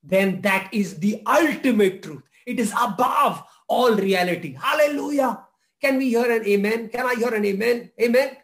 then 0.03 0.41
that 0.43 0.69
is 0.73 0.99
the 0.99 1.23
ultimate 1.27 2.03
truth. 2.03 2.23
It 2.47 2.59
is 2.59 2.73
above 2.73 3.45
all 3.69 3.95
reality. 3.95 4.57
Hallelujah. 4.61 5.45
Can 5.81 5.97
we 5.99 6.11
hear 6.11 6.31
an 6.31 6.47
amen? 6.47 6.89
Can 6.89 7.07
I 7.07 7.15
hear 7.15 7.35
an 7.35 7.45
amen? 7.45 7.91
Amen. 8.01 8.37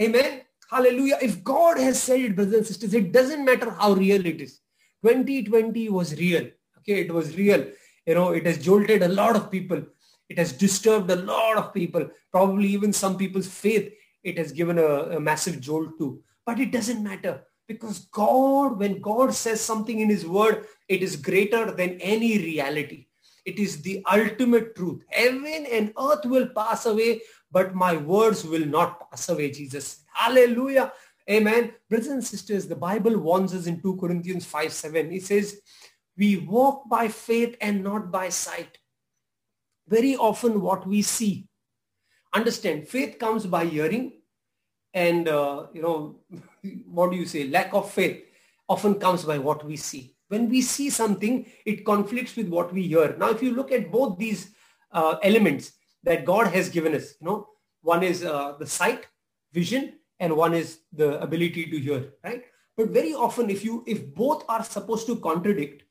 Amen. 0.00 0.42
Hallelujah. 0.70 1.18
If 1.20 1.44
God 1.44 1.78
has 1.78 2.02
said 2.02 2.20
it, 2.20 2.36
brothers 2.36 2.54
and 2.54 2.66
sisters, 2.66 2.94
it 2.94 3.12
doesn't 3.12 3.44
matter 3.44 3.70
how 3.70 3.92
real 3.92 4.24
it 4.24 4.40
is. 4.40 4.60
2020 5.02 5.88
was 5.90 6.18
real. 6.18 6.48
Okay, 6.78 7.00
it 7.00 7.12
was 7.12 7.36
real. 7.36 7.66
You 8.06 8.14
know, 8.14 8.30
it 8.30 8.46
has 8.46 8.58
jolted 8.58 9.02
a 9.02 9.08
lot 9.08 9.36
of 9.36 9.50
people. 9.50 9.82
It 10.28 10.38
has 10.38 10.52
disturbed 10.52 11.10
a 11.10 11.16
lot 11.16 11.56
of 11.56 11.74
people, 11.74 12.08
probably 12.30 12.68
even 12.68 12.92
some 12.92 13.16
people's 13.16 13.48
faith 13.48 13.92
it 14.22 14.38
has 14.38 14.52
given 14.52 14.78
a, 14.78 15.16
a 15.16 15.20
massive 15.20 15.60
jolt 15.60 15.98
to. 15.98 16.22
But 16.46 16.60
it 16.60 16.72
doesn't 16.72 17.02
matter 17.02 17.42
because 17.68 18.06
God, 18.06 18.78
when 18.78 19.00
God 19.00 19.34
says 19.34 19.60
something 19.60 20.00
in 20.00 20.08
his 20.08 20.26
word, 20.26 20.66
it 20.88 21.02
is 21.02 21.16
greater 21.16 21.70
than 21.70 22.00
any 22.00 22.38
reality. 22.38 23.06
It 23.44 23.58
is 23.58 23.82
the 23.82 24.04
ultimate 24.10 24.76
truth. 24.76 25.02
Heaven 25.08 25.66
and 25.70 25.92
earth 25.98 26.24
will 26.24 26.48
pass 26.48 26.86
away, 26.86 27.22
but 27.50 27.74
my 27.74 27.96
words 27.96 28.44
will 28.44 28.66
not 28.66 29.10
pass 29.10 29.28
away, 29.28 29.50
Jesus. 29.50 30.04
Hallelujah. 30.12 30.92
Amen. 31.30 31.72
Brothers 31.88 32.08
and 32.08 32.24
sisters, 32.24 32.66
the 32.66 32.76
Bible 32.76 33.18
warns 33.18 33.54
us 33.54 33.66
in 33.66 33.80
2 33.80 33.96
Corinthians 33.96 34.44
5, 34.44 34.72
7. 34.72 35.12
It 35.12 35.24
says, 35.24 35.60
we 36.16 36.36
walk 36.38 36.88
by 36.88 37.08
faith 37.08 37.56
and 37.60 37.82
not 37.82 38.10
by 38.10 38.28
sight. 38.28 38.78
Very 39.88 40.16
often 40.16 40.60
what 40.60 40.86
we 40.86 41.02
see 41.02 41.48
understand 42.32 42.88
faith 42.88 43.18
comes 43.18 43.46
by 43.46 43.64
hearing 43.64 44.12
and 44.94 45.28
uh, 45.28 45.66
you 45.72 45.82
know 45.82 46.20
what 46.86 47.10
do 47.10 47.16
you 47.16 47.26
say 47.26 47.48
lack 47.48 47.72
of 47.74 47.90
faith 47.90 48.24
often 48.68 48.94
comes 48.94 49.24
by 49.24 49.38
what 49.38 49.64
we 49.64 49.76
see. 49.76 50.14
When 50.28 50.48
we 50.48 50.62
see 50.62 50.88
something 50.88 51.46
it 51.66 51.84
conflicts 51.84 52.36
with 52.36 52.48
what 52.48 52.72
we 52.72 52.84
hear. 52.84 53.16
Now 53.18 53.30
if 53.30 53.42
you 53.42 53.54
look 53.54 53.70
at 53.70 53.92
both 53.92 54.18
these 54.18 54.50
uh, 54.92 55.16
elements 55.22 55.72
that 56.04 56.24
god 56.24 56.48
has 56.48 56.68
given 56.68 56.94
us 56.94 57.14
you 57.20 57.26
know 57.26 57.48
one 57.82 58.02
is 58.02 58.24
uh, 58.24 58.54
the 58.58 58.66
sight 58.66 59.06
vision 59.52 59.94
and 60.20 60.36
one 60.36 60.54
is 60.54 60.80
the 60.92 61.20
ability 61.20 61.70
to 61.70 61.78
hear 61.78 62.12
right? 62.24 62.44
But 62.76 62.88
very 62.88 63.12
often 63.12 63.50
if 63.50 63.64
you 63.64 63.84
if 63.86 64.14
both 64.14 64.44
are 64.48 64.64
supposed 64.64 65.06
to 65.06 65.16
contradict 65.16 65.84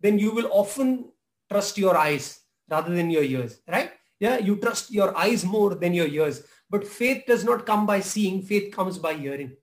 then 0.00 0.18
you 0.18 0.32
will 0.32 0.48
often 0.50 1.10
trust 1.50 1.78
your 1.78 1.96
eyes 1.96 2.40
rather 2.68 2.94
than 2.94 3.10
your 3.10 3.22
ears 3.22 3.60
right 3.68 3.92
yeah, 4.20 4.38
you 4.38 4.56
trust 4.56 4.90
your 4.90 5.16
eyes 5.16 5.44
more 5.44 5.74
than 5.74 5.92
your 5.92 6.06
ears. 6.06 6.44
But 6.70 6.86
faith 6.86 7.24
does 7.26 7.44
not 7.44 7.66
come 7.66 7.86
by 7.86 8.00
seeing, 8.00 8.42
faith 8.42 8.72
comes 8.72 8.98
by 8.98 9.14
hearing. 9.14 9.56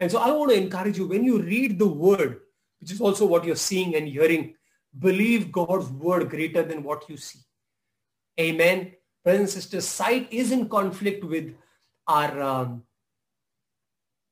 And 0.00 0.10
so 0.10 0.18
I 0.18 0.30
want 0.30 0.52
to 0.52 0.56
encourage 0.56 0.96
you, 0.96 1.06
when 1.06 1.24
you 1.24 1.42
read 1.42 1.78
the 1.78 1.86
word, 1.86 2.40
which 2.80 2.92
is 2.92 3.00
also 3.00 3.26
what 3.26 3.44
you're 3.44 3.56
seeing 3.56 3.96
and 3.96 4.08
hearing, 4.08 4.54
believe 4.98 5.52
God's 5.52 5.88
word 5.90 6.30
greater 6.30 6.62
than 6.62 6.82
what 6.82 7.08
you 7.10 7.16
see. 7.16 7.40
Amen. 8.40 8.92
Brothers 9.24 9.40
and 9.40 9.50
sisters, 9.50 9.86
sight 9.86 10.28
is 10.30 10.52
in 10.52 10.68
conflict 10.68 11.24
with 11.24 11.54
our 12.06 12.40
um, 12.40 12.84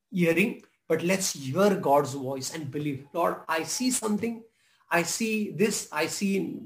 hearing, 0.09 0.63
but 0.87 1.03
let's 1.03 1.33
hear 1.33 1.75
God's 1.75 2.13
voice 2.13 2.55
and 2.55 2.71
believe. 2.71 3.05
Lord, 3.13 3.35
I 3.47 3.63
see 3.63 3.91
something. 3.91 4.41
I 4.89 5.03
see 5.03 5.51
this. 5.51 5.89
I 5.91 6.07
see 6.07 6.61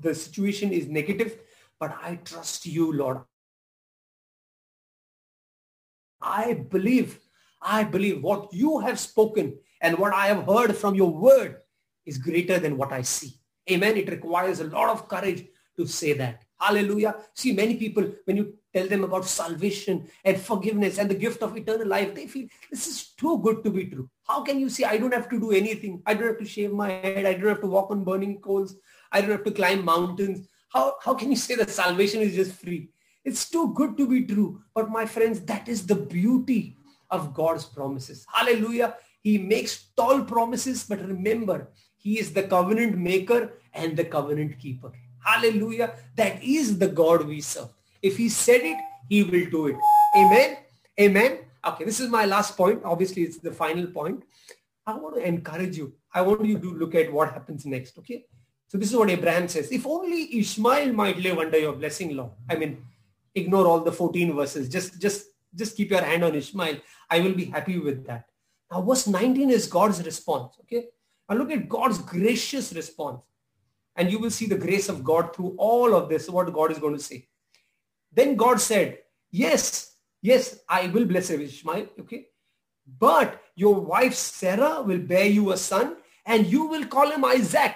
the 0.00 0.14
situation 0.14 0.72
is 0.72 0.88
negative 0.88 1.38
but 1.80 1.96
I 2.02 2.16
trust 2.16 2.66
you, 2.66 2.92
Lord. 2.92 3.20
I 6.20 6.54
believe, 6.54 7.20
I 7.62 7.84
believe 7.84 8.22
what 8.22 8.52
you 8.52 8.80
have 8.80 8.98
spoken 8.98 9.56
and 9.80 9.96
what 9.98 10.12
I 10.12 10.26
have 10.26 10.44
heard 10.44 10.76
from 10.76 10.96
your 10.96 11.10
word 11.10 11.58
is 12.04 12.18
greater 12.18 12.58
than 12.58 12.76
what 12.76 12.92
I 12.92 13.02
see. 13.02 13.34
Amen. 13.70 13.96
It 13.96 14.10
requires 14.10 14.60
a 14.60 14.64
lot 14.64 14.88
of 14.88 15.08
courage 15.08 15.46
to 15.76 15.86
say 15.86 16.14
that. 16.14 16.42
Hallelujah. 16.58 17.14
See, 17.34 17.52
many 17.52 17.76
people, 17.76 18.10
when 18.24 18.36
you 18.36 18.54
tell 18.74 18.88
them 18.88 19.04
about 19.04 19.26
salvation 19.26 20.08
and 20.24 20.40
forgiveness 20.40 20.98
and 20.98 21.08
the 21.08 21.14
gift 21.14 21.40
of 21.42 21.56
eternal 21.56 21.86
life, 21.86 22.16
they 22.16 22.26
feel 22.26 22.48
this 22.68 22.88
is 22.88 23.10
too 23.10 23.38
good 23.38 23.62
to 23.62 23.70
be 23.70 23.86
true. 23.86 24.10
How 24.26 24.42
can 24.42 24.58
you 24.58 24.68
say, 24.68 24.82
I 24.82 24.96
don't 24.96 25.14
have 25.14 25.28
to 25.28 25.38
do 25.38 25.52
anything. 25.52 26.02
I 26.04 26.14
don't 26.14 26.26
have 26.26 26.38
to 26.38 26.44
shave 26.44 26.72
my 26.72 26.90
head. 26.90 27.26
I 27.26 27.34
don't 27.34 27.48
have 27.48 27.60
to 27.60 27.68
walk 27.68 27.92
on 27.92 28.02
burning 28.02 28.40
coals. 28.40 28.74
I 29.12 29.20
don't 29.20 29.30
have 29.30 29.44
to 29.44 29.50
climb 29.50 29.84
mountains. 29.84 30.48
How, 30.70 30.96
how 31.02 31.14
can 31.14 31.30
you 31.30 31.36
say 31.36 31.54
that 31.56 31.70
salvation 31.70 32.20
is 32.20 32.34
just 32.34 32.52
free? 32.52 32.90
It's 33.24 33.50
too 33.50 33.72
good 33.74 33.96
to 33.96 34.06
be 34.06 34.24
true. 34.24 34.62
But 34.74 34.90
my 34.90 35.06
friends, 35.06 35.40
that 35.42 35.68
is 35.68 35.86
the 35.86 35.94
beauty 35.94 36.76
of 37.10 37.34
God's 37.34 37.64
promises. 37.64 38.26
Hallelujah. 38.32 38.94
He 39.22 39.38
makes 39.38 39.88
tall 39.96 40.22
promises, 40.22 40.84
but 40.88 41.00
remember, 41.00 41.68
he 41.96 42.18
is 42.18 42.32
the 42.32 42.44
covenant 42.44 42.96
maker 42.96 43.52
and 43.74 43.96
the 43.96 44.04
covenant 44.04 44.58
keeper. 44.58 44.92
Hallelujah. 45.24 45.94
That 46.16 46.42
is 46.42 46.78
the 46.78 46.88
God 46.88 47.26
we 47.26 47.40
serve. 47.40 47.68
If 48.02 48.16
he 48.16 48.28
said 48.28 48.60
it, 48.62 48.78
he 49.08 49.22
will 49.24 49.50
do 49.50 49.66
it. 49.68 49.76
Amen. 50.16 50.58
Amen. 51.00 51.38
Okay, 51.66 51.84
this 51.84 52.00
is 52.00 52.08
my 52.08 52.24
last 52.24 52.56
point. 52.56 52.82
Obviously, 52.84 53.22
it's 53.22 53.38
the 53.38 53.52
final 53.52 53.86
point. 53.88 54.22
I 54.86 54.94
want 54.94 55.16
to 55.16 55.26
encourage 55.26 55.76
you. 55.76 55.92
I 56.14 56.22
want 56.22 56.44
you 56.44 56.58
to 56.58 56.74
look 56.74 56.94
at 56.94 57.12
what 57.12 57.32
happens 57.32 57.66
next. 57.66 57.98
Okay. 57.98 58.24
So 58.68 58.76
this 58.76 58.90
is 58.90 58.96
what 58.96 59.10
Abraham 59.10 59.48
says. 59.48 59.72
If 59.72 59.86
only 59.86 60.38
Ishmael 60.38 60.92
might 60.92 61.18
live 61.18 61.38
under 61.38 61.58
your 61.58 61.72
blessing, 61.72 62.14
Lord. 62.14 62.32
I 62.48 62.56
mean, 62.56 62.84
ignore 63.34 63.66
all 63.66 63.80
the 63.80 63.92
14 63.92 64.36
verses. 64.36 64.68
Just, 64.68 65.00
just, 65.00 65.26
just 65.54 65.76
keep 65.76 65.90
your 65.90 66.02
hand 66.02 66.22
on 66.22 66.34
Ishmael. 66.34 66.76
I 67.10 67.20
will 67.20 67.34
be 67.34 67.46
happy 67.46 67.78
with 67.78 68.06
that. 68.06 68.26
Now, 68.70 68.82
verse 68.82 69.06
19 69.06 69.50
is 69.50 69.66
God's 69.66 70.04
response. 70.04 70.56
Okay. 70.60 70.88
Now 71.28 71.36
look 71.36 71.50
at 71.50 71.68
God's 71.68 71.98
gracious 71.98 72.72
response. 72.74 73.20
And 73.96 74.10
you 74.10 74.18
will 74.18 74.30
see 74.30 74.46
the 74.46 74.58
grace 74.58 74.88
of 74.88 75.02
God 75.02 75.34
through 75.34 75.54
all 75.58 75.94
of 75.94 76.08
this, 76.08 76.28
what 76.28 76.52
God 76.52 76.70
is 76.70 76.78
going 76.78 76.96
to 76.96 77.02
say. 77.02 77.26
Then 78.12 78.36
God 78.36 78.60
said, 78.60 78.98
yes, 79.30 79.96
yes, 80.22 80.60
I 80.68 80.88
will 80.88 81.04
bless 81.04 81.30
Ishmael. 81.30 81.86
Okay. 82.00 82.26
But 82.98 83.42
your 83.54 83.74
wife 83.74 84.14
Sarah 84.14 84.82
will 84.82 84.98
bear 84.98 85.26
you 85.26 85.52
a 85.52 85.56
son 85.56 85.96
and 86.24 86.46
you 86.46 86.66
will 86.66 86.86
call 86.86 87.10
him 87.10 87.24
Isaac 87.24 87.74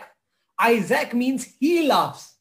Isaac 0.63 1.15
means 1.15 1.55
he 1.59 1.87
laughs. 1.87 2.37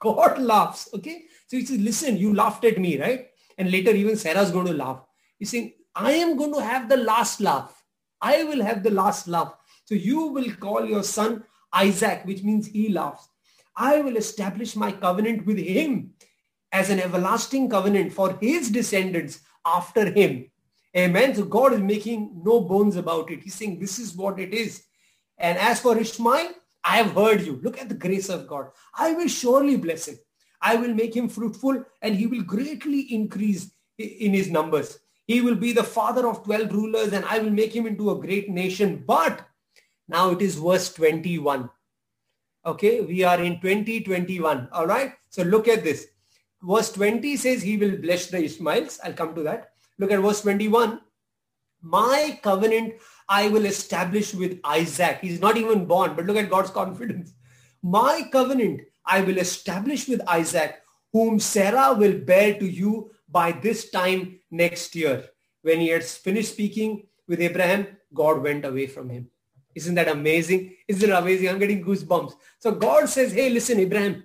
God 0.00 0.38
laughs. 0.38 0.88
Okay. 0.94 1.24
So 1.46 1.56
he 1.56 1.64
says, 1.64 1.78
listen, 1.78 2.16
you 2.16 2.34
laughed 2.34 2.64
at 2.64 2.78
me, 2.78 3.00
right? 3.00 3.28
And 3.56 3.70
later 3.70 3.92
even 3.92 4.16
Sarah's 4.16 4.50
going 4.50 4.66
to 4.66 4.72
laugh. 4.72 5.02
He's 5.38 5.50
saying, 5.50 5.72
I 5.94 6.12
am 6.12 6.36
going 6.36 6.54
to 6.54 6.62
have 6.62 6.88
the 6.88 6.96
last 6.96 7.40
laugh. 7.40 7.82
I 8.20 8.44
will 8.44 8.62
have 8.62 8.82
the 8.82 8.90
last 8.90 9.28
laugh. 9.28 9.54
So 9.84 9.94
you 9.94 10.26
will 10.26 10.50
call 10.54 10.84
your 10.84 11.02
son 11.02 11.44
Isaac, 11.72 12.24
which 12.24 12.42
means 12.42 12.66
he 12.66 12.88
laughs. 12.88 13.28
I 13.76 14.00
will 14.00 14.16
establish 14.16 14.76
my 14.76 14.92
covenant 14.92 15.46
with 15.46 15.58
him 15.58 16.12
as 16.72 16.90
an 16.90 17.00
everlasting 17.00 17.68
covenant 17.70 18.12
for 18.12 18.36
his 18.40 18.70
descendants 18.70 19.40
after 19.64 20.10
him. 20.10 20.50
Amen. 20.96 21.34
So 21.34 21.44
God 21.44 21.72
is 21.72 21.80
making 21.80 22.42
no 22.44 22.60
bones 22.60 22.96
about 22.96 23.30
it. 23.30 23.42
He's 23.42 23.54
saying 23.54 23.78
this 23.78 23.98
is 23.98 24.16
what 24.16 24.38
it 24.38 24.52
is. 24.52 24.84
And 25.38 25.56
as 25.58 25.80
for 25.80 25.96
Ishmael, 25.96 26.50
I 26.84 26.96
have 26.96 27.12
heard 27.12 27.42
you. 27.42 27.60
Look 27.62 27.80
at 27.80 27.88
the 27.88 27.94
grace 27.94 28.28
of 28.28 28.46
God. 28.46 28.70
I 28.94 29.12
will 29.12 29.28
surely 29.28 29.76
bless 29.76 30.08
him. 30.08 30.18
I 30.62 30.76
will 30.76 30.94
make 30.94 31.14
him 31.14 31.28
fruitful 31.28 31.84
and 32.02 32.14
he 32.14 32.26
will 32.26 32.42
greatly 32.42 33.00
increase 33.14 33.70
in 33.98 34.34
his 34.34 34.50
numbers. 34.50 34.98
He 35.26 35.40
will 35.40 35.54
be 35.54 35.72
the 35.72 35.84
father 35.84 36.26
of 36.26 36.44
12 36.44 36.72
rulers 36.72 37.12
and 37.12 37.24
I 37.24 37.38
will 37.38 37.50
make 37.50 37.74
him 37.74 37.86
into 37.86 38.10
a 38.10 38.20
great 38.20 38.50
nation. 38.50 39.04
But 39.06 39.46
now 40.08 40.30
it 40.30 40.42
is 40.42 40.56
verse 40.56 40.92
21. 40.92 41.70
Okay, 42.66 43.00
we 43.00 43.24
are 43.24 43.40
in 43.40 43.60
2021. 43.60 44.68
All 44.72 44.86
right. 44.86 45.14
So 45.30 45.42
look 45.42 45.68
at 45.68 45.84
this. 45.84 46.08
Verse 46.62 46.92
20 46.92 47.36
says 47.36 47.62
he 47.62 47.78
will 47.78 47.96
bless 47.96 48.26
the 48.26 48.44
Ishmaels. 48.44 49.00
I'll 49.02 49.14
come 49.14 49.34
to 49.34 49.42
that. 49.44 49.70
Look 49.98 50.10
at 50.10 50.20
verse 50.20 50.42
21. 50.42 51.00
My 51.82 52.38
covenant 52.42 52.94
I 53.30 53.48
will 53.48 53.64
establish 53.64 54.34
with 54.34 54.58
Isaac. 54.64 55.18
He's 55.22 55.40
not 55.40 55.56
even 55.56 55.86
born, 55.86 56.14
but 56.16 56.26
look 56.26 56.36
at 56.36 56.50
God's 56.50 56.70
confidence. 56.70 57.32
My 57.80 58.28
covenant 58.32 58.82
I 59.06 59.20
will 59.20 59.38
establish 59.38 60.08
with 60.08 60.20
Isaac, 60.28 60.82
whom 61.12 61.38
Sarah 61.38 61.94
will 61.94 62.18
bear 62.18 62.58
to 62.58 62.66
you 62.66 63.12
by 63.28 63.52
this 63.52 63.90
time 63.90 64.40
next 64.50 64.96
year. 64.96 65.24
When 65.62 65.78
he 65.80 65.88
had 65.88 66.04
finished 66.04 66.52
speaking 66.52 67.06
with 67.28 67.40
Abraham, 67.40 67.86
God 68.12 68.42
went 68.42 68.64
away 68.64 68.88
from 68.88 69.08
him. 69.08 69.30
Isn't 69.76 69.94
that 69.94 70.08
amazing? 70.08 70.74
Isn't 70.88 71.08
it 71.08 71.12
amazing? 71.12 71.48
I'm 71.48 71.60
getting 71.60 71.84
goosebumps. 71.84 72.34
So 72.58 72.72
God 72.72 73.08
says, 73.08 73.32
hey, 73.32 73.50
listen, 73.50 73.78
Abraham, 73.78 74.24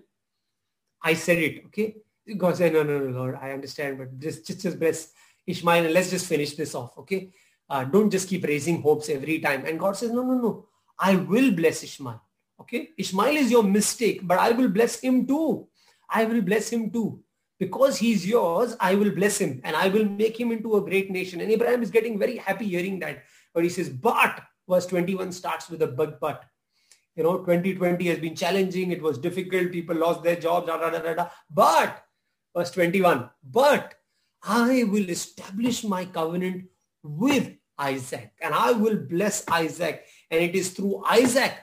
I 1.01 1.13
said 1.13 1.37
it, 1.37 1.65
okay? 1.67 1.97
God 2.35 2.57
said, 2.57 2.73
no, 2.73 2.81
no, 2.81 2.97
no, 2.97 3.11
Lord, 3.11 3.37
I 3.39 3.51
understand, 3.51 3.99
but 3.99 4.17
just, 4.17 4.47
just, 4.47 4.61
just 4.61 4.79
bless 4.79 5.11
Ishmael 5.45 5.85
and 5.85 5.93
let's 5.93 6.09
just 6.09 6.25
finish 6.25 6.55
this 6.55 6.73
off, 6.73 6.97
okay? 6.97 7.31
Uh, 7.69 7.83
don't 7.83 8.11
just 8.11 8.29
keep 8.29 8.43
raising 8.45 8.81
hopes 8.81 9.09
every 9.09 9.39
time. 9.39 9.65
And 9.65 9.79
God 9.79 9.97
says, 9.97 10.11
no, 10.11 10.23
no, 10.23 10.35
no, 10.35 10.67
I 10.99 11.15
will 11.15 11.51
bless 11.51 11.83
Ishmael, 11.83 12.21
okay? 12.61 12.89
Ishmael 12.97 13.35
is 13.35 13.51
your 13.51 13.63
mistake, 13.63 14.21
but 14.23 14.39
I 14.39 14.51
will 14.51 14.69
bless 14.69 14.99
him 14.99 15.25
too. 15.25 15.67
I 16.09 16.25
will 16.25 16.41
bless 16.41 16.69
him 16.69 16.91
too. 16.91 17.21
Because 17.57 17.97
he's 17.97 18.27
yours, 18.27 18.75
I 18.79 18.95
will 18.95 19.11
bless 19.11 19.37
him 19.37 19.61
and 19.63 19.75
I 19.75 19.87
will 19.87 20.05
make 20.05 20.39
him 20.39 20.51
into 20.51 20.75
a 20.75 20.81
great 20.81 21.09
nation. 21.09 21.39
And 21.41 21.49
Abraham 21.49 21.81
is 21.81 21.89
getting 21.89 22.19
very 22.19 22.37
happy 22.37 22.65
hearing 22.67 22.99
that. 22.99 23.23
But 23.53 23.63
he 23.63 23.69
says, 23.69 23.89
but 23.89 24.41
verse 24.69 24.85
21 24.87 25.31
starts 25.31 25.69
with 25.69 25.81
a 25.81 25.87
big 25.87 26.19
but. 26.19 26.43
You 27.15 27.23
know, 27.23 27.37
2020 27.37 28.07
has 28.07 28.19
been 28.19 28.35
challenging. 28.35 28.91
It 28.91 29.01
was 29.01 29.17
difficult. 29.17 29.71
People 29.71 29.95
lost 29.95 30.21
their 30.21 30.35
jobs. 30.35 30.67
Da, 30.67 30.77
da, 30.77 30.89
da, 30.89 31.13
da, 31.13 31.29
But, 31.49 32.03
verse 32.53 32.71
21, 32.71 33.29
but 33.41 33.95
I 34.43 34.83
will 34.83 35.09
establish 35.09 35.85
my 35.85 36.03
covenant 36.05 36.65
with 37.05 37.55
Isaac 37.77 38.31
and 38.41 38.53
I 38.53 38.71
will 38.71 38.97
bless 38.97 39.47
Isaac. 39.47 40.05
And 40.31 40.41
it 40.41 40.55
is 40.55 40.71
through 40.71 41.03
Isaac 41.05 41.53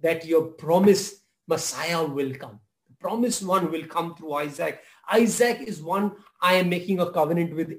that 0.00 0.26
your 0.26 0.42
promised 0.42 1.22
Messiah 1.46 2.04
will 2.04 2.34
come. 2.34 2.60
The 2.88 2.96
promised 3.00 3.42
one 3.42 3.70
will 3.70 3.86
come 3.86 4.14
through 4.14 4.34
Isaac. 4.34 4.82
Isaac 5.10 5.60
is 5.66 5.80
one 5.80 6.12
I 6.40 6.54
am 6.54 6.68
making 6.68 7.00
a 7.00 7.10
covenant 7.10 7.54
with. 7.54 7.72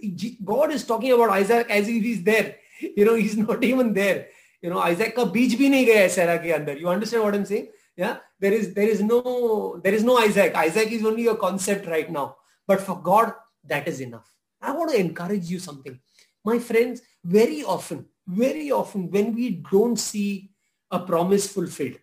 God 0.43 0.71
is 0.71 0.85
talking 0.85 1.11
about 1.11 1.29
Isaac 1.29 1.67
as 1.69 1.87
if 1.87 2.03
he's 2.03 2.23
there. 2.23 2.55
You 2.81 3.03
know, 3.03 3.15
he's 3.15 3.35
not 3.35 3.61
even 3.61 3.93
there. 3.93 4.27
You 4.61 4.69
know, 4.69 4.79
Isaac 4.79 5.13
ka 5.13 5.25
beach 5.25 5.57
bhi 5.59 5.69
nahi 5.69 5.85
gaya 5.85 6.09
Sarah 6.09 6.39
ke 6.39 6.53
andar. 6.57 6.79
You 6.79 6.87
understand 6.87 7.23
what 7.23 7.35
I'm 7.35 7.45
saying? 7.45 7.67
Yeah. 7.97 8.19
There 8.39 8.53
is, 8.53 8.73
there 8.73 8.87
is 8.87 9.01
no, 9.01 9.81
there 9.83 9.93
is 9.93 10.01
no 10.01 10.17
Isaac. 10.17 10.55
Isaac 10.55 10.89
is 10.89 11.03
only 11.03 11.27
a 11.27 11.35
concept 11.35 11.87
right 11.87 12.09
now. 12.09 12.37
But 12.65 12.79
for 12.79 12.95
God, 13.01 13.33
that 13.65 13.85
is 13.89 13.99
enough. 13.99 14.31
I 14.61 14.71
want 14.71 14.91
to 14.91 14.97
encourage 14.97 15.49
you 15.49 15.59
something. 15.59 15.99
My 16.45 16.57
friends, 16.57 17.01
very 17.23 17.63
often, 17.63 18.05
very 18.27 18.71
often 18.71 19.09
when 19.11 19.35
we 19.35 19.63
don't 19.71 19.97
see 19.97 20.51
a 20.91 20.99
promise 20.99 21.47
fulfilled, 21.51 21.97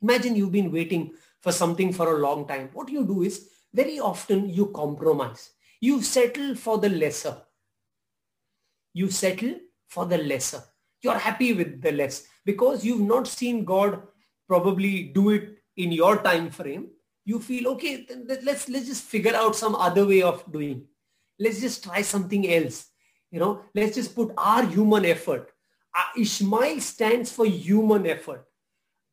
imagine 0.00 0.36
you've 0.36 0.52
been 0.52 0.72
waiting 0.72 1.12
for 1.40 1.52
something 1.52 1.92
for 1.92 2.16
a 2.16 2.18
long 2.18 2.46
time. 2.46 2.70
What 2.72 2.88
you 2.88 3.04
do 3.04 3.22
is 3.22 3.48
very 3.72 3.98
often 3.98 4.48
you 4.48 4.66
compromise. 4.66 5.50
You 5.80 6.02
settle 6.02 6.54
for 6.54 6.78
the 6.78 6.88
lesser. 6.88 7.36
You 8.94 9.10
settle 9.10 9.56
for 9.88 10.06
the 10.06 10.18
lesser 10.18 10.62
you're 11.02 11.18
happy 11.18 11.52
with 11.52 11.82
the 11.82 11.92
less 11.92 12.26
because 12.44 12.84
you've 12.84 13.00
not 13.00 13.26
seen 13.26 13.64
God 13.64 14.02
probably 14.48 15.04
do 15.04 15.30
it 15.30 15.58
in 15.76 15.92
your 15.92 16.22
time 16.22 16.50
frame. 16.50 16.88
You 17.24 17.40
feel, 17.40 17.68
okay, 17.72 18.06
let's, 18.42 18.68
let's 18.68 18.86
just 18.86 19.04
figure 19.04 19.34
out 19.34 19.54
some 19.56 19.74
other 19.74 20.06
way 20.06 20.22
of 20.22 20.50
doing. 20.50 20.86
Let's 21.38 21.60
just 21.60 21.84
try 21.84 22.02
something 22.02 22.48
else. 22.48 22.86
You 23.31 23.39
know, 23.39 23.61
let's 23.75 23.95
just 23.95 24.15
put 24.15 24.33
our 24.37 24.63
human 24.63 25.05
effort. 25.05 25.51
Uh, 25.95 26.21
Ishmael 26.21 26.79
stands 26.79 27.31
for 27.31 27.45
human 27.45 28.07
effort. 28.07 28.45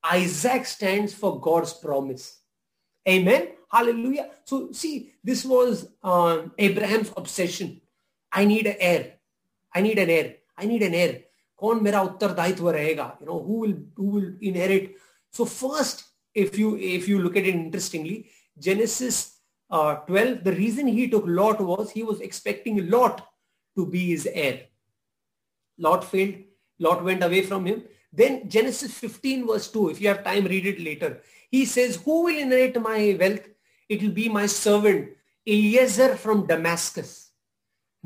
Isaac 0.03 0.67
stands 0.67 1.15
for 1.15 1.41
God's 1.41 1.73
promise. 1.73 2.39
Amen. 3.09 3.49
Hallelujah. 3.71 4.31
So 4.45 4.71
see, 4.73 5.13
this 5.23 5.45
was 5.45 5.89
um, 6.03 6.53
Abraham's 6.59 7.13
obsession. 7.17 7.81
I 8.31 8.45
need 8.45 8.67
an 8.67 8.77
heir. 8.79 9.15
I 9.75 9.81
need 9.81 9.99
an 9.99 10.11
heir. 10.11 10.35
I 10.57 10.67
need 10.67 10.83
an 10.83 10.95
heir. 10.95 11.21
कौन 11.59 11.83
मेरा 11.83 12.01
उत्तरदायित्व 12.03 12.71
रहेगा 12.71 13.07
you 13.21 13.27
know 13.27 13.39
who 13.43 13.59
will 13.61 13.75
who 13.97 14.07
will 14.15 14.31
inherit 14.49 14.97
so 15.31 15.45
first 15.45 16.03
if 16.35 16.59
you 16.59 16.77
if 16.77 17.09
you 17.09 17.21
look 17.25 17.37
at 17.37 17.47
it 17.51 17.55
interestingly 17.55 18.17
genesis 18.67 19.21
uh, 19.71 19.95
12 20.09 20.43
the 20.49 20.55
reason 20.57 20.91
he 20.97 21.07
took 21.13 21.29
lot 21.41 21.61
was 21.61 21.93
he 21.99 22.03
was 22.03 22.21
expecting 22.21 22.83
lot 22.97 23.23
to 23.80 23.86
be 23.96 24.04
his 24.10 24.26
heir 24.46 24.58
lot 25.88 26.04
failed 26.12 26.36
lot 26.88 27.04
went 27.10 27.24
away 27.30 27.42
from 27.52 27.66
him 27.72 27.80
then 28.22 28.38
genesis 28.58 28.94
15 29.06 29.48
verse 29.52 29.72
2 29.72 29.90
if 29.94 30.02
you 30.02 30.10
have 30.12 30.24
time 30.30 30.52
read 30.54 30.70
it 30.74 30.84
later 30.90 31.12
he 31.56 31.64
says 31.76 32.02
who 32.04 32.20
will 32.26 32.44
inherit 32.46 32.82
my 32.90 33.00
wealth 33.24 33.48
it 33.96 34.04
will 34.04 34.18
be 34.22 34.30
my 34.40 34.46
servant 34.46 35.10
eliezer 35.56 36.12
from 36.26 36.46
damascus 36.54 37.12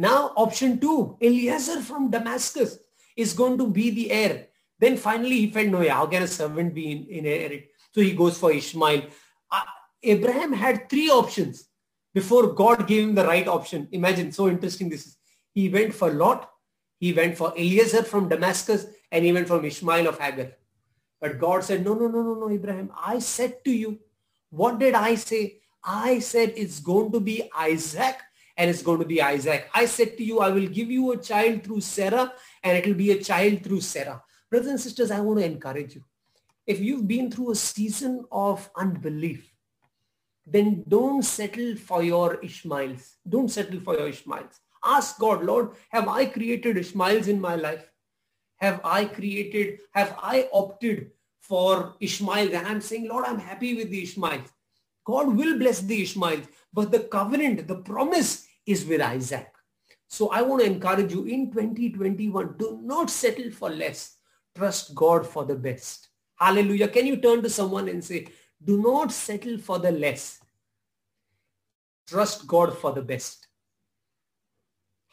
now 0.08 0.20
option 0.46 0.80
2 0.80 1.18
eliezer 1.30 1.80
from 1.92 2.10
damascus 2.18 2.80
is 3.16 3.34
going 3.34 3.58
to 3.58 3.68
be 3.68 3.90
the 3.92 4.12
heir. 4.12 4.48
Then 4.80 4.98
finally 4.98 5.40
he 5.42 5.52
felt, 5.52 5.68
no, 5.68 5.82
yeah, 5.82 5.96
how 5.96 6.08
can 6.08 6.24
a 6.24 6.28
servant 6.28 6.74
be 6.74 6.92
in, 6.92 7.08
inherit? 7.10 7.72
So 7.92 8.02
he 8.02 8.14
goes 8.14 8.38
for 8.38 8.52
Ishmael. 8.52 9.04
Uh, 9.52 9.62
Abraham 10.02 10.54
had 10.54 10.90
three 10.90 11.10
options 11.10 11.66
before 12.14 12.54
God 12.54 12.88
gave 12.88 13.08
him 13.08 13.16
the 13.16 13.26
right 13.26 13.48
option. 13.48 13.88
Imagine, 13.92 14.32
so 14.32 14.48
interesting 14.50 14.90
this 14.90 15.08
is. 15.08 15.18
He 15.54 15.70
went 15.70 15.94
for 15.94 16.12
Lot, 16.12 16.50
he 17.00 17.14
went 17.14 17.38
for 17.38 17.52
Eliezer 17.52 18.04
from 18.04 18.30
Damascus, 18.30 18.86
and 19.12 19.24
he 19.24 19.32
went 19.32 19.48
from 19.48 19.66
Ishmael 19.66 20.08
of 20.08 20.20
Hagar. 20.20 20.54
But 21.22 21.40
God 21.40 21.64
said, 21.64 21.86
no, 21.86 21.94
no, 21.94 22.08
no, 22.08 22.22
no, 22.22 22.34
no, 22.34 22.50
Abraham, 22.50 22.92
I 22.98 23.20
said 23.20 23.64
to 23.66 23.72
you, 23.72 24.00
what 24.50 24.80
did 24.80 24.94
I 24.94 25.16
say? 25.16 25.60
I 25.84 26.20
said 26.20 26.54
it's 26.56 26.80
going 26.80 27.12
to 27.12 27.20
be 27.20 27.50
Isaac 27.58 28.18
and 28.58 28.70
it's 28.70 28.82
going 28.82 29.00
to 29.00 29.06
be 29.06 29.22
Isaac. 29.22 29.70
I 29.74 29.86
said 29.86 30.18
to 30.18 30.24
you, 30.24 30.40
I 30.40 30.50
will 30.50 30.68
give 30.68 30.92
you 30.92 31.12
a 31.12 31.18
child 31.18 31.64
through 31.64 31.82
Sarah 31.82 32.34
and 32.64 32.78
it 32.78 32.86
will 32.86 32.94
be 32.94 33.12
a 33.12 33.24
child 33.24 33.64
through 33.64 33.82
Sarah. 33.82 34.22
Brothers 34.50 34.70
and 34.70 34.80
sisters, 34.80 35.12
I 35.12 35.20
want 35.22 35.40
to 35.40 35.46
encourage 35.46 35.96
you. 35.96 36.04
If 36.66 36.80
you've 36.80 37.08
been 37.08 37.32
through 37.32 37.52
a 37.52 37.56
season 37.56 38.26
of 38.32 38.70
unbelief, 38.76 39.50
then 40.46 40.84
don't 40.88 41.24
settle 41.24 41.76
for 41.76 42.04
your 42.04 42.36
Ishmaels. 42.36 43.16
Don't 43.28 43.50
settle 43.50 43.80
for 43.80 43.98
your 43.98 44.08
Ishmaels. 44.08 44.60
Ask 44.84 45.20
God, 45.20 45.44
Lord, 45.44 45.72
have 45.90 46.08
I 46.08 46.26
created 46.26 46.78
Ishmaels 46.78 47.28
in 47.28 47.40
my 47.40 47.56
life? 47.56 47.90
Have 48.58 48.82
I 48.84 49.06
created, 49.06 49.80
have 49.92 50.16
I 50.22 50.48
opted 50.54 51.12
for 51.40 51.96
Ishmael? 52.00 52.56
And 52.56 52.68
I'm 52.68 52.82
saying, 52.82 53.08
Lord, 53.08 53.26
I'm 53.26 53.40
happy 53.40 53.76
with 53.76 53.90
the 53.90 54.04
Ishmaels. 54.04 54.50
God 55.06 55.36
will 55.36 55.58
bless 55.58 55.82
the 55.82 56.02
Ishmaels, 56.02 56.48
but 56.74 56.92
the 56.92 57.02
covenant, 57.02 57.68
the 57.68 57.76
promise 57.76 58.48
is 58.66 58.86
with 58.86 59.02
Isaac. 59.02 59.50
So 60.08 60.30
I 60.30 60.42
want 60.42 60.62
to 60.62 60.68
encourage 60.68 61.12
you 61.12 61.26
in 61.26 61.52
2021, 61.52 62.56
do 62.58 62.80
not 62.84 63.10
settle 63.10 63.52
for 63.52 63.70
less. 63.70 64.18
Trust 64.56 64.94
God 64.94 65.26
for 65.26 65.44
the 65.44 65.56
best. 65.56 66.10
Hallelujah. 66.36 66.88
Can 66.88 67.08
you 67.08 67.18
turn 67.18 67.42
to 67.42 67.50
someone 67.50 67.90
and 67.90 68.04
say, 68.04 68.28
do 68.64 68.82
not 68.82 69.12
settle 69.12 69.58
for 69.58 69.80
the 69.80 69.92
less. 69.92 70.40
Trust 72.08 72.48
God 72.48 72.78
for 72.78 72.94
the 72.94 73.02
best. 73.02 73.48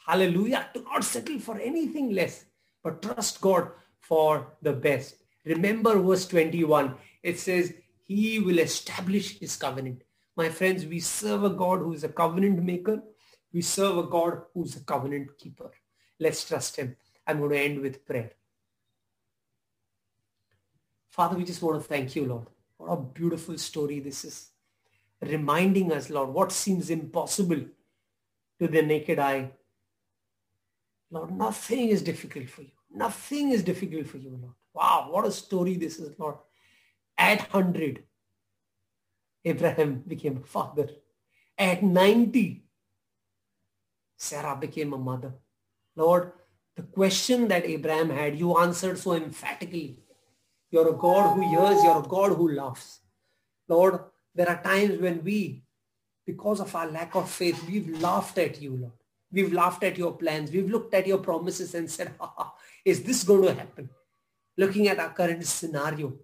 Hallelujah. 0.06 0.68
Do 0.74 0.82
not 0.84 1.04
settle 1.04 1.38
for 1.38 1.58
anything 1.58 2.10
less, 2.10 2.44
but 2.82 3.02
trust 3.02 3.40
God 3.40 3.70
for 4.00 4.54
the 4.62 4.72
best. 4.72 5.16
Remember 5.44 5.98
verse 5.98 6.26
21. 6.26 6.94
It 7.22 7.38
says, 7.38 7.74
he 8.06 8.40
will 8.40 8.58
establish 8.58 9.38
his 9.38 9.56
covenant. 9.56 10.02
My 10.36 10.48
friends, 10.48 10.86
we 10.86 11.00
serve 11.00 11.44
a 11.44 11.50
God 11.50 11.80
who 11.80 11.92
is 11.92 12.02
a 12.02 12.08
covenant 12.08 12.62
maker 12.62 13.02
we 13.52 13.62
serve 13.62 13.98
a 13.98 14.02
God 14.04 14.42
who's 14.54 14.76
a 14.76 14.80
covenant 14.80 15.36
keeper. 15.38 15.70
Let's 16.18 16.46
trust 16.46 16.76
him. 16.76 16.96
I'm 17.26 17.38
going 17.38 17.50
to 17.50 17.58
end 17.58 17.80
with 17.80 18.06
prayer. 18.06 18.32
Father, 21.10 21.36
we 21.36 21.44
just 21.44 21.62
want 21.62 21.82
to 21.82 21.88
thank 21.88 22.14
you, 22.14 22.26
Lord. 22.26 22.46
What 22.76 22.92
a 22.92 22.96
beautiful 22.96 23.58
story 23.58 24.00
this 24.00 24.24
is. 24.24 24.50
Reminding 25.20 25.92
us, 25.92 26.08
Lord, 26.08 26.30
what 26.30 26.52
seems 26.52 26.90
impossible 26.90 27.62
to 28.58 28.68
the 28.68 28.82
naked 28.82 29.18
eye. 29.18 29.50
Lord, 31.10 31.32
nothing 31.32 31.88
is 31.88 32.02
difficult 32.02 32.48
for 32.48 32.62
you. 32.62 32.70
Nothing 32.92 33.50
is 33.50 33.62
difficult 33.62 34.06
for 34.06 34.18
you, 34.18 34.30
Lord. 34.30 34.54
Wow, 34.72 35.08
what 35.10 35.26
a 35.26 35.32
story 35.32 35.76
this 35.76 35.98
is, 35.98 36.18
Lord. 36.18 36.36
At 37.18 37.52
100, 37.52 38.04
Abraham 39.44 40.02
became 40.06 40.36
a 40.38 40.46
father. 40.46 40.88
At 41.58 41.82
90, 41.82 42.64
Sarah 44.16 44.56
became 44.56 44.92
a 44.92 44.98
mother. 44.98 45.34
Lord, 45.96 46.32
the 46.76 46.82
question 46.82 47.48
that 47.48 47.64
Abraham 47.64 48.10
had, 48.10 48.38
you 48.38 48.56
answered 48.56 48.98
so 48.98 49.12
emphatically. 49.12 49.98
You're 50.70 50.90
a 50.90 50.96
God 50.96 51.34
who 51.34 51.42
hears, 51.42 51.82
you're 51.82 51.98
a 51.98 52.08
God 52.08 52.36
who 52.36 52.52
laughs. 52.52 53.00
Lord, 53.68 54.00
there 54.34 54.48
are 54.48 54.62
times 54.62 55.00
when 55.00 55.24
we, 55.24 55.64
because 56.24 56.60
of 56.60 56.74
our 56.74 56.86
lack 56.86 57.14
of 57.16 57.28
faith, 57.28 57.62
we've 57.68 58.00
laughed 58.00 58.38
at 58.38 58.62
you, 58.62 58.76
Lord. 58.76 58.92
We've 59.32 59.52
laughed 59.52 59.84
at 59.84 59.96
your 59.96 60.12
plans. 60.12 60.50
We've 60.50 60.70
looked 60.70 60.94
at 60.94 61.06
your 61.06 61.18
promises 61.18 61.74
and 61.74 61.90
said, 61.90 62.12
is 62.84 63.02
this 63.02 63.22
going 63.22 63.42
to 63.42 63.54
happen? 63.54 63.88
Looking 64.56 64.88
at 64.88 64.98
our 64.98 65.10
current 65.10 65.44
scenario, 65.46 66.14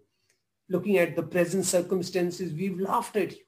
looking 0.68 0.98
at 0.98 1.14
the 1.14 1.22
present 1.22 1.64
circumstances, 1.64 2.52
we've 2.52 2.80
laughed 2.80 3.16
at 3.16 3.32
you. 3.32 3.42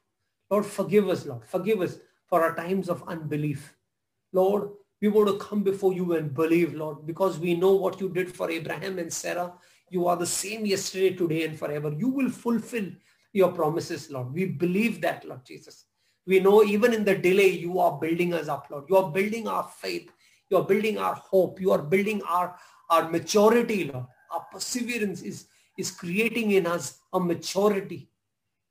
Lord, 0.49 0.65
forgive 0.65 1.09
us, 1.09 1.25
Lord. 1.25 1.45
Forgive 1.45 1.81
us 1.81 1.97
for 2.27 2.41
our 2.43 2.55
times 2.55 2.89
of 2.89 3.03
unbelief. 3.07 3.75
Lord, 4.31 4.69
we 5.01 5.07
want 5.07 5.27
to 5.27 5.37
come 5.37 5.63
before 5.63 5.93
you 5.93 6.13
and 6.13 6.33
believe, 6.33 6.73
Lord, 6.73 7.05
because 7.05 7.37
we 7.37 7.55
know 7.55 7.73
what 7.73 7.99
you 7.99 8.09
did 8.09 8.33
for 8.33 8.49
Abraham 8.49 8.99
and 8.99 9.11
Sarah. 9.11 9.53
You 9.89 10.07
are 10.07 10.15
the 10.15 10.25
same 10.25 10.65
yesterday, 10.65 11.15
today, 11.15 11.43
and 11.45 11.57
forever. 11.57 11.91
You 11.91 12.09
will 12.09 12.29
fulfill 12.29 12.89
your 13.33 13.51
promises, 13.51 14.09
Lord. 14.09 14.33
We 14.33 14.45
believe 14.45 15.01
that, 15.01 15.25
Lord 15.25 15.45
Jesus. 15.45 15.85
We 16.29 16.39
know 16.39 16.63
even 16.63 16.93
in 16.93 17.03
the 17.03 17.15
delay, 17.15 17.49
you 17.49 17.79
are 17.79 17.97
building 17.99 18.35
us 18.35 18.47
up, 18.47 18.67
Lord. 18.69 18.83
You 18.87 18.97
are 18.97 19.11
building 19.11 19.47
our 19.47 19.63
faith. 19.63 20.11
You 20.51 20.57
are 20.57 20.63
building 20.63 20.99
our 20.99 21.15
hope. 21.15 21.59
You 21.59 21.71
are 21.71 21.81
building 21.81 22.21
our, 22.29 22.55
our 22.91 23.09
maturity, 23.09 23.85
Lord. 23.85 24.05
Our 24.31 24.45
perseverance 24.51 25.23
is, 25.23 25.47
is 25.75 25.89
creating 25.89 26.51
in 26.51 26.67
us 26.67 26.99
a 27.13 27.19
maturity. 27.19 28.11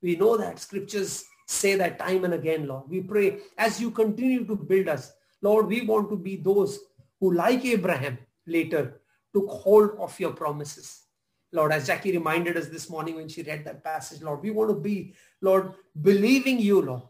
We 0.01 0.15
know 0.15 0.37
that 0.37 0.61
scriptures 0.61 1.25
say 1.49 1.75
that 1.75 1.99
time 1.99 2.25
and 2.25 2.35
again, 2.35 2.69
Lord. 2.69 2.85
We 2.89 3.01
pray 3.01 3.41
as 3.59 3.81
you 3.81 3.91
continue 3.91 4.45
to 4.45 4.55
build 4.55 4.87
us, 4.87 5.11
Lord, 5.43 5.67
we 5.67 5.81
want 5.81 6.11
to 6.11 6.17
be 6.17 6.37
those 6.37 6.79
who, 7.19 7.35
like 7.35 7.65
Abraham 7.65 8.19
later, 8.47 9.01
took 9.35 9.49
hold 9.49 9.97
of 9.99 10.19
your 10.21 10.33
promises. 10.33 11.07
Lord, 11.53 11.73
as 11.73 11.89
Jackie 11.89 12.13
reminded 12.13 12.57
us 12.57 12.69
this 12.69 12.89
morning 12.89 13.17
when 13.17 13.29
she 13.29 13.43
read 13.43 13.65
that 13.65 13.83
passage, 13.83 14.23
Lord, 14.23 14.45
we 14.45 14.53
want 14.53 14.71
to 14.71 14.77
be, 14.77 15.15
Lord, 15.41 15.73
believing 16.01 16.61
you, 16.61 16.83
Lord, 16.83 17.03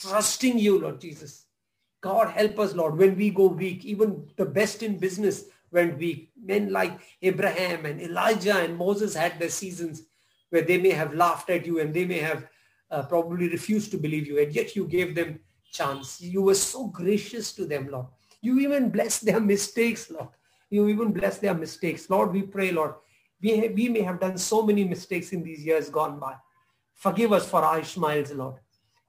trusting 0.00 0.58
you, 0.58 0.80
Lord 0.80 1.00
Jesus. 1.00 1.46
God 2.00 2.30
help 2.30 2.58
us, 2.58 2.74
Lord, 2.74 2.96
when 2.96 3.16
we 3.16 3.30
go 3.30 3.46
weak, 3.46 3.84
even 3.84 4.26
the 4.36 4.46
best 4.46 4.82
in 4.82 4.98
business 4.98 5.44
went 5.70 5.98
weak. 5.98 6.30
Men 6.42 6.72
like 6.72 6.98
Abraham 7.22 7.84
and 7.84 8.00
Elijah 8.00 8.58
and 8.58 8.76
Moses 8.76 9.14
had 9.14 9.38
their 9.38 9.50
seasons 9.50 10.04
where 10.48 10.62
they 10.62 10.78
may 10.78 10.90
have 10.90 11.14
laughed 11.14 11.50
at 11.50 11.66
you 11.66 11.78
and 11.78 11.92
they 11.92 12.04
may 12.04 12.18
have 12.18 12.46
uh, 12.90 13.02
probably 13.04 13.48
refused 13.48 13.90
to 13.92 13.98
believe 13.98 14.26
you, 14.26 14.40
and 14.40 14.52
yet 14.52 14.74
you 14.74 14.86
gave 14.86 15.14
them 15.14 15.38
chance. 15.70 16.20
You 16.20 16.42
were 16.42 16.54
so 16.54 16.88
gracious 16.88 17.52
to 17.52 17.64
them, 17.64 17.88
Lord. 17.88 18.06
You 18.42 18.58
even 18.58 18.90
blessed 18.90 19.26
their 19.26 19.40
mistakes, 19.40 20.10
Lord. 20.10 20.28
You 20.70 20.88
even 20.88 21.12
blessed 21.12 21.42
their 21.42 21.54
mistakes. 21.54 22.08
Lord, 22.10 22.32
we 22.32 22.42
pray, 22.42 22.72
Lord, 22.72 22.94
we, 23.40 23.68
we 23.68 23.88
may 23.88 24.02
have 24.02 24.20
done 24.20 24.38
so 24.38 24.62
many 24.62 24.84
mistakes 24.84 25.32
in 25.32 25.42
these 25.42 25.64
years 25.64 25.88
gone 25.88 26.18
by. 26.18 26.34
Forgive 26.94 27.32
us 27.32 27.48
for 27.48 27.62
our 27.62 27.80
Ishmaels, 27.80 28.32
Lord, 28.32 28.56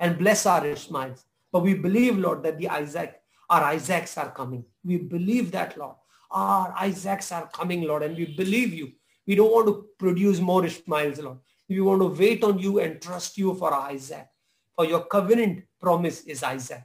and 0.02 0.18
bless 0.18 0.46
our 0.46 0.66
Ishmaels. 0.66 1.24
But 1.52 1.62
we 1.62 1.76
believe, 1.76 2.18
Lord, 2.18 2.44
that 2.44 2.58
the 2.58 2.68
Isaac, 2.68 3.22
our 3.50 3.64
Isaacs 3.64 4.18
are 4.18 4.32
coming. 4.32 4.66
We 4.84 4.98
believe 4.98 5.52
that, 5.52 5.78
Lord. 5.78 5.96
Our 6.32 6.74
Isaacs 6.78 7.32
are 7.32 7.48
coming, 7.48 7.84
Lord, 7.84 8.04
and 8.04 8.18
we 8.18 8.26
believe 8.26 8.74
you. 8.74 8.92
We 9.28 9.36
don't 9.36 9.52
want 9.52 9.68
to 9.68 9.86
produce 10.00 10.40
more 10.40 10.66
Ishmaels, 10.66 11.20
Lord. 11.20 11.38
We 11.70 11.80
want 11.80 12.02
to 12.02 12.08
wait 12.08 12.44
on 12.44 12.58
you 12.60 12.80
and 12.80 13.02
trust 13.02 13.38
you 13.38 13.54
for 13.56 13.74
Isaac. 13.74 14.28
For 14.76 14.86
your 14.86 15.06
covenant 15.06 15.64
promise 15.80 16.22
is 16.22 16.42
Isaac. 16.44 16.84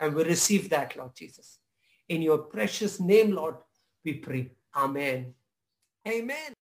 And 0.00 0.14
we 0.14 0.24
receive 0.24 0.70
that, 0.70 0.96
Lord 0.96 1.14
Jesus. 1.14 1.58
In 2.08 2.22
your 2.22 2.38
precious 2.38 3.00
name, 3.00 3.32
Lord, 3.32 3.56
we 4.04 4.14
pray. 4.14 4.52
Amen. 4.74 5.34
Amen. 6.06 6.56